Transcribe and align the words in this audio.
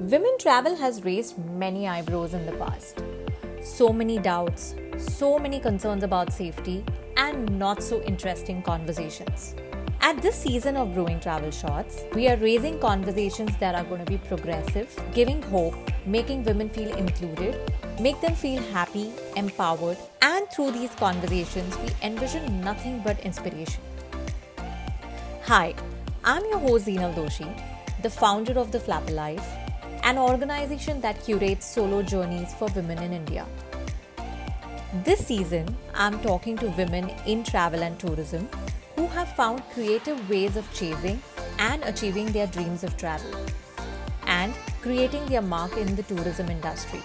Women 0.00 0.36
travel 0.40 0.74
has 0.74 1.04
raised 1.04 1.38
many 1.54 1.86
eyebrows 1.86 2.34
in 2.34 2.44
the 2.46 2.52
past. 2.52 3.00
So 3.62 3.92
many 3.92 4.18
doubts, 4.18 4.74
so 4.98 5.38
many 5.38 5.60
concerns 5.60 6.02
about 6.02 6.32
safety, 6.32 6.84
and 7.16 7.48
not 7.60 7.80
so 7.80 8.02
interesting 8.02 8.60
conversations. 8.60 9.54
At 10.00 10.20
this 10.20 10.34
season 10.34 10.76
of 10.76 10.94
Brewing 10.94 11.20
Travel 11.20 11.52
Shorts, 11.52 12.02
we 12.12 12.26
are 12.26 12.36
raising 12.38 12.80
conversations 12.80 13.56
that 13.58 13.76
are 13.76 13.84
going 13.84 14.04
to 14.04 14.10
be 14.10 14.18
progressive, 14.18 14.92
giving 15.14 15.40
hope, 15.42 15.76
making 16.04 16.42
women 16.42 16.68
feel 16.68 16.92
included, 16.96 17.56
make 18.00 18.20
them 18.20 18.34
feel 18.34 18.60
happy, 18.72 19.12
empowered, 19.36 19.96
and 20.22 20.50
through 20.50 20.72
these 20.72 20.90
conversations, 20.96 21.78
we 21.78 21.90
envision 22.02 22.60
nothing 22.62 23.00
but 23.04 23.20
inspiration. 23.20 23.82
Hi, 25.44 25.72
I'm 26.24 26.44
your 26.46 26.58
host 26.58 26.88
Zeenal 26.88 27.14
Doshi, 27.14 27.48
the 28.02 28.10
founder 28.10 28.58
of 28.58 28.72
The 28.72 28.80
Flapper 28.80 29.12
Life 29.12 29.63
an 30.04 30.18
organization 30.18 31.00
that 31.00 31.18
curates 31.24 31.66
solo 31.66 32.02
journeys 32.02 32.52
for 32.54 32.68
women 32.76 32.98
in 32.98 33.12
India. 33.14 33.46
This 35.02 35.26
season, 35.26 35.74
I'm 35.94 36.20
talking 36.20 36.58
to 36.58 36.66
women 36.80 37.10
in 37.26 37.42
travel 37.42 37.82
and 37.82 37.98
tourism 37.98 38.46
who 38.96 39.06
have 39.08 39.34
found 39.34 39.62
creative 39.72 40.28
ways 40.28 40.56
of 40.58 40.70
chasing 40.74 41.22
and 41.58 41.82
achieving 41.84 42.26
their 42.32 42.46
dreams 42.48 42.84
of 42.84 42.98
travel 42.98 43.34
and 44.26 44.52
creating 44.82 45.24
their 45.26 45.40
mark 45.40 45.74
in 45.78 45.96
the 45.96 46.02
tourism 46.02 46.50
industry. 46.50 47.00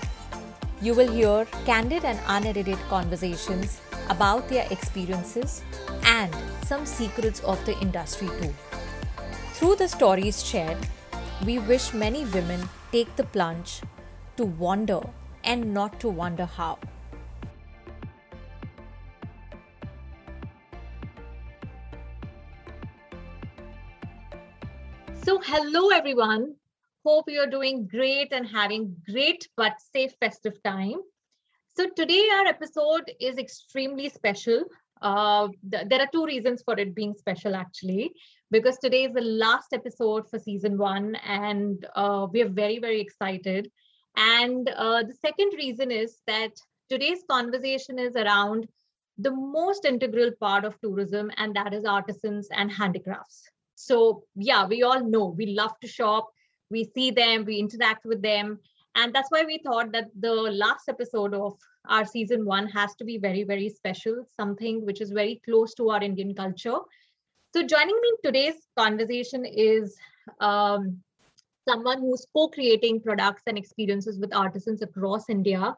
You 0.82 0.94
will 0.94 1.10
hear 1.10 1.46
candid 1.66 2.04
and 2.04 2.20
unedited 2.28 2.80
conversations 2.90 3.80
about 4.10 4.50
their 4.50 4.68
experiences 4.72 5.62
and 6.04 6.36
some 6.66 6.86
secrets 6.86 7.40
of 7.46 7.64
the 7.66 7.80
industry 7.80 8.28
too. 8.42 8.54
Through 9.54 9.78
the 9.78 9.88
stories 9.88 10.46
shared, 10.46 10.78
we 11.46 11.60
wish 11.60 11.94
many 11.94 12.26
women 12.26 12.68
take 12.92 13.16
the 13.16 13.24
plunge 13.24 13.82
to 14.36 14.46
wonder 14.46 15.02
and 15.44 15.74
not 15.74 16.00
to 16.00 16.10
wonder 16.10 16.46
how. 16.46 16.80
So, 25.24 25.40
hello 25.40 25.90
everyone. 25.90 26.56
Hope 27.06 27.26
you're 27.28 27.48
doing 27.48 27.88
great 27.88 28.34
and 28.34 28.48
having 28.48 28.96
great 29.10 29.48
but 29.56 29.74
safe 29.94 30.14
festive 30.20 30.62
time. 30.64 30.98
So, 31.78 31.88
today 31.96 32.28
our 32.38 32.48
episode 32.48 33.12
is 33.20 33.38
extremely 33.38 34.10
special. 34.10 34.64
Uh, 35.02 35.50
th- 35.72 35.88
there 35.88 36.02
are 36.02 36.10
two 36.12 36.26
reasons 36.26 36.64
for 36.64 36.78
it 36.80 36.96
being 36.96 37.14
special, 37.14 37.56
actually 37.56 38.12
because 38.52 38.78
today 38.78 39.04
is 39.04 39.14
the 39.14 39.22
last 39.22 39.74
episode 39.74 40.30
for 40.30 40.40
season 40.40 40.78
one, 40.78 41.16
and 41.16 41.86
uh, 41.96 42.28
we 42.32 42.42
are 42.42 42.50
very, 42.50 42.80
very 42.80 43.00
excited. 43.00 43.70
And 44.18 44.70
uh, 44.76 45.04
the 45.04 45.14
second 45.14 45.54
reason 45.58 45.92
is 45.92 46.22
that 46.26 46.52
today's 46.90 47.24
conversation 47.30 48.00
is 48.00 48.16
around 48.16 48.68
the 49.18 49.32
most 49.32 49.86
integral 49.86 50.32
part 50.40 50.66
of 50.66 50.80
tourism, 50.82 51.30
and 51.38 51.56
that 51.56 51.74
is 51.74 51.86
artisans 51.86 52.48
and 52.52 52.72
handicrafts. 52.72 53.44
So, 53.76 54.24
yeah, 54.36 54.66
we 54.66 54.84
all 54.84 55.04
know 55.04 55.26
we 55.26 55.48
love 55.48 55.80
to 55.82 55.88
shop, 55.88 56.30
we 56.72 56.90
see 56.96 57.12
them, 57.12 57.46
we 57.46 57.58
interact 57.58 58.06
with 58.06 58.22
them. 58.22 58.60
And 58.96 59.14
that's 59.14 59.30
why 59.30 59.44
we 59.46 59.60
thought 59.60 59.92
that 59.94 60.08
the 60.20 60.34
last 60.34 60.90
episode 60.90 61.34
of 61.34 61.54
our 61.88 62.06
season 62.06 62.46
one 62.46 62.68
has 62.68 62.96
to 62.96 63.06
be 63.06 63.18
very, 63.18 63.44
very 63.44 63.70
special, 63.70 64.28
something 64.36 64.86
which 64.86 65.00
is 65.00 65.12
very 65.12 65.40
close 65.46 65.74
to 65.76 65.90
our 65.92 66.02
Indian 66.02 66.34
culture 66.34 66.80
so, 67.52 67.64
joining 67.64 67.96
me 67.96 68.10
in 68.10 68.32
today's 68.32 68.62
conversation 68.78 69.44
is 69.44 69.98
um, 70.40 71.00
someone 71.68 72.00
who's 72.00 72.28
co 72.32 72.48
creating 72.48 73.02
products 73.02 73.42
and 73.48 73.58
experiences 73.58 74.20
with 74.20 74.36
artisans 74.36 74.84
across 74.84 75.30
India. 75.30 75.76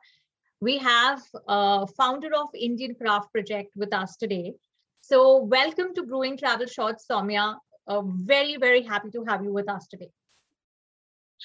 We 0.60 0.78
have 0.80 1.22
a 1.48 1.88
founder 1.88 2.30
of 2.36 2.50
Indian 2.54 2.94
Craft 2.94 3.32
Project 3.32 3.72
with 3.78 3.94
us 3.94 4.18
today. 4.18 4.54
So, 5.00 5.38
welcome 5.44 5.96
to 5.96 6.04
Brewing 6.04 6.36
Travel 6.36 6.68
Shorts, 6.68 7.06
Somya. 7.10 7.56
Uh, 7.88 8.02
very, 8.02 8.58
very 8.58 8.82
happy 8.84 9.10
to 9.12 9.24
have 9.24 9.42
you 9.42 9.54
with 9.54 9.70
us 9.70 9.88
today. 9.88 10.10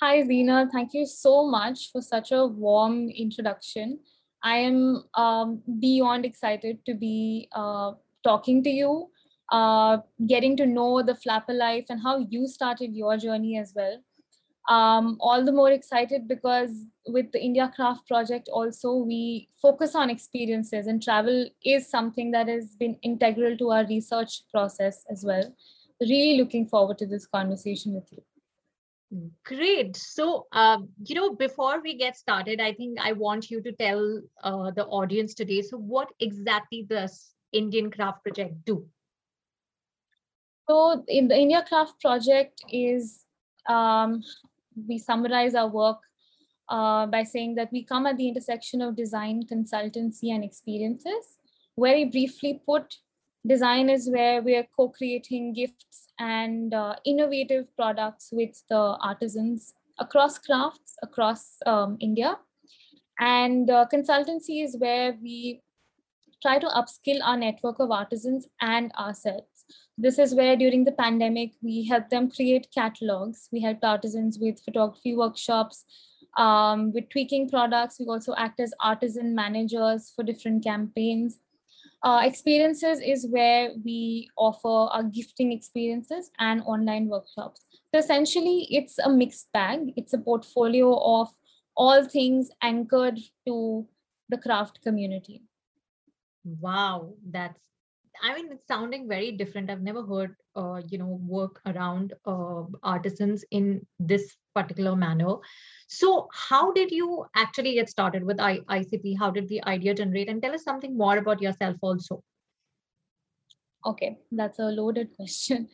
Hi, 0.02 0.22
Zeenal. 0.24 0.68
Thank 0.72 0.92
you 0.92 1.06
so 1.06 1.46
much 1.46 1.92
for 1.92 2.02
such 2.02 2.32
a 2.32 2.44
warm 2.44 3.10
introduction. 3.10 4.00
I 4.42 4.56
am 4.56 5.04
um, 5.14 5.62
beyond 5.78 6.24
excited 6.24 6.84
to 6.86 6.94
be 6.94 7.48
uh, 7.52 7.92
talking 8.24 8.64
to 8.64 8.70
you 8.70 9.08
uh, 9.50 9.98
getting 10.26 10.56
to 10.56 10.66
know 10.66 11.02
the 11.02 11.14
flapper 11.14 11.54
life 11.54 11.86
and 11.88 12.00
how 12.02 12.18
you 12.18 12.46
started 12.48 12.94
your 12.94 13.16
journey 13.16 13.58
as 13.58 13.72
well. 13.74 13.98
Um, 14.68 15.16
all 15.20 15.44
the 15.44 15.52
more 15.52 15.70
excited 15.70 16.26
because 16.26 16.70
with 17.06 17.30
the 17.30 17.40
India 17.40 17.72
Craft 17.74 18.08
Project, 18.08 18.48
also 18.52 18.94
we 18.94 19.48
focus 19.62 19.94
on 19.94 20.10
experiences, 20.10 20.88
and 20.88 21.00
travel 21.00 21.48
is 21.64 21.88
something 21.88 22.32
that 22.32 22.48
has 22.48 22.74
been 22.74 22.96
integral 23.02 23.56
to 23.58 23.70
our 23.70 23.86
research 23.86 24.42
process 24.50 25.04
as 25.08 25.24
well. 25.24 25.54
Really 26.00 26.36
looking 26.36 26.66
forward 26.66 26.98
to 26.98 27.06
this 27.06 27.26
conversation 27.26 27.94
with 27.94 28.08
you. 28.10 28.22
Great. 29.44 29.96
So, 29.96 30.46
uh, 30.50 30.78
you 31.04 31.14
know, 31.14 31.34
before 31.34 31.80
we 31.80 31.96
get 31.96 32.16
started, 32.16 32.60
I 32.60 32.72
think 32.72 32.98
I 33.00 33.12
want 33.12 33.50
you 33.52 33.62
to 33.62 33.70
tell 33.70 34.20
uh, 34.42 34.72
the 34.72 34.84
audience 34.86 35.32
today. 35.32 35.62
So, 35.62 35.78
what 35.78 36.08
exactly 36.18 36.84
does 36.88 37.34
Indian 37.52 37.88
Craft 37.90 38.24
Project 38.24 38.64
do? 38.64 38.84
So 40.68 41.04
in 41.06 41.28
the 41.28 41.36
India 41.36 41.64
Craft 41.66 42.00
project 42.00 42.62
is 42.70 43.24
um, 43.68 44.22
we 44.88 44.98
summarize 44.98 45.54
our 45.54 45.68
work 45.68 45.98
uh, 46.68 47.06
by 47.06 47.22
saying 47.22 47.54
that 47.54 47.70
we 47.70 47.84
come 47.84 48.06
at 48.06 48.16
the 48.16 48.28
intersection 48.28 48.82
of 48.82 48.96
design, 48.96 49.44
consultancy, 49.44 50.34
and 50.34 50.42
experiences. 50.42 51.38
Very 51.78 52.04
briefly 52.06 52.60
put, 52.66 52.96
design 53.46 53.88
is 53.88 54.10
where 54.10 54.42
we 54.42 54.56
are 54.56 54.66
co-creating 54.76 55.52
gifts 55.52 56.08
and 56.18 56.74
uh, 56.74 56.96
innovative 57.04 57.74
products 57.76 58.30
with 58.32 58.60
the 58.68 58.96
artisans 59.00 59.74
across 59.98 60.38
crafts 60.38 60.96
across 61.02 61.56
um, 61.64 61.96
India. 62.00 62.38
And 63.20 63.70
uh, 63.70 63.86
consultancy 63.92 64.64
is 64.64 64.76
where 64.78 65.16
we 65.22 65.62
try 66.42 66.58
to 66.58 66.66
upskill 66.66 67.20
our 67.22 67.36
network 67.36 67.78
of 67.78 67.90
artisans 67.90 68.48
and 68.60 68.92
ourselves 68.98 69.55
this 69.98 70.18
is 70.18 70.34
where 70.34 70.56
during 70.56 70.84
the 70.84 70.92
pandemic 70.92 71.52
we 71.62 71.84
helped 71.84 72.10
them 72.10 72.30
create 72.30 72.68
catalogs. 72.74 73.48
We 73.52 73.60
helped 73.60 73.84
artisans 73.84 74.38
with 74.38 74.60
photography 74.60 75.16
workshops 75.16 75.84
um, 76.36 76.92
with 76.92 77.08
tweaking 77.08 77.48
products. 77.48 77.98
We 77.98 78.06
also 78.06 78.34
act 78.36 78.60
as 78.60 78.74
artisan 78.80 79.34
managers 79.34 80.12
for 80.14 80.22
different 80.22 80.64
campaigns. 80.64 81.38
Uh, 82.02 82.20
experiences 82.24 83.00
is 83.00 83.26
where 83.26 83.70
we 83.84 84.28
offer 84.36 84.68
our 84.92 85.02
gifting 85.02 85.50
experiences 85.50 86.30
and 86.38 86.62
online 86.62 87.08
workshops. 87.08 87.64
So 87.94 87.98
essentially 87.98 88.68
it's 88.70 88.98
a 88.98 89.08
mixed 89.08 89.50
bag. 89.52 89.92
It's 89.96 90.12
a 90.12 90.18
portfolio 90.18 90.94
of 90.98 91.28
all 91.74 92.04
things 92.04 92.50
anchored 92.62 93.18
to 93.46 93.86
the 94.28 94.38
craft 94.38 94.82
community. 94.82 95.42
Wow 96.44 97.14
that's 97.28 97.60
I 98.22 98.34
mean, 98.34 98.52
it's 98.52 98.66
sounding 98.66 99.08
very 99.08 99.32
different. 99.32 99.70
I've 99.70 99.82
never 99.82 100.02
heard, 100.02 100.36
uh, 100.54 100.80
you 100.88 100.98
know, 100.98 101.20
work 101.22 101.60
around 101.66 102.14
uh, 102.26 102.62
artisans 102.82 103.44
in 103.50 103.86
this 103.98 104.36
particular 104.54 104.96
manner. 104.96 105.36
So, 105.88 106.28
how 106.32 106.72
did 106.72 106.90
you 106.90 107.26
actually 107.34 107.74
get 107.74 107.88
started 107.88 108.24
with 108.24 108.40
I- 108.40 108.60
ICP? 108.68 109.18
How 109.18 109.30
did 109.30 109.48
the 109.48 109.62
idea 109.64 109.94
generate? 109.94 110.28
And 110.28 110.42
tell 110.42 110.54
us 110.54 110.64
something 110.64 110.96
more 110.96 111.18
about 111.18 111.42
yourself 111.42 111.76
also. 111.80 112.22
Okay, 113.84 114.18
that's 114.32 114.58
a 114.58 114.64
loaded 114.64 115.14
question. 115.16 115.68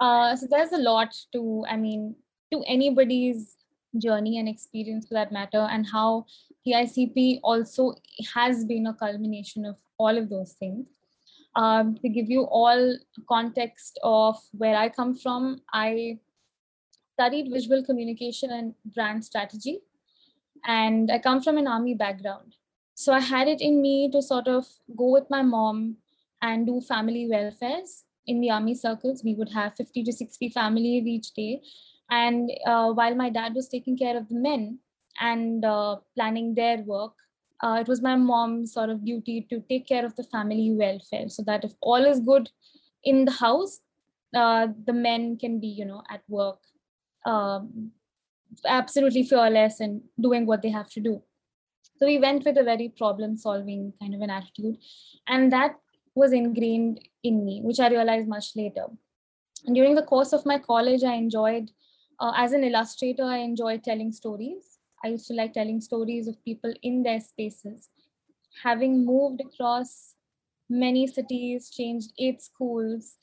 Uh, 0.00 0.34
so, 0.34 0.46
there's 0.50 0.72
a 0.72 0.78
lot 0.78 1.14
to, 1.32 1.64
I 1.68 1.76
mean, 1.76 2.16
to 2.52 2.62
anybody's 2.66 3.56
journey 3.96 4.38
and 4.38 4.48
experience 4.48 5.06
for 5.06 5.14
that 5.14 5.32
matter, 5.32 5.68
and 5.70 5.86
how 5.86 6.26
the 6.64 6.72
ICP 6.72 7.40
also 7.44 7.94
has 8.34 8.64
been 8.64 8.86
a 8.86 8.94
culmination 8.94 9.64
of 9.64 9.76
all 9.98 10.18
of 10.18 10.28
those 10.28 10.52
things 10.54 10.86
um, 11.56 11.96
to 12.02 12.08
give 12.08 12.28
you 12.28 12.42
all 12.42 12.96
context 13.28 13.98
of 14.02 14.36
where 14.52 14.76
I 14.76 14.88
come 14.88 15.14
from, 15.14 15.60
I 15.72 16.18
studied 17.14 17.52
visual 17.52 17.84
communication 17.84 18.50
and 18.50 18.74
brand 18.94 19.24
strategy, 19.24 19.80
and 20.66 21.10
I 21.10 21.18
come 21.18 21.40
from 21.40 21.58
an 21.58 21.66
army 21.66 21.94
background. 21.94 22.56
So 22.94 23.12
I 23.12 23.20
had 23.20 23.48
it 23.48 23.60
in 23.60 23.82
me 23.82 24.10
to 24.12 24.22
sort 24.22 24.48
of 24.48 24.66
go 24.96 25.10
with 25.10 25.28
my 25.30 25.42
mom 25.42 25.96
and 26.42 26.66
do 26.66 26.80
family 26.80 27.28
welfares 27.30 28.02
in 28.26 28.40
the 28.40 28.50
army 28.50 28.74
circles. 28.74 29.22
We 29.24 29.34
would 29.34 29.50
have 29.50 29.74
50 29.74 30.04
to 30.04 30.12
60 30.12 30.48
families 30.50 31.06
each 31.06 31.32
day. 31.32 31.62
And 32.10 32.50
uh, 32.66 32.92
while 32.92 33.14
my 33.14 33.30
dad 33.30 33.54
was 33.54 33.68
taking 33.68 33.96
care 33.96 34.16
of 34.16 34.28
the 34.28 34.36
men 34.36 34.78
and 35.20 35.64
uh, 35.64 35.96
planning 36.14 36.54
their 36.54 36.78
work, 36.78 37.14
uh, 37.64 37.76
it 37.80 37.88
was 37.88 38.02
my 38.02 38.14
mom's 38.14 38.74
sort 38.74 38.90
of 38.90 39.04
duty 39.04 39.46
to 39.48 39.60
take 39.70 39.88
care 39.88 40.04
of 40.04 40.14
the 40.16 40.24
family 40.24 40.70
welfare 40.84 41.28
so 41.28 41.42
that 41.42 41.64
if 41.64 41.72
all 41.80 42.04
is 42.12 42.20
good 42.20 42.50
in 43.02 43.24
the 43.24 43.32
house 43.32 43.80
uh, 44.36 44.66
the 44.86 44.92
men 44.92 45.36
can 45.38 45.60
be 45.60 45.68
you 45.68 45.84
know 45.84 46.02
at 46.10 46.22
work 46.28 46.58
um, 47.24 47.92
absolutely 48.66 49.22
fearless 49.22 49.80
and 49.80 50.02
doing 50.20 50.46
what 50.46 50.62
they 50.62 50.70
have 50.70 50.90
to 50.90 51.00
do. 51.00 51.22
So 51.96 52.06
we 52.06 52.18
went 52.18 52.44
with 52.44 52.58
a 52.58 52.64
very 52.64 52.88
problem 52.88 53.36
solving 53.36 53.92
kind 54.00 54.14
of 54.14 54.20
an 54.20 54.30
attitude 54.30 54.76
and 55.28 55.52
that 55.52 55.76
was 56.14 56.32
ingrained 56.32 57.00
in 57.22 57.44
me 57.44 57.60
which 57.64 57.80
i 57.80 57.88
realized 57.88 58.28
much 58.28 58.54
later. 58.56 58.86
And 59.66 59.74
during 59.74 59.94
the 59.94 60.02
course 60.02 60.32
of 60.32 60.44
my 60.44 60.58
college 60.58 61.02
i 61.02 61.14
enjoyed 61.14 61.70
uh, 62.20 62.32
as 62.36 62.52
an 62.52 62.64
illustrator 62.64 63.24
i 63.24 63.38
enjoyed 63.38 63.82
telling 63.82 64.12
stories 64.12 64.73
i 65.04 65.08
used 65.08 65.26
to 65.28 65.34
like 65.34 65.52
telling 65.52 65.80
stories 65.80 66.26
of 66.28 66.42
people 66.44 66.72
in 66.82 67.02
their 67.02 67.20
spaces. 67.20 67.88
Having 68.62 69.04
moved 69.04 69.40
across 69.40 70.14
many 70.70 71.06
cities 71.06 71.70
changed 71.70 72.12
eight 72.18 72.40
schools 72.42 73.16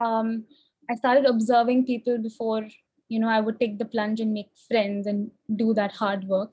um, 0.00 0.44
i 0.90 0.94
started 0.94 1.26
observing 1.26 1.84
people 1.84 2.18
before 2.18 2.66
you 3.08 3.20
know 3.20 3.28
i 3.28 3.40
would 3.40 3.58
take 3.60 3.78
the 3.78 3.84
plunge 3.84 4.20
and 4.20 4.32
make 4.32 4.50
friends 4.66 5.06
and 5.06 5.30
do 5.56 5.72
that 5.74 5.92
hard 5.92 6.24
work. 6.24 6.52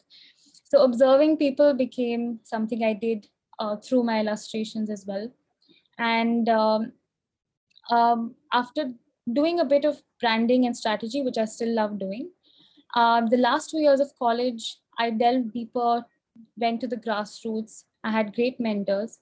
So 0.66 0.84
observing 0.84 1.38
people 1.38 1.74
became 1.74 2.40
something 2.44 2.84
i 2.84 2.94
did 2.94 3.28
uh, 3.60 3.78
through 3.78 4.04
my 4.04 4.20
illustrations 4.20 4.90
as 4.90 5.06
well. 5.08 5.32
And 5.98 6.50
um, 6.50 6.92
um, 7.90 8.36
after 8.52 8.92
doing 9.32 9.60
a 9.60 9.66
bit 9.66 9.86
of 9.86 10.02
branding 10.20 10.66
and 10.66 10.78
strategy 10.78 11.22
which 11.22 11.38
i 11.38 11.46
still 11.46 11.74
love 11.74 11.98
doing 12.00 12.30
uh, 12.96 13.22
the 13.22 13.38
last 13.38 13.70
two 13.70 13.80
years 13.80 14.00
of 14.00 14.18
college 14.18 14.78
i 15.00 15.10
delved 15.10 15.52
deeper 15.54 16.04
went 16.58 16.82
to 16.82 16.88
the 16.88 17.02
grassroots 17.08 17.84
i 18.04 18.12
had 18.12 18.36
great 18.36 18.60
mentors 18.60 19.20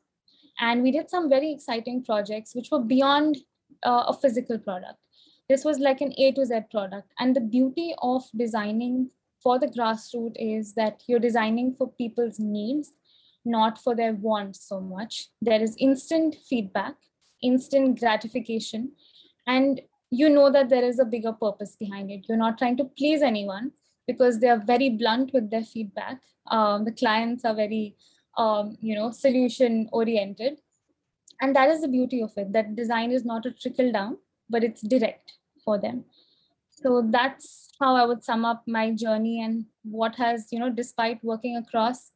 and 0.60 0.84
we 0.84 0.92
did 0.92 1.10
some 1.10 1.30
very 1.30 1.52
exciting 1.52 2.04
projects 2.04 2.56
which 2.56 2.70
were 2.72 2.84
beyond 2.96 3.38
uh, 3.84 4.04
a 4.08 4.14
physical 4.14 4.58
product 4.58 5.04
this 5.50 5.66
was 5.66 5.80
like 5.80 6.02
an 6.02 6.14
A 6.18 6.32
to 6.32 6.46
Z 6.46 6.62
product. 6.72 7.12
And 7.20 7.36
the 7.36 7.42
beauty 7.42 7.94
of 8.02 8.24
designing 8.36 9.10
for 9.42 9.60
the 9.60 9.68
grassroots 9.68 10.36
is 10.38 10.74
that 10.74 11.04
you're 11.08 11.20
designing 11.20 11.76
for 11.76 11.92
people's 11.92 12.40
needs, 12.40 12.92
not 13.44 13.78
for 13.78 13.96
their 13.96 14.14
wants 14.14 14.68
so 14.68 14.80
much. 14.80 15.28
There 15.42 15.62
is 15.62 15.76
instant 15.78 16.36
feedback, 16.50 16.96
instant 17.42 18.00
gratification, 18.00 18.94
and 19.46 19.82
you 20.22 20.30
know 20.30 20.52
that 20.52 20.70
there 20.70 20.84
is 20.84 21.00
a 21.00 21.06
bigger 21.06 21.34
purpose 21.34 21.76
behind 21.80 22.12
it. 22.12 22.26
You're 22.28 22.38
not 22.38 22.58
trying 22.58 22.78
to 22.78 22.86
please 22.86 23.22
anyone 23.22 23.72
because 24.08 24.40
they 24.40 24.50
are 24.50 24.58
very 24.60 24.90
blunt 24.90 25.32
with 25.34 25.50
their 25.50 25.64
feedback. 25.64 26.20
Um, 26.48 26.86
the 26.86 26.92
clients 26.92 27.46
are 27.46 27.56
very, 27.56 27.96
um, 28.38 28.78
you 28.82 28.96
know, 28.96 29.12
solution 29.12 29.90
oriented. 29.92 30.60
And 31.42 31.56
that 31.56 31.70
is 31.70 31.82
the 31.82 31.88
beauty 31.88 32.22
of 32.22 32.32
it 32.38 32.54
that 32.54 32.76
design 32.76 33.12
is 33.12 33.26
not 33.26 33.46
a 33.46 33.52
trickle 33.52 33.92
down, 33.92 34.18
but 34.50 34.64
it's 34.64 34.82
direct 34.82 35.34
for 35.64 35.80
them 35.80 36.06
so 36.84 37.04
that's 37.10 37.70
how 37.80 37.96
i 37.96 38.06
would 38.06 38.24
sum 38.24 38.46
up 38.46 38.64
my 38.68 38.92
journey 38.92 39.42
and 39.42 39.66
what 39.84 40.16
has 40.16 40.48
you 40.52 40.60
know 40.60 40.70
despite 40.70 41.24
working 41.24 41.58
across 41.58 42.12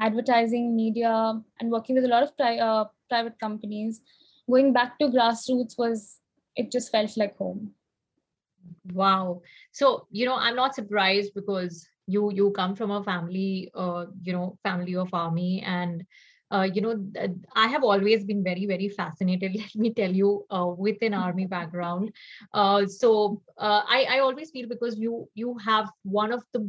advertising 0.00 0.74
media 0.74 1.40
and 1.60 1.70
working 1.70 1.94
with 1.94 2.04
a 2.04 2.08
lot 2.08 2.22
of 2.22 2.36
pri- 2.36 2.58
uh, 2.58 2.84
private 3.08 3.38
companies 3.38 4.00
going 4.50 4.72
back 4.72 4.98
to 4.98 5.08
grassroots 5.08 5.78
was 5.78 6.19
it 6.60 6.70
just 6.70 6.90
felt 6.92 7.16
like 7.16 7.36
home. 7.36 7.74
Wow. 8.92 9.42
So 9.72 10.06
you 10.10 10.26
know 10.26 10.36
i'm 10.36 10.56
not 10.56 10.74
surprised 10.74 11.32
because 11.34 11.88
you 12.06 12.32
you 12.32 12.50
come 12.50 12.74
from 12.74 12.90
a 12.90 13.02
family 13.02 13.70
uh, 13.74 14.06
you 14.22 14.32
know 14.32 14.58
family 14.62 14.96
of 14.96 15.14
army 15.14 15.62
and 15.66 16.04
uh, 16.52 16.66
you 16.74 16.80
know, 16.80 16.96
I 17.54 17.68
have 17.68 17.84
always 17.84 18.24
been 18.24 18.42
very, 18.42 18.66
very 18.66 18.88
fascinated, 18.88 19.54
let 19.56 19.74
me 19.76 19.94
tell 19.94 20.10
you, 20.12 20.44
uh, 20.50 20.66
with 20.66 20.96
an 21.02 21.14
army 21.14 21.46
background. 21.46 22.12
Uh, 22.52 22.86
so 22.86 23.40
uh, 23.56 23.82
I, 23.88 24.06
I 24.10 24.18
always 24.18 24.50
feel 24.50 24.68
because 24.68 24.98
you 24.98 25.28
you 25.34 25.56
have 25.58 25.88
one 26.02 26.32
of 26.32 26.42
the 26.52 26.68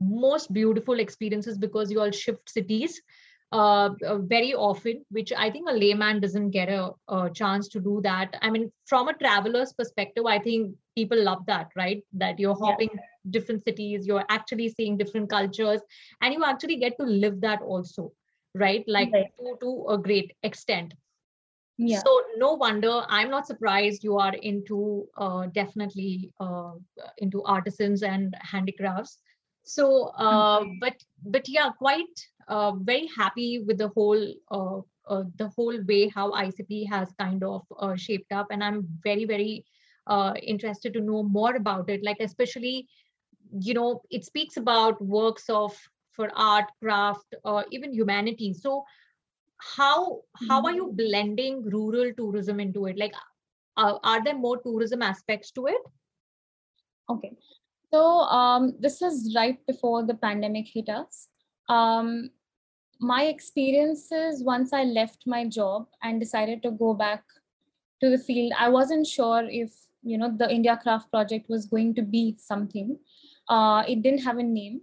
most 0.00 0.52
beautiful 0.52 1.00
experiences 1.00 1.58
because 1.58 1.90
you 1.90 2.00
all 2.00 2.10
shift 2.12 2.48
cities 2.48 3.02
uh, 3.52 3.90
uh, 4.04 4.18
very 4.18 4.54
often, 4.54 5.04
which 5.10 5.32
I 5.36 5.50
think 5.50 5.68
a 5.68 5.72
layman 5.72 6.20
doesn't 6.20 6.50
get 6.50 6.68
a, 6.68 6.90
a, 7.08 7.30
chance 7.30 7.68
to 7.68 7.80
do 7.80 8.00
that. 8.02 8.36
I 8.42 8.50
mean, 8.50 8.72
from 8.86 9.08
a 9.08 9.14
traveler's 9.14 9.72
perspective, 9.72 10.26
I 10.26 10.38
think 10.38 10.74
people 10.96 11.22
love 11.22 11.46
that, 11.46 11.68
right? 11.76 12.02
That 12.12 12.40
you're 12.40 12.56
hopping 12.56 12.90
yeah. 12.92 13.00
different 13.30 13.64
cities, 13.64 14.06
you're 14.06 14.24
actually 14.28 14.68
seeing 14.70 14.96
different 14.96 15.30
cultures, 15.30 15.80
and 16.20 16.34
you 16.34 16.44
actually 16.44 16.76
get 16.76 16.98
to 16.98 17.06
live 17.06 17.40
that 17.42 17.62
also 17.62 18.12
right 18.56 18.84
like 18.86 19.12
right. 19.12 19.32
to 19.38 19.56
to 19.60 19.86
a 19.88 19.98
great 19.98 20.32
extent 20.42 20.94
yeah. 21.78 22.00
so 22.04 22.20
no 22.36 22.54
wonder 22.54 23.02
i'm 23.08 23.30
not 23.30 23.46
surprised 23.46 24.04
you 24.04 24.18
are 24.18 24.34
into 24.34 25.06
uh, 25.18 25.46
definitely 25.52 26.32
uh, 26.40 26.72
into 27.18 27.42
artisans 27.44 28.02
and 28.02 28.34
handicrafts 28.40 29.18
so 29.64 30.12
uh, 30.16 30.60
mm-hmm. 30.60 30.78
but 30.80 30.94
but 31.36 31.48
yeah 31.48 31.70
quite 31.78 32.26
uh, 32.48 32.72
very 32.72 33.08
happy 33.16 33.60
with 33.60 33.78
the 33.78 33.88
whole 33.88 34.34
uh, 34.50 34.80
uh, 35.08 35.24
the 35.36 35.48
whole 35.56 35.78
way 35.84 36.08
how 36.08 36.32
icp 36.32 36.88
has 36.88 37.12
kind 37.18 37.42
of 37.44 37.62
uh, 37.78 37.94
shaped 37.96 38.32
up. 38.32 38.48
And 38.50 38.62
i'm 38.62 38.86
very 39.02 39.24
very 39.24 39.64
uh, 40.06 40.34
interested 40.42 40.92
to 40.94 41.00
know 41.00 41.22
more 41.22 41.56
about 41.56 41.90
it. 41.90 42.04
Like 42.04 42.18
especially 42.20 42.88
you 43.60 43.74
know 43.74 44.02
it 44.10 44.24
speaks 44.24 44.56
about 44.56 45.00
works 45.02 45.48
of 45.48 45.76
for 46.12 46.30
art 46.34 46.66
craft 46.82 47.34
or 47.44 47.64
even 47.70 47.92
humanity. 47.92 48.52
So 48.54 48.84
how 49.58 50.22
how 50.48 50.64
are 50.64 50.72
you 50.72 50.86
mm-hmm. 50.86 50.96
blending 50.96 51.62
rural 51.62 52.12
tourism 52.16 52.60
into 52.60 52.86
it? 52.86 52.98
Like 52.98 53.14
uh, 53.76 53.98
are 54.02 54.22
there 54.22 54.36
more 54.36 54.58
tourism 54.62 55.02
aspects 55.02 55.50
to 55.52 55.66
it? 55.66 55.82
Okay. 57.08 57.32
So 57.92 58.02
um, 58.02 58.74
this 58.80 59.00
is 59.00 59.32
right 59.36 59.58
before 59.66 60.04
the 60.04 60.14
pandemic 60.14 60.66
hit 60.72 60.88
us 60.88 61.28
um, 61.68 62.30
my 62.98 63.24
experiences 63.24 64.42
once 64.42 64.72
i 64.72 64.84
left 64.84 65.26
my 65.26 65.44
job 65.44 65.86
and 66.02 66.20
decided 66.20 66.62
to 66.62 66.70
go 66.70 66.94
back 66.94 67.22
to 68.00 68.08
the 68.08 68.18
field 68.18 68.52
i 68.58 68.68
wasn't 68.68 69.06
sure 69.06 69.44
if 69.50 69.72
you 70.02 70.16
know 70.16 70.34
the 70.38 70.50
india 70.50 70.78
craft 70.82 71.10
project 71.10 71.48
was 71.48 71.66
going 71.66 71.94
to 71.94 72.02
be 72.02 72.34
something 72.38 72.98
uh, 73.48 73.82
it 73.86 74.02
didn't 74.02 74.22
have 74.22 74.38
a 74.38 74.42
name 74.42 74.80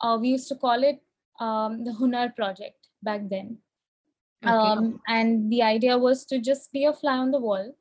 uh, 0.00 0.16
we 0.20 0.28
used 0.28 0.48
to 0.48 0.54
call 0.54 0.82
it 0.82 1.00
um, 1.40 1.84
the 1.84 1.92
Hunar 1.92 2.34
project 2.34 2.88
back 3.02 3.22
then. 3.28 3.58
Okay. 4.44 4.52
Um, 4.52 5.00
and 5.08 5.50
the 5.50 5.62
idea 5.62 5.98
was 5.98 6.24
to 6.26 6.38
just 6.38 6.72
be 6.72 6.84
a 6.84 6.92
fly 6.92 7.16
on 7.16 7.30
the 7.30 7.40
wall 7.40 7.74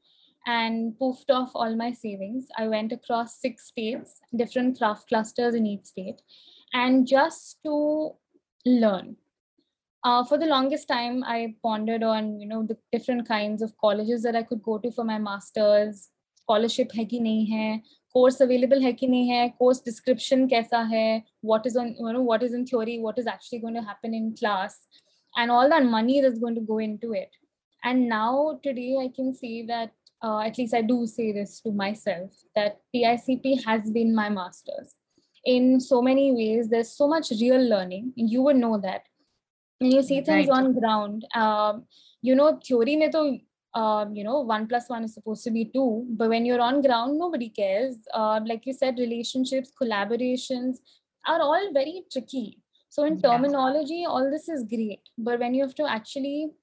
and 0.46 0.94
poofed 1.00 1.30
off 1.30 1.52
all 1.54 1.76
my 1.76 1.92
savings. 1.92 2.48
I 2.58 2.68
went 2.68 2.92
across 2.92 3.40
six 3.40 3.68
states, 3.68 4.22
different 4.36 4.78
craft 4.78 5.10
clusters 5.10 5.54
in 5.54 5.66
each 5.68 5.86
state, 5.86 6.22
and 6.74 7.06
just 7.06 7.60
to 7.66 8.14
learn. 8.67 9.17
Uh, 10.05 10.25
for 10.25 10.37
the 10.37 10.47
longest 10.47 10.89
time, 10.89 11.23
I 11.25 11.55
pondered 11.63 12.03
on 12.03 12.41
you 12.41 12.47
know 12.47 12.65
the 12.65 12.77
different 12.93 13.27
kinds 13.27 13.63
of 13.63 13.77
colleges 13.79 14.23
that 14.23 14.37
I 14.37 14.43
could 14.43 14.63
go 14.63 14.79
to 14.79 14.91
for 14.91 15.05
my 15.05 15.19
masters. 15.19 16.09
Scholarship 16.43 16.91
hai 16.97 17.05
ki 17.05 17.21
nahi 17.21 17.51
hai, 17.51 17.83
course 18.15 18.41
available 18.43 18.83
है 18.83 18.93
कि 18.93 19.07
नहीं 19.07 19.29
है 19.29 19.49
course 19.59 19.83
description 19.85 20.47
कैसा 20.49 20.81
है 20.89 21.23
what 21.51 21.69
is 21.71 21.77
on 21.83 21.93
you 22.01 22.13
know 22.17 22.25
what 22.31 22.43
is 22.47 22.57
in 22.59 22.67
theory 22.71 22.99
what 23.05 23.21
is 23.23 23.31
actually 23.35 23.61
going 23.63 23.79
to 23.81 23.85
happen 23.91 24.17
in 24.19 24.27
class 24.41 24.77
and 25.43 25.55
all 25.55 25.73
that 25.75 25.87
money 25.93 26.21
that's 26.25 26.43
going 26.43 26.59
to 26.59 26.65
go 26.73 26.79
into 26.87 27.13
it 27.21 27.39
and 27.91 28.09
now 28.09 28.61
today 28.67 28.91
i 29.03 29.07
can 29.19 29.33
see 29.39 29.55
that 29.71 29.93
uh, 30.27 30.41
at 30.49 30.59
least 30.59 30.75
i 30.81 30.83
do 30.91 30.99
say 31.13 31.29
this 31.39 31.55
to 31.61 31.73
myself 31.83 32.43
that 32.59 32.77
picp 32.97 33.49
has 33.65 33.91
been 33.97 34.15
my 34.21 34.29
masters 34.37 34.95
in 35.56 35.80
so 35.80 36.02
many 36.08 36.32
ways 36.40 36.70
there's 36.70 36.94
so 37.02 37.08
much 37.16 37.32
real 37.42 37.64
learning 37.74 38.14
you 38.16 38.42
would 38.46 38.62
know 38.64 38.78
that 38.88 39.04
when 39.80 39.92
you 39.92 40.04
see 40.04 40.22
things 40.22 40.48
right. 40.48 40.58
on 40.58 40.74
ground 40.80 41.28
um, 41.44 41.84
you 42.22 42.36
know 42.40 42.50
theory 42.68 42.96
mein 43.02 43.12
to 43.18 43.24
um, 43.78 44.16
you 44.16 44.24
know, 44.24 44.40
one 44.40 44.68
plus 44.68 44.90
one 44.90 45.04
is 45.04 45.14
supposed 45.14 45.44
to 45.44 45.52
be 45.52 45.66
two, 45.66 46.06
but 46.10 46.30
when 46.30 46.46
you're 46.46 46.62
on 46.62 46.82
ground, 46.82 47.20
nobody 47.20 47.50
cares. 47.50 47.98
Uh, 48.12 48.40
like 48.44 48.66
you 48.66 48.74
said, 48.74 48.98
relationships, 48.98 49.72
collaborations 49.80 50.78
are 51.28 51.40
all 51.42 51.74
very 51.74 52.04
tricky. 52.12 52.64
So 52.90 53.04
in 53.04 53.22
terminology, 53.22 54.06
all 54.06 54.32
this 54.32 54.50
is 54.50 54.64
great, 54.64 55.02
but 55.18 55.40
when 55.40 55.54
you 55.54 55.62
have 55.62 55.76
to 55.76 55.88
actually 55.88 56.54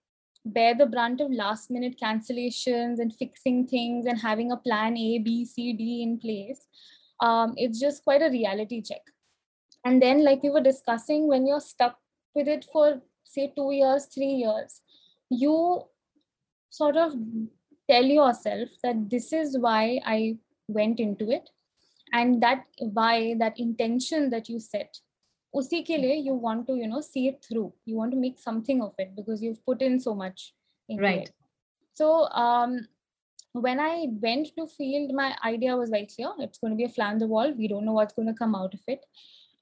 bear 0.44 0.74
the 0.74 0.86
brunt 0.86 1.20
of 1.20 1.30
last 1.30 1.70
minute 1.70 1.96
cancellations 2.02 2.98
and 2.98 3.14
fixing 3.14 3.66
things 3.66 4.06
and 4.06 4.20
having 4.20 4.50
a 4.50 4.56
plan 4.56 4.96
A, 4.96 5.18
B, 5.18 5.44
C, 5.44 5.72
D 5.72 6.02
in 6.02 6.18
place, 6.18 6.66
um, 7.20 7.54
it's 7.56 7.80
just 7.80 8.04
quite 8.04 8.22
a 8.22 8.30
reality 8.30 8.82
check. 8.82 9.02
And 9.84 10.00
then, 10.00 10.24
like 10.24 10.42
we 10.42 10.50
were 10.50 10.62
discussing, 10.62 11.28
when 11.28 11.46
you're 11.46 11.60
stuck 11.60 11.98
with 12.34 12.48
it 12.48 12.66
for 12.72 13.02
say 13.24 13.52
two 13.54 13.72
years, 13.72 14.06
three 14.06 14.34
years, 14.44 14.80
you 15.30 15.84
sort 16.70 16.96
of 16.96 17.14
tell 17.90 18.04
yourself 18.04 18.68
that 18.82 19.10
this 19.10 19.32
is 19.32 19.58
why 19.58 20.00
I 20.04 20.38
went 20.68 21.00
into 21.00 21.30
it. 21.30 21.50
And 22.12 22.42
that 22.42 22.64
why, 22.78 23.34
that 23.38 23.58
intention 23.58 24.30
that 24.30 24.48
you 24.48 24.60
set, 24.60 24.98
usi 25.52 25.82
ke 25.82 25.96
liye 26.02 26.24
you 26.24 26.34
want 26.34 26.66
to, 26.68 26.76
you 26.76 26.86
know, 26.88 27.00
see 27.00 27.28
it 27.28 27.44
through. 27.48 27.72
You 27.84 27.96
want 27.96 28.12
to 28.12 28.16
make 28.16 28.38
something 28.38 28.82
of 28.82 28.94
it 28.98 29.16
because 29.16 29.42
you've 29.42 29.64
put 29.66 29.82
in 29.82 29.98
so 30.00 30.14
much 30.14 30.54
right. 30.98 31.22
it. 31.22 31.32
So 31.94 32.28
um, 32.28 32.86
when 33.54 33.78
I 33.78 34.06
went 34.20 34.48
to 34.58 34.66
field, 34.66 35.12
my 35.14 35.36
idea 35.44 35.76
was 35.76 35.88
very 35.88 36.06
clear. 36.06 36.30
It's 36.40 36.58
going 36.58 36.72
to 36.72 36.76
be 36.76 36.84
a 36.84 36.88
fly 36.88 37.06
on 37.06 37.18
the 37.18 37.28
wall. 37.28 37.52
We 37.52 37.68
don't 37.68 37.84
know 37.84 37.92
what's 37.92 38.12
going 38.12 38.26
to 38.26 38.34
come 38.34 38.54
out 38.54 38.74
of 38.74 38.80
it. 38.88 39.04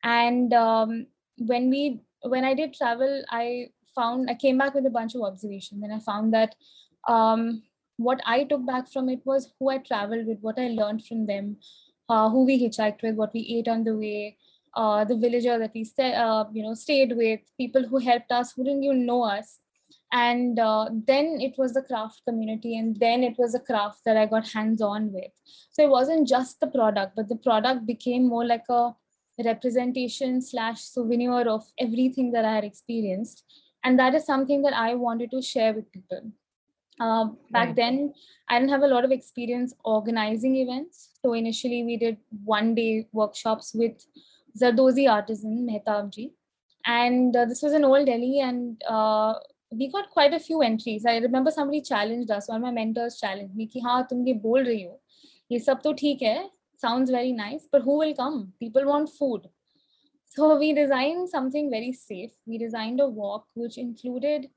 And 0.02 0.52
um, 0.54 1.06
when 1.36 1.68
we 1.68 2.00
when 2.22 2.44
I 2.44 2.54
did 2.54 2.72
travel, 2.72 3.22
I 3.30 3.68
found 3.94 4.30
I 4.30 4.34
came 4.34 4.56
back 4.56 4.74
with 4.74 4.86
a 4.86 4.90
bunch 4.90 5.14
of 5.14 5.20
observations, 5.20 5.82
and 5.82 5.92
I 5.92 5.98
found 5.98 6.32
that 6.32 6.54
um, 7.06 7.62
what 7.98 8.20
I 8.24 8.44
took 8.44 8.64
back 8.66 8.90
from 8.90 9.10
it 9.10 9.20
was 9.24 9.52
who 9.58 9.68
I 9.68 9.78
traveled 9.78 10.26
with, 10.26 10.38
what 10.40 10.58
I 10.58 10.68
learned 10.68 11.04
from 11.04 11.26
them, 11.26 11.58
uh, 12.08 12.30
who 12.30 12.44
we 12.44 12.58
hitchhiked 12.58 13.02
with, 13.02 13.16
what 13.16 13.34
we 13.34 13.40
ate 13.40 13.68
on 13.68 13.84
the 13.84 13.94
way, 13.94 14.38
uh, 14.74 15.04
the 15.04 15.16
villager 15.16 15.58
that 15.58 15.72
we 15.74 15.84
stay, 15.84 16.14
uh, 16.14 16.44
you 16.50 16.62
know 16.62 16.72
stayed 16.72 17.14
with, 17.14 17.40
people 17.58 17.86
who 17.86 17.98
helped 17.98 18.32
us, 18.32 18.52
who 18.52 18.64
didn't 18.64 18.84
even 18.84 19.04
know 19.04 19.22
us, 19.22 19.58
and 20.12 20.58
uh, 20.58 20.88
then 21.06 21.38
it 21.40 21.54
was 21.56 21.74
the 21.74 21.82
craft 21.82 22.22
community, 22.26 22.78
and 22.78 22.96
then 22.98 23.22
it 23.22 23.36
was 23.38 23.54
a 23.54 23.60
craft 23.60 24.00
that 24.04 24.16
I 24.16 24.26
got 24.26 24.48
hands 24.48 24.82
on 24.82 25.12
with. 25.12 25.30
So 25.70 25.82
it 25.84 25.90
wasn't 25.90 26.28
just 26.28 26.60
the 26.60 26.66
product, 26.66 27.16
but 27.16 27.28
the 27.28 27.36
product 27.36 27.86
became 27.86 28.28
more 28.28 28.44
like 28.44 28.64
a 28.68 28.94
representation 29.44 30.42
slash 30.42 30.82
souvenir 30.82 31.48
of 31.48 31.64
everything 31.78 32.32
that 32.32 32.44
I 32.44 32.54
had 32.54 32.64
experienced, 32.64 33.44
and 33.82 33.98
that 33.98 34.14
is 34.14 34.26
something 34.26 34.62
that 34.62 34.74
I 34.74 34.94
wanted 34.94 35.30
to 35.32 35.42
share 35.42 35.72
with 35.72 35.90
people. 35.92 36.32
Uh, 37.00 37.24
back 37.50 37.68
right. 37.68 37.76
then, 37.76 38.14
I 38.48 38.58
didn't 38.58 38.70
have 38.70 38.82
a 38.82 38.86
lot 38.86 39.04
of 39.04 39.10
experience 39.10 39.74
organizing 39.84 40.56
events. 40.56 41.10
So 41.24 41.32
initially, 41.32 41.82
we 41.84 41.96
did 41.96 42.18
one 42.44 42.74
day 42.74 43.08
workshops 43.12 43.72
with 43.74 44.06
Zardozi 44.60 45.10
artisan 45.10 45.66
Mehtabji. 45.66 46.32
And 46.84 47.34
uh, 47.34 47.46
this 47.46 47.62
was 47.62 47.72
in 47.72 47.84
Old 47.84 48.06
Delhi, 48.06 48.40
and 48.40 48.80
uh, 48.88 49.34
we 49.71 49.91
got 49.91 50.09
quite 50.09 50.33
a 50.33 50.39
few 50.39 50.61
entries. 50.61 51.05
I 51.05 51.17
remember 51.17 51.51
somebody 51.51 51.81
challenged 51.81 52.31
us, 52.31 52.47
one 52.47 52.57
of 52.57 52.63
my 52.63 52.71
mentors 52.71 53.19
challenged 53.19 53.55
me, 53.55 53.67
कि 53.67 53.79
हाँ 53.79 54.07
तुम 54.09 54.27
ये 54.27 54.33
बोल 54.33 54.63
रही 54.63 54.83
हो, 54.83 54.99
ये 55.51 55.59
सब 55.59 55.81
तो 55.83 55.93
ठीक 55.93 56.21
है, 56.21 56.49
sounds 56.77 57.09
very 57.09 57.31
nice, 57.33 57.67
but 57.71 57.81
who 57.81 57.97
will 57.97 58.13
come? 58.15 58.53
People 58.59 58.85
want 58.85 59.09
food. 59.09 59.47
So 60.25 60.57
we 60.57 60.73
designed 60.73 61.29
something 61.29 61.71
very 61.71 61.93
safe. 61.93 62.31
We 62.45 62.57
designed 62.57 62.99
a 62.99 63.07
walk 63.07 63.47
which 63.55 63.77
included 63.77 64.49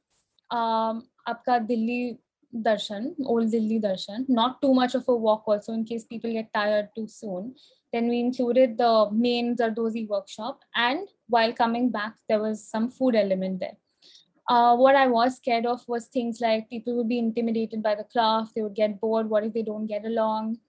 um, 0.50 1.02
आपका 1.28 1.58
Delhi 1.66 2.18
darshan, 2.62 3.14
old 3.26 3.50
Delhi 3.50 3.78
darshan, 3.80 4.28
not 4.28 4.60
too 4.60 4.74
much 4.74 4.94
of 4.94 5.08
a 5.08 5.14
walk 5.14 5.44
also 5.46 5.72
in 5.72 5.84
case 5.84 6.04
people 6.04 6.32
get 6.32 6.52
tired 6.52 6.88
too 6.96 7.06
soon. 7.06 7.54
Then 7.92 8.08
we 8.08 8.18
included 8.20 8.76
the 8.76 9.08
main 9.12 9.56
Zardozi 9.56 10.08
workshop, 10.08 10.60
and 10.74 11.08
while 11.28 11.52
coming 11.52 11.90
back, 11.90 12.14
there 12.28 12.40
was 12.40 12.66
some 12.68 12.90
food 12.90 13.14
element 13.14 13.60
there. 13.60 13.76
Uh, 14.47 14.75
what 14.75 14.95
I 14.95 15.07
was 15.07 15.37
scared 15.37 15.65
of 15.65 15.87
was 15.87 16.05
things 16.05 16.39
like 16.39 16.69
people 16.69 16.95
would 16.97 17.09
be 17.09 17.19
intimidated 17.19 17.81
by 17.81 17.95
the 17.95 18.03
craft, 18.03 18.53
they 18.55 18.61
would 18.61 18.75
get 18.75 18.99
bored. 18.99 19.29
What 19.29 19.43
if 19.43 19.53
they 19.53 19.63
don't 19.63 19.87
get 19.87 20.05
along? 20.05 20.59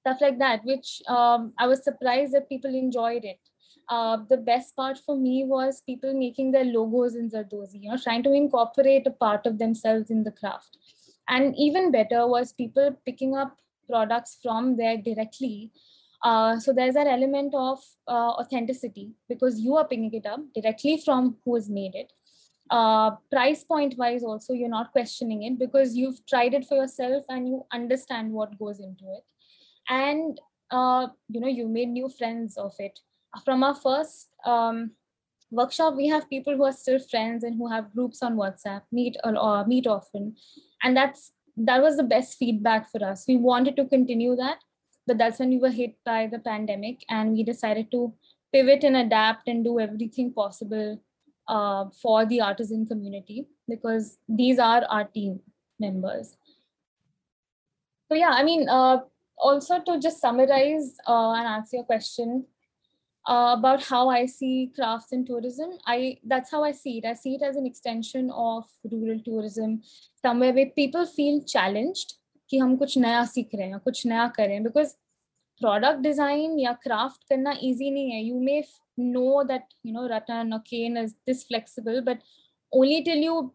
Stuff 0.00 0.20
like 0.20 0.38
that, 0.38 0.64
which 0.64 1.02
um, 1.08 1.52
I 1.58 1.66
was 1.66 1.84
surprised 1.84 2.32
that 2.32 2.48
people 2.48 2.74
enjoyed 2.74 3.24
it. 3.24 3.38
Uh, 3.88 4.18
the 4.28 4.36
best 4.36 4.76
part 4.76 4.98
for 4.98 5.16
me 5.16 5.44
was 5.44 5.82
people 5.86 6.12
making 6.12 6.50
their 6.50 6.64
logos 6.64 7.14
in 7.14 7.30
Zardozi, 7.30 7.82
you 7.82 7.90
know, 7.90 7.96
trying 7.96 8.22
to 8.24 8.32
incorporate 8.32 9.06
a 9.06 9.10
part 9.10 9.46
of 9.46 9.58
themselves 9.58 10.10
in 10.10 10.24
the 10.24 10.32
craft. 10.32 10.76
And 11.28 11.54
even 11.56 11.90
better 11.92 12.26
was 12.26 12.52
people 12.52 12.96
picking 13.06 13.36
up 13.36 13.56
products 13.88 14.38
from 14.42 14.76
there 14.76 14.98
directly 14.98 15.72
uh, 16.22 16.58
so 16.58 16.72
there's 16.72 16.94
that 16.94 17.06
element 17.06 17.54
of 17.54 17.78
uh, 18.08 18.30
authenticity 18.40 19.12
because 19.28 19.60
you 19.60 19.76
are 19.76 19.86
picking 19.86 20.12
it 20.12 20.26
up 20.26 20.40
directly 20.54 21.00
from 21.04 21.36
who 21.44 21.54
has 21.54 21.68
made 21.68 21.94
it. 21.94 22.12
Uh, 22.70 23.12
price 23.30 23.64
point 23.64 23.96
wise, 23.96 24.22
also, 24.22 24.52
you're 24.52 24.68
not 24.68 24.92
questioning 24.92 25.42
it 25.44 25.58
because 25.58 25.96
you've 25.96 26.24
tried 26.26 26.54
it 26.54 26.66
for 26.66 26.76
yourself 26.76 27.24
and 27.28 27.48
you 27.48 27.64
understand 27.72 28.32
what 28.32 28.58
goes 28.58 28.80
into 28.80 29.04
it. 29.04 29.24
And, 29.88 30.40
uh, 30.70 31.08
you 31.28 31.40
know, 31.40 31.48
you 31.48 31.68
made 31.68 31.88
new 31.88 32.08
friends 32.08 32.56
of 32.56 32.74
it. 32.78 32.98
From 33.44 33.62
our 33.62 33.74
first 33.74 34.28
um, 34.44 34.92
workshop, 35.50 35.94
we 35.96 36.08
have 36.08 36.28
people 36.28 36.56
who 36.56 36.64
are 36.64 36.72
still 36.72 36.98
friends 36.98 37.44
and 37.44 37.56
who 37.56 37.68
have 37.68 37.92
groups 37.94 38.22
on 38.22 38.36
WhatsApp, 38.36 38.82
meet 38.92 39.16
or, 39.24 39.36
or 39.36 39.66
meet 39.66 39.86
often. 39.86 40.36
And 40.82 40.96
that's 40.96 41.32
that 41.56 41.82
was 41.82 41.96
the 41.96 42.04
best 42.04 42.38
feedback 42.38 42.88
for 42.88 43.04
us. 43.04 43.24
We 43.26 43.36
wanted 43.36 43.74
to 43.76 43.84
continue 43.86 44.36
that 44.36 44.58
but 45.08 45.16
that's 45.16 45.38
when 45.40 45.48
we 45.48 45.58
were 45.58 45.70
hit 45.70 45.96
by 46.04 46.28
the 46.30 46.38
pandemic 46.38 47.02
and 47.08 47.32
we 47.32 47.42
decided 47.42 47.90
to 47.90 48.12
pivot 48.52 48.84
and 48.84 48.96
adapt 48.96 49.48
and 49.48 49.64
do 49.64 49.80
everything 49.80 50.32
possible 50.32 51.00
uh, 51.47 51.85
for 52.01 52.25
the 52.25 52.41
artisan 52.41 52.85
community 52.85 53.47
because 53.67 54.17
these 54.27 54.59
are 54.59 54.83
our 54.85 55.05
team 55.05 55.39
members 55.79 56.35
so 58.09 58.15
yeah 58.15 58.31
i 58.31 58.43
mean 58.43 58.67
uh, 58.69 58.97
also 59.37 59.79
to 59.79 59.99
just 59.99 60.19
summarize 60.21 60.95
uh, 61.07 61.31
and 61.33 61.47
answer 61.47 61.77
your 61.77 61.85
question 61.85 62.45
uh, 63.27 63.55
about 63.57 63.83
how 63.83 64.09
I 64.09 64.25
see 64.25 64.71
crafts 64.75 65.11
and 65.11 65.25
tourism. 65.25 65.77
I 65.85 66.17
that's 66.25 66.51
how 66.51 66.63
I 66.63 66.71
see 66.71 66.97
it. 66.97 67.05
I 67.05 67.13
see 67.13 67.35
it 67.35 67.41
as 67.41 67.55
an 67.55 67.65
extension 67.65 68.29
of 68.31 68.65
rural 68.91 69.19
tourism, 69.23 69.81
somewhere 70.21 70.53
where 70.53 70.71
people 70.81 71.05
feel 71.05 71.41
challenged 71.43 72.13
कि 72.49 72.57
हम 72.59 72.75
कुछ 72.77 72.97
नया 72.97 73.23
सीख 73.25 73.49
रहे 73.55 73.67
हैं 73.67 73.79
कुछ 73.83 74.05
नया 74.07 74.27
करें 74.35 74.63
बिकॉज 74.63 74.91
प्रोडक्ट 75.61 75.99
डिजाइन 76.01 76.59
या 76.59 76.71
क्राफ्ट 76.83 77.23
करना 77.29 77.51
इजी 77.63 77.89
नहीं 77.91 78.11
है 78.11 78.21
you 78.23 78.39
may 78.39 78.61
know 78.98 79.44
that 79.46 79.64
you 79.82 79.92
know 79.92 80.08
rattan 80.08 80.52
or 80.52 80.60
cane 80.60 80.96
is 80.96 81.14
this 81.26 81.44
flexible 81.44 82.02
but 82.04 82.18
only 82.72 83.02
till 83.02 83.16
you 83.16 83.54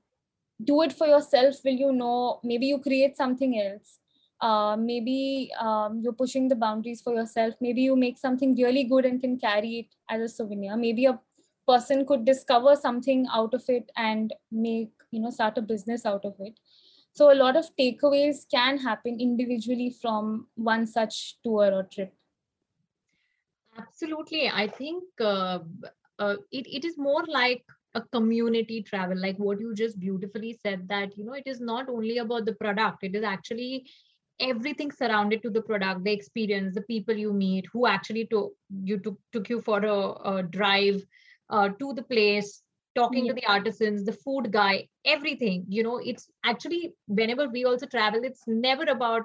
do 0.63 0.81
it 0.81 0.93
for 0.93 1.07
yourself 1.07 1.55
will 1.63 1.73
you 1.73 1.91
know 1.91 2.39
maybe 2.43 2.67
you 2.67 2.79
create 2.79 3.17
something 3.17 3.59
else. 3.59 3.99
Uh, 4.41 4.75
maybe 4.75 5.51
um, 5.59 6.01
you're 6.03 6.13
pushing 6.13 6.49
the 6.49 6.55
boundaries 6.55 7.01
for 7.01 7.13
yourself. 7.13 7.53
Maybe 7.61 7.81
you 7.81 7.95
make 7.95 8.17
something 8.17 8.55
really 8.55 8.83
good 8.83 9.05
and 9.05 9.21
can 9.21 9.39
carry 9.39 9.79
it 9.79 9.95
as 10.09 10.21
a 10.21 10.27
souvenir. 10.27 10.75
Maybe 10.75 11.05
a 11.05 11.19
person 11.65 12.05
could 12.05 12.25
discover 12.25 12.75
something 12.75 13.25
out 13.31 13.53
of 13.53 13.63
it 13.69 13.89
and 13.95 14.33
make 14.51 14.91
you 15.11 15.21
know 15.21 15.29
start 15.29 15.57
a 15.57 15.61
business 15.61 16.05
out 16.05 16.25
of 16.25 16.35
it. 16.39 16.59
So 17.13 17.31
a 17.31 17.35
lot 17.35 17.55
of 17.55 17.65
takeaways 17.79 18.45
can 18.49 18.79
happen 18.79 19.19
individually 19.19 19.95
from 20.01 20.47
one 20.55 20.87
such 20.87 21.37
tour 21.43 21.71
or 21.71 21.83
trip. 21.83 22.13
Absolutely. 23.77 24.49
I 24.49 24.67
think 24.67 25.03
uh, 25.19 25.59
uh, 26.19 26.35
it, 26.51 26.67
it 26.67 26.85
is 26.85 26.97
more 26.97 27.23
like 27.27 27.63
a 27.95 28.01
community 28.01 28.81
travel, 28.81 29.19
like 29.19 29.37
what 29.37 29.59
you 29.59 29.73
just 29.75 29.99
beautifully 29.99 30.57
said 30.61 30.87
that, 30.89 31.17
you 31.17 31.23
know, 31.23 31.33
it 31.33 31.43
is 31.45 31.59
not 31.59 31.89
only 31.89 32.17
about 32.17 32.45
the 32.45 32.53
product, 32.53 33.03
it 33.03 33.15
is 33.15 33.23
actually 33.23 33.87
everything 34.39 34.91
surrounded 34.91 35.41
to 35.43 35.49
the 35.49 35.61
product, 35.61 36.03
the 36.03 36.11
experience, 36.11 36.73
the 36.75 36.81
people 36.81 37.15
you 37.15 37.33
meet, 37.33 37.65
who 37.71 37.87
actually 37.87 38.25
took 38.27 38.53
you 38.83 38.97
took, 38.99 39.17
took 39.31 39.49
you 39.49 39.61
for 39.61 39.79
a, 39.83 40.37
a 40.37 40.43
drive 40.43 41.03
uh, 41.49 41.69
to 41.79 41.93
the 41.93 42.03
place, 42.03 42.61
talking 42.95 43.25
yeah. 43.25 43.31
to 43.31 43.35
the 43.35 43.45
artisans 43.47 44.03
the 44.05 44.13
food 44.13 44.51
guy 44.51 44.87
everything 45.05 45.65
you 45.67 45.81
know 45.83 45.97
it's 45.97 46.29
actually 46.45 46.93
whenever 47.07 47.47
we 47.49 47.65
also 47.65 47.85
travel 47.87 48.21
it's 48.23 48.43
never 48.47 48.83
about 48.83 49.23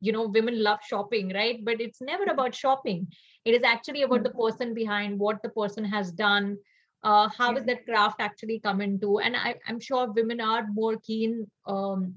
you 0.00 0.12
know 0.12 0.26
women 0.26 0.62
love 0.62 0.80
shopping 0.86 1.32
right? 1.34 1.64
But 1.64 1.80
it's 1.80 2.00
never 2.00 2.24
about 2.24 2.54
shopping. 2.54 3.08
It 3.44 3.54
is 3.54 3.62
actually 3.62 4.02
about 4.02 4.22
the 4.22 4.30
person 4.30 4.74
behind 4.74 5.18
what 5.18 5.42
the 5.42 5.48
person 5.48 5.84
has 5.84 6.12
done 6.12 6.58
uh, 7.02 7.28
how 7.36 7.52
that 7.52 7.84
craft 7.86 8.20
actually 8.20 8.60
come 8.60 8.80
into? 8.80 9.18
And 9.18 9.36
I, 9.36 9.54
i'm 9.66 9.80
sure 9.80 10.10
women 10.12 10.40
are 10.40 10.66
more 10.72 10.96
keen 10.96 11.50
um, 11.66 12.14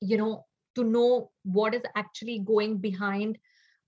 you 0.00 0.16
know 0.16 0.44
to 0.76 0.84
know 0.84 1.30
what 1.44 1.74
is 1.74 1.82
actually 1.94 2.40
going 2.40 2.78
behind 2.78 3.38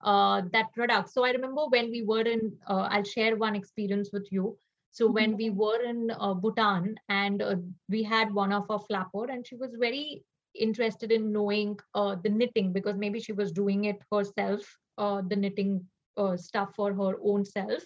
uh, 0.03 0.43
that 0.53 0.73
product. 0.73 1.11
So 1.11 1.25
i 1.25 1.31
remember 1.31 1.67
when 1.69 1.91
we 1.91 2.03
were 2.03 2.23
in 2.23 2.53
uh, 2.69 2.89
i'll 2.91 3.05
share 3.05 3.37
one 3.37 3.57
experience 3.57 4.11
with 4.13 4.27
you. 4.31 4.59
So 4.91 5.11
when 5.11 5.31
mm-hmm. 5.31 5.37
we 5.37 5.51
were 5.51 5.83
in 5.83 6.11
uh, 6.11 6.33
Bhutan 6.33 6.95
and 7.11 7.43
uh, 7.43 7.57
we 7.89 8.03
had 8.03 8.33
one 8.33 8.53
of 8.53 8.71
our 8.71 8.81
flapper 8.81 9.31
and 9.31 9.47
she 9.47 9.55
was 9.57 9.77
very 9.79 10.25
interested 10.59 11.13
in 11.13 11.33
knowing 11.33 11.79
uh, 11.95 12.17
the 12.23 12.29
knitting 12.29 12.73
because 12.73 12.97
maybe 12.97 13.21
she 13.21 13.33
was 13.33 13.53
doing 13.53 13.85
it 13.85 14.01
herself, 14.13 14.61
uh, 14.99 15.23
the 15.29 15.37
knitting 15.37 15.85
uh, 16.17 16.37
stuff 16.37 16.75
for 16.75 16.93
her 16.93 17.15
own 17.23 17.45
self. 17.45 17.83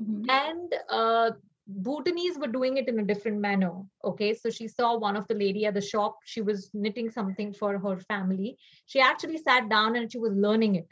Mm-hmm. 0.00 0.28
And 0.28 0.74
uh, 0.90 1.30
Bhutanese 1.66 2.38
were 2.38 2.48
doing 2.48 2.76
it 2.76 2.88
in 2.88 2.98
a 2.98 3.04
different 3.04 3.40
manner. 3.40 3.72
Okay, 4.04 4.34
so 4.34 4.50
she 4.50 4.68
saw 4.68 4.96
one 4.96 5.16
of 5.16 5.26
the 5.28 5.34
lady 5.34 5.66
at 5.66 5.74
the 5.74 5.80
shop. 5.80 6.18
She 6.24 6.40
was 6.40 6.70
knitting 6.74 7.10
something 7.10 7.52
for 7.52 7.78
her 7.78 7.98
family. 7.98 8.56
She 8.86 9.00
actually 9.00 9.38
sat 9.38 9.68
down 9.68 9.96
and 9.96 10.10
she 10.10 10.18
was 10.18 10.32
learning 10.34 10.76
it 10.76 10.88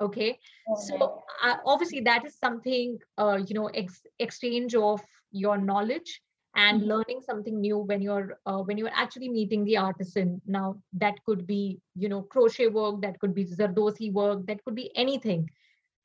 okay 0.00 0.38
oh, 0.68 0.74
so 0.76 1.22
uh, 1.42 1.56
obviously 1.64 2.00
that 2.00 2.24
is 2.26 2.36
something 2.38 2.98
uh, 3.18 3.38
you 3.46 3.54
know 3.54 3.66
ex- 3.68 4.06
exchange 4.18 4.74
of 4.74 5.00
your 5.32 5.56
knowledge 5.58 6.20
and 6.56 6.80
mm-hmm. 6.80 6.90
learning 6.90 7.20
something 7.24 7.60
new 7.60 7.78
when 7.78 8.00
you're 8.00 8.38
uh, 8.46 8.58
when 8.58 8.78
you're 8.78 8.94
actually 8.94 9.28
meeting 9.28 9.64
the 9.64 9.76
artisan 9.76 10.40
now 10.46 10.76
that 10.92 11.14
could 11.24 11.46
be 11.46 11.78
you 11.94 12.08
know 12.08 12.22
crochet 12.22 12.66
work 12.66 13.00
that 13.02 13.18
could 13.20 13.34
be 13.34 13.44
zardosi 13.44 14.12
work 14.12 14.44
that 14.46 14.62
could 14.64 14.74
be 14.74 14.90
anything 14.96 15.48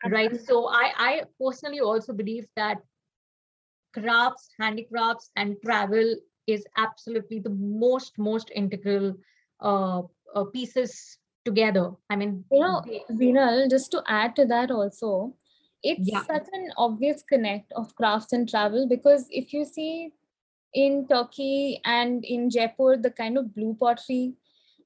right 0.09 0.39
so 0.45 0.67
i 0.67 0.91
i 0.97 1.23
personally 1.39 1.79
also 1.79 2.13
believe 2.13 2.47
that 2.55 2.77
crafts 3.93 4.49
handicrafts 4.59 5.31
and 5.35 5.55
travel 5.65 6.15
is 6.47 6.65
absolutely 6.77 7.39
the 7.39 7.49
most 7.49 8.17
most 8.17 8.51
integral 8.55 9.15
uh, 9.61 10.01
uh, 10.35 10.43
pieces 10.45 11.17
together 11.45 11.91
i 12.09 12.15
mean 12.15 12.43
you 12.51 12.59
know 12.59 12.81
Zeenal, 13.11 13.69
just 13.69 13.91
to 13.91 14.03
add 14.07 14.35
to 14.35 14.45
that 14.45 14.71
also 14.71 15.35
it's 15.83 16.09
Yeah. 16.11 16.23
such 16.23 16.47
an 16.53 16.71
obvious 16.77 17.23
connect 17.27 17.71
of 17.73 17.93
crafts 17.95 18.33
and 18.33 18.47
travel 18.47 18.87
because 18.87 19.25
if 19.29 19.53
you 19.53 19.65
see 19.65 20.11
in 20.74 21.06
turkey 21.08 21.80
and 21.84 22.24
in 22.24 22.50
jaipur 22.50 22.96
the 22.96 23.10
kind 23.10 23.38
of 23.38 23.54
blue 23.54 23.76
pottery 23.80 24.34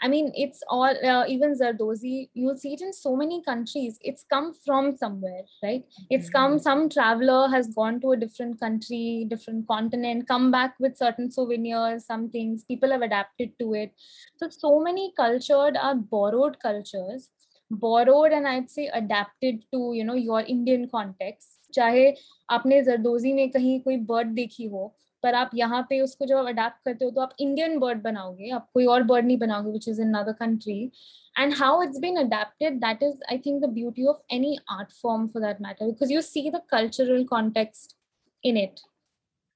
i 0.03 0.09
mean 0.09 0.31
it's 0.35 0.63
all 0.69 0.95
uh, 1.13 1.25
even 1.27 1.55
zardozi 1.61 2.31
you'll 2.33 2.57
see 2.57 2.73
it 2.75 2.81
in 2.81 2.93
so 2.93 3.15
many 3.17 3.43
countries 3.43 3.99
it's 4.11 4.25
come 4.35 4.53
from 4.67 4.97
somewhere 4.97 5.43
right 5.65 5.85
it's 6.09 6.31
come 6.31 6.59
some 6.59 6.89
traveler 6.89 7.49
has 7.49 7.69
gone 7.75 8.01
to 8.01 8.13
a 8.13 8.17
different 8.17 8.59
country 8.61 9.27
different 9.29 9.67
continent 9.67 10.27
come 10.29 10.51
back 10.51 10.75
with 10.79 10.97
certain 10.97 11.31
souvenirs 11.31 12.07
some 12.07 12.29
things 12.31 12.65
people 12.65 12.91
have 12.91 13.03
adapted 13.03 13.53
to 13.59 13.75
it 13.75 13.93
so 14.37 14.49
so 14.49 14.81
many 14.81 15.13
cultured 15.17 15.77
are 15.77 15.95
borrowed 16.17 16.59
cultures 16.61 17.31
borrowed 17.71 18.33
and 18.33 18.49
i'd 18.49 18.71
say 18.71 18.89
adapted 18.95 19.63
to 19.73 19.93
you 19.95 20.05
know 20.05 20.15
your 20.15 20.41
indian 20.57 20.89
context 20.89 21.57
चाहे 21.75 22.07
आपने 22.51 22.83
जरदोजी 22.83 23.33
में 23.33 23.51
कहीं 23.51 23.79
कोई 23.81 23.97
bird 24.07 24.29
देखी 24.35 24.65
हो 24.69 24.93
पर 25.25 25.35
आप 25.35 25.51
यहाँ 25.55 25.83
पे 25.89 26.01
उसको 26.01 26.27
जब 26.27 26.47
अडेप्ट 26.49 26.85
करते 26.85 27.05
हो 27.05 27.11
तो 27.11 27.21
आप 27.21 27.35
इंडियन 27.41 27.79
बर्ड 27.79 28.03
बनाओगे 28.03 28.51
आप 28.59 28.69
कोई 28.75 28.87
और 28.95 29.03
बर्ड 29.13 29.27
नहीं 29.27 29.39
बनाओगे 29.39 29.73
which 29.73 29.89
is 29.89 30.01
in 30.01 30.15
other 30.23 30.33
country 30.45 30.83
and 31.41 31.55
how 31.57 31.67
it's 31.83 31.99
been 32.03 32.17
adapted 32.21 32.79
that 32.85 33.03
is 33.09 33.21
i 33.33 33.37
think 33.43 33.61
the 33.65 33.69
beauty 33.75 34.07
of 34.13 34.17
any 34.37 34.49
art 34.77 34.95
form 35.03 35.29
for 35.35 35.43
that 35.45 35.61
matter 35.67 35.87
because 35.91 36.15
you 36.15 36.23
see 36.29 36.43
the 36.55 36.61
cultural 36.73 37.23
context 37.29 37.95
in 38.51 38.59
it 38.63 38.83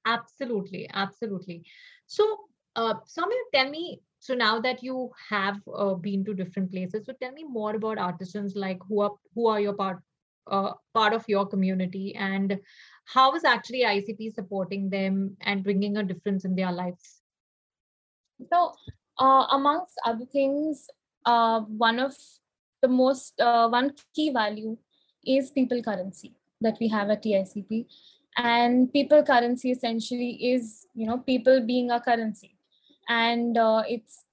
Absolutely, 0.05 0.89
absolutely. 0.93 1.63
So, 2.07 2.39
uh, 2.75 2.95
Samir, 3.05 3.41
tell 3.53 3.69
me. 3.69 4.01
So 4.19 4.33
now 4.33 4.59
that 4.59 4.81
you 4.81 5.11
have 5.29 5.61
uh, 5.71 5.93
been 5.93 6.25
to 6.25 6.33
different 6.33 6.71
places, 6.71 7.05
so 7.05 7.13
tell 7.21 7.31
me 7.31 7.43
more 7.43 7.75
about 7.75 7.99
artisans. 7.99 8.55
Like 8.55 8.79
who 8.87 9.01
are 9.01 9.11
who 9.35 9.47
are 9.47 9.59
your 9.59 9.73
part 9.73 9.99
uh, 10.47 10.73
part 10.93 11.13
of 11.13 11.25
your 11.27 11.45
community, 11.45 12.15
and 12.15 12.59
how 13.12 13.34
is 13.34 13.44
actually 13.44 13.82
ICP 13.82 14.34
supporting 14.34 14.88
them 14.90 15.36
and 15.40 15.64
bringing 15.64 15.96
a 15.96 16.02
difference 16.02 16.44
in 16.44 16.54
their 16.54 16.72
lives? 16.72 17.20
So, 18.52 18.72
uh, 19.18 19.46
amongst 19.52 19.94
other 20.04 20.24
things, 20.24 20.88
uh, 21.26 21.60
one 21.60 21.98
of 21.98 22.16
the 22.82 22.88
most 22.88 23.40
uh, 23.40 23.68
one 23.68 23.92
key 24.14 24.30
value 24.30 24.76
is 25.26 25.50
people 25.50 25.82
currency 25.82 26.34
that 26.60 26.76
we 26.80 26.88
have 26.88 27.10
at 27.10 27.22
TICP, 27.22 27.86
and 28.36 28.92
people 28.92 29.22
currency 29.22 29.72
essentially 29.72 30.30
is 30.52 30.86
you 30.94 31.06
know 31.06 31.18
people 31.18 31.60
being 31.66 31.90
a 31.90 32.00
currency, 32.00 32.56
and 33.08 33.58
uh, 33.58 33.82
it's 33.88 34.24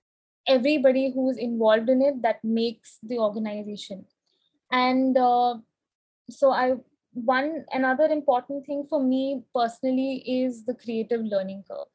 everybody 0.47 1.11
who's 1.13 1.37
involved 1.37 1.89
in 1.89 2.01
it 2.01 2.21
that 2.21 2.43
makes 2.43 2.99
the 3.03 3.17
organization, 3.17 4.05
and 4.71 5.17
uh, 5.17 5.55
so 6.29 6.51
I 6.51 6.75
one 7.13 7.65
another 7.71 8.05
important 8.05 8.65
thing 8.65 8.85
for 8.89 9.01
me 9.03 9.43
personally 9.53 10.23
is 10.25 10.65
the 10.65 10.73
creative 10.73 11.21
learning 11.21 11.63
curve 11.69 11.87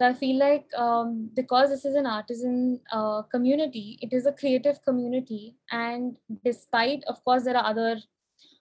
so 0.00 0.08
I 0.08 0.14
feel 0.14 0.38
like 0.38 0.66
um, 0.76 1.30
because 1.34 1.70
this 1.70 1.84
is 1.84 1.94
an 1.94 2.06
artisan 2.06 2.80
uh, 2.90 3.22
community, 3.22 3.98
it 4.02 4.12
is 4.12 4.26
a 4.26 4.32
creative 4.32 4.82
community, 4.84 5.54
and 5.70 6.16
despite, 6.44 7.04
of 7.04 7.22
course, 7.24 7.44
there 7.44 7.56
are 7.56 7.64
other, 7.64 8.00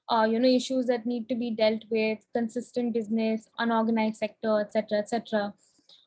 uh, 0.09 0.27
you 0.29 0.39
know, 0.39 0.47
issues 0.47 0.85
that 0.87 1.07
need 1.07 1.27
to 1.29 1.35
be 1.35 1.49
dealt 1.49 1.85
with, 1.89 2.19
consistent 2.35 2.93
business, 2.93 3.47
unorganized 3.57 4.17
sector, 4.17 4.59
etc., 4.59 4.99
etc. 4.99 5.53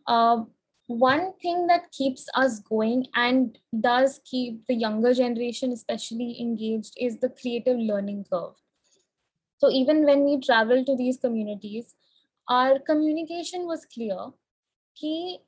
Uh, 0.06 0.44
one 0.86 1.32
thing 1.42 1.66
that 1.66 1.90
keeps 1.90 2.28
us 2.34 2.60
going 2.60 3.06
and 3.16 3.58
does 3.80 4.20
keep 4.24 4.64
the 4.68 4.74
younger 4.74 5.12
generation 5.12 5.72
especially 5.72 6.40
engaged 6.40 6.94
is 7.00 7.18
the 7.18 7.30
creative 7.30 7.76
learning 7.76 8.24
curve. 8.32 8.54
So 9.61 9.69
even 9.69 10.05
when 10.05 10.23
we 10.25 10.39
travel 10.39 10.83
to 10.85 10.95
these 10.95 11.17
communities, 11.17 11.95
our 12.47 12.79
communication 12.79 13.67
was 13.67 13.85
clear 13.85 14.31
कि 14.97 15.39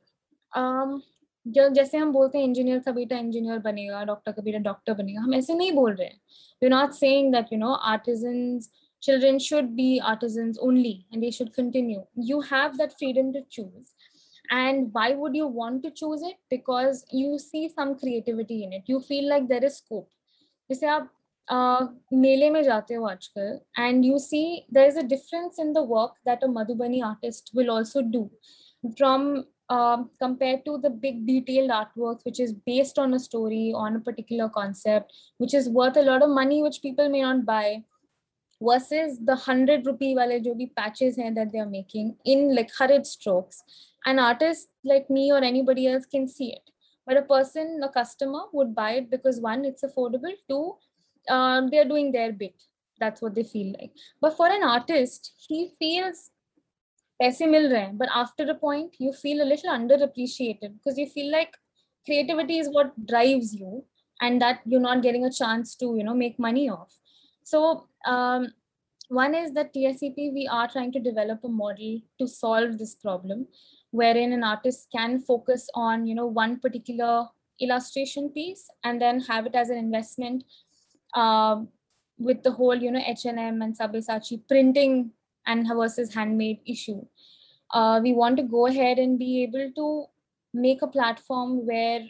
um, 0.56 1.02
जो 1.48 1.68
जैसे 1.70 1.98
हम 1.98 2.12
बोलते 2.14 2.38
हैं 2.38 2.46
engineer 2.46 2.80
का 2.80 2.92
बेटा 2.92 3.18
engineer 3.18 3.60
बनेगा 3.60 4.04
doctor 4.06 4.32
का 4.32 4.42
बेटा 4.42 4.60
डॉक्टर 4.70 4.94
बनेगा 4.94 5.22
हम 5.22 5.34
ऐसे 5.34 5.54
नहीं 5.54 5.72
बोल 5.72 5.94
रहे 5.94 6.08
हैं 6.08 6.20
we 6.64 6.70
not 6.70 6.92
saying 6.94 7.32
that 7.34 7.54
you 7.54 7.60
know 7.60 7.74
artisans 7.96 8.72
children 9.06 9.38
should 9.46 9.72
be 9.78 9.86
artisans 10.10 10.60
only 10.66 10.92
and 11.12 11.24
they 11.24 11.30
should 11.38 11.50
continue 11.56 12.04
you 12.28 12.38
have 12.50 12.78
that 12.82 12.94
freedom 13.00 13.32
to 13.34 13.42
choose 13.56 13.90
and 14.58 14.94
why 14.94 15.08
would 15.24 15.36
you 15.40 15.48
want 15.58 15.82
to 15.86 15.92
choose 16.02 16.24
it 16.30 16.38
because 16.54 17.02
you 17.22 17.32
see 17.46 17.64
some 17.74 17.92
creativity 18.04 18.60
in 18.68 18.78
it 18.78 18.94
you 18.94 19.02
feel 19.10 19.28
like 19.32 19.50
there 19.50 19.66
is 19.70 19.76
scope 19.82 20.08
जैसे 20.70 20.88
आप 20.88 21.10
uh, 21.10 21.17
मेले 21.52 22.50
में 22.50 22.62
जाते 22.64 22.94
हो 22.94 23.06
आजकल 23.06 23.60
and 23.86 24.06
you 24.06 24.20
see 24.20 24.66
there 24.70 24.88
is 24.88 24.98
a 24.98 25.04
difference 25.04 25.60
in 25.60 25.74
the 25.74 25.84
work 25.84 26.14
that 26.26 26.44
a 26.44 26.48
madhubani 26.48 27.02
artist 27.08 27.52
will 27.54 27.72
also 27.72 28.02
do 28.02 28.30
from 28.98 29.46
um, 29.70 30.10
compared 30.22 30.64
to 30.66 30.78
the 30.78 30.90
big 30.90 31.26
detailed 31.26 31.70
artwork 31.70 32.20
which 32.24 32.40
is 32.40 32.54
based 32.54 33.00
on 33.00 33.14
a 33.14 33.20
story 33.20 33.74
on 33.76 33.96
a 33.96 34.00
particular 34.00 34.50
concept 34.50 35.14
which 35.38 35.54
is 35.54 35.70
worth 35.70 35.98
a 35.98 36.02
lot 36.02 36.22
of 36.22 36.30
money 36.30 36.62
which 36.62 36.82
people 36.82 37.10
may 37.10 37.22
not 37.22 37.46
buy 37.46 37.84
versus 38.62 39.18
the 39.20 39.36
100 39.36 39.86
rupee 39.86 40.14
wale 40.20 40.36
jo 40.48 40.54
bhi 40.60 40.70
patches 40.82 41.18
hain 41.24 41.40
that 41.40 41.52
they 41.52 41.64
are 41.66 41.72
making 41.74 42.14
in 42.34 42.46
like 42.60 42.72
hurried 42.78 43.10
strokes 43.14 43.64
an 44.12 44.20
artist 44.28 44.70
like 44.94 45.10
me 45.18 45.26
or 45.38 45.42
anybody 45.52 45.88
else 45.94 46.06
can 46.16 46.28
see 46.38 46.50
it 46.60 46.74
but 47.08 47.18
a 47.18 47.28
person 47.34 47.76
a 47.90 47.92
customer 48.00 48.44
would 48.54 48.74
buy 48.82 48.92
it 49.02 49.10
because 49.16 49.42
one 49.50 49.66
it's 49.72 49.88
affordable 49.90 50.36
two 50.54 50.64
um, 51.30 51.70
they're 51.70 51.92
doing 51.94 52.12
their 52.12 52.32
bit 52.32 52.56
that's 53.00 53.22
what 53.22 53.36
they 53.36 53.44
feel 53.44 53.74
like 53.80 53.92
but 54.22 54.36
for 54.38 54.48
an 54.48 54.64
artist 54.64 55.34
he 55.48 55.72
feels 55.80 56.30
पैसे 57.22 57.48
मिल 57.48 57.68
रहे 57.72 57.82
हैं 57.82 57.98
but 57.98 58.10
after 58.20 58.46
a 58.52 58.56
point 58.62 58.96
you 59.00 59.12
feel 59.18 59.42
a 59.44 59.50
little 59.50 59.72
underappreciated 59.74 60.72
because 60.78 60.98
you 61.02 61.06
feel 61.12 61.32
like 61.32 61.54
creativity 62.08 62.58
is 62.64 62.70
what 62.78 62.96
drives 63.12 63.54
you 63.60 63.84
and 64.22 64.42
that 64.42 64.66
you're 64.66 64.86
not 64.86 65.04
getting 65.04 65.26
a 65.26 65.32
chance 65.38 65.76
to 65.84 65.92
you 65.98 66.04
know 66.08 66.16
make 66.24 66.40
money 66.48 66.70
off 66.70 66.98
so 67.52 67.62
um, 68.14 68.48
one 69.20 69.36
is 69.36 69.54
that 69.54 69.74
tscp 69.76 70.34
we 70.40 70.48
are 70.58 70.68
trying 70.74 70.92
to 70.92 71.00
develop 71.00 71.44
a 71.44 71.54
model 71.62 71.94
to 72.20 72.28
solve 72.28 72.78
this 72.82 72.96
problem 72.96 73.48
wherein 73.92 74.34
an 74.34 74.44
artist 74.44 74.88
can 74.98 75.20
focus 75.32 75.70
on 75.76 76.06
you 76.08 76.16
know 76.16 76.26
one 76.26 76.60
particular 76.60 77.28
illustration 77.60 78.30
piece 78.30 78.70
and 78.84 79.02
then 79.02 79.20
have 79.32 79.46
it 79.46 79.56
as 79.56 79.70
an 79.70 79.78
investment 79.78 80.44
uh, 81.15 81.63
with 82.19 82.43
the 82.43 82.51
whole 82.51 82.75
you 82.75 82.91
know 82.91 83.03
h&m 83.07 83.63
and 83.63 83.79
sabyasachi 83.79 84.41
printing 84.49 85.11
and 85.47 85.67
versus 85.67 86.15
handmade 86.15 86.61
issue. 86.67 87.01
Uh, 87.73 88.01
we 88.03 88.13
want 88.13 88.37
to 88.37 88.43
go 88.43 88.67
ahead 88.67 88.99
and 88.99 89.19
be 89.19 89.43
able 89.43 89.71
to 89.77 90.07
make 90.55 90.83
a 90.83 90.87
platform 90.87 91.67
where 91.67 92.01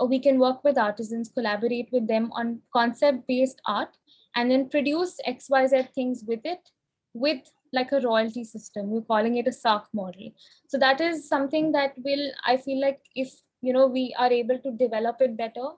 uh, 0.00 0.04
we 0.04 0.18
can 0.18 0.38
work 0.38 0.62
with 0.64 0.78
artisans, 0.78 1.30
collaborate 1.32 1.88
with 1.92 2.06
them 2.06 2.30
on 2.32 2.60
concept 2.72 3.26
based 3.26 3.60
art, 3.66 3.96
and 4.36 4.50
then 4.50 4.68
produce 4.68 5.18
XYZ 5.26 5.92
things 5.94 6.24
with 6.26 6.40
it 6.44 6.70
with 7.12 7.40
like 7.72 7.92
a 7.92 8.00
royalty 8.00 8.44
system. 8.44 8.90
We're 8.90 9.02
calling 9.02 9.36
it 9.36 9.46
a 9.46 9.50
SARC 9.50 9.84
model. 9.92 10.32
So 10.68 10.78
that 10.78 11.00
is 11.00 11.28
something 11.28 11.72
that 11.72 11.94
will, 12.04 12.30
I 12.44 12.56
feel 12.56 12.80
like 12.80 13.00
if 13.14 13.32
you 13.60 13.72
know 13.72 13.86
we 13.86 14.14
are 14.18 14.32
able 14.32 14.58
to 14.58 14.72
develop 14.72 15.16
it 15.20 15.36
better, 15.36 15.70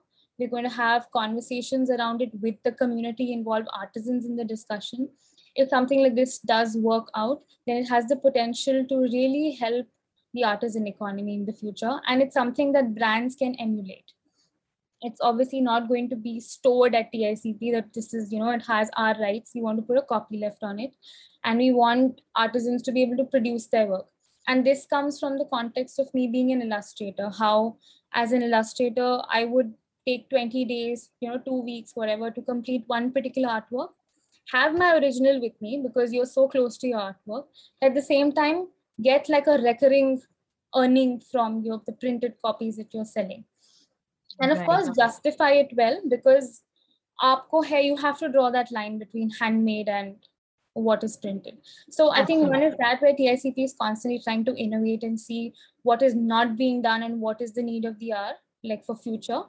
we're 0.43 0.61
going 0.61 0.69
to 0.69 0.75
have 0.75 1.11
conversations 1.11 1.89
around 1.89 2.21
it 2.21 2.31
with 2.41 2.55
the 2.63 2.71
community, 2.71 3.33
involve 3.33 3.65
artisans 3.73 4.25
in 4.25 4.35
the 4.35 4.43
discussion, 4.43 5.09
if 5.55 5.69
something 5.69 6.01
like 6.01 6.15
this 6.15 6.39
does 6.39 6.75
work 6.75 7.09
out, 7.15 7.43
then 7.67 7.77
it 7.77 7.87
has 7.89 8.07
the 8.07 8.15
potential 8.15 8.85
to 8.89 8.97
really 8.97 9.57
help 9.59 9.87
the 10.33 10.43
artisan 10.43 10.87
economy 10.87 11.35
in 11.35 11.45
the 11.45 11.53
future. 11.53 11.99
And 12.07 12.21
it's 12.21 12.33
something 12.33 12.71
that 12.73 12.95
brands 12.95 13.35
can 13.35 13.55
emulate. 13.55 14.11
It's 15.01 15.21
obviously 15.21 15.61
not 15.61 15.87
going 15.87 16.09
to 16.09 16.15
be 16.15 16.39
stored 16.39 16.95
at 16.95 17.13
TICP 17.13 17.73
that 17.73 17.93
this 17.93 18.13
is, 18.13 18.31
you 18.31 18.39
know, 18.39 18.49
it 18.51 18.63
has 18.65 18.89
our 18.97 19.19
rights. 19.19 19.51
We 19.53 19.61
want 19.61 19.77
to 19.77 19.83
put 19.83 19.97
a 19.97 20.01
copy 20.01 20.37
left 20.37 20.63
on 20.63 20.79
it. 20.79 20.95
And 21.43 21.59
we 21.59 21.71
want 21.71 22.21
artisans 22.35 22.81
to 22.83 22.91
be 22.91 23.03
able 23.03 23.17
to 23.17 23.25
produce 23.25 23.67
their 23.67 23.85
work. 23.85 24.07
And 24.47 24.65
this 24.65 24.85
comes 24.85 25.19
from 25.19 25.37
the 25.37 25.45
context 25.45 25.99
of 25.99 26.13
me 26.13 26.27
being 26.27 26.51
an 26.51 26.61
illustrator, 26.61 27.29
how 27.29 27.77
as 28.13 28.31
an 28.31 28.41
illustrator, 28.41 29.21
I 29.29 29.45
would 29.45 29.73
take 30.07 30.29
20 30.29 30.65
days, 30.65 31.11
you 31.19 31.29
know, 31.29 31.37
two 31.37 31.61
weeks, 31.61 31.91
whatever, 31.95 32.31
to 32.31 32.41
complete 32.41 32.83
one 32.87 33.11
particular 33.11 33.49
artwork 33.49 33.89
have 34.51 34.77
my 34.77 34.95
original 34.95 35.39
with 35.39 35.59
me 35.61 35.81
because 35.83 36.11
you're 36.11 36.25
so 36.25 36.47
close 36.47 36.77
to 36.77 36.87
your 36.87 36.99
artwork. 36.99 37.45
At 37.81 37.93
the 37.95 38.01
same 38.01 38.31
time, 38.31 38.67
get 39.01 39.29
like 39.29 39.47
a 39.47 39.57
recurring 39.57 40.21
earning 40.75 41.19
from 41.19 41.61
your 41.61 41.81
the 41.85 41.93
printed 41.93 42.35
copies 42.43 42.77
that 42.77 42.93
you're 42.93 43.05
selling. 43.05 43.45
And 44.39 44.51
of 44.51 44.57
Right. 44.59 44.65
course, 44.65 44.89
justify 44.97 45.51
it 45.51 45.73
well 45.77 46.01
because 46.09 46.63
aapko 47.21 47.65
hai, 47.65 47.79
you 47.81 47.95
have 47.97 48.17
to 48.19 48.29
draw 48.29 48.49
that 48.49 48.71
line 48.71 48.97
between 48.99 49.29
handmade 49.29 49.87
and 49.87 50.17
what 50.73 51.03
is 51.03 51.17
printed. 51.17 51.59
So 51.91 52.11
I 52.11 52.25
think 52.25 52.49
one 52.49 52.63
is 52.63 52.75
that 52.79 53.01
where 53.01 53.13
TICP 53.13 53.63
is 53.63 53.75
constantly 53.79 54.19
trying 54.19 54.43
to 54.45 54.55
innovate 54.55 55.03
and 55.03 55.19
see 55.19 55.53
what 55.83 56.01
is 56.01 56.15
not 56.15 56.57
being 56.57 56.81
done 56.81 57.03
and 57.03 57.21
what 57.21 57.41
is 57.41 57.53
the 57.53 57.61
need 57.61 57.85
of 57.85 57.99
the 57.99 58.13
hour, 58.13 58.33
like 58.63 58.83
for 58.83 58.95
future. 58.95 59.43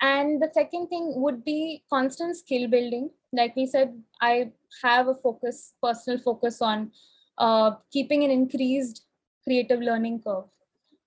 And 0.00 0.40
the 0.40 0.50
second 0.52 0.88
thing 0.88 1.12
would 1.16 1.44
be 1.44 1.84
constant 1.90 2.36
skill 2.36 2.68
building. 2.68 3.10
Like 3.32 3.54
we 3.54 3.66
said 3.66 3.94
i 4.20 4.50
have 4.82 5.08
a 5.08 5.14
focus 5.14 5.74
personal 5.82 6.18
focus 6.18 6.62
on 6.62 6.90
uh, 7.38 7.72
keeping 7.92 8.24
an 8.24 8.30
increased 8.30 9.04
creative 9.44 9.80
learning 9.80 10.22
curve. 10.22 10.44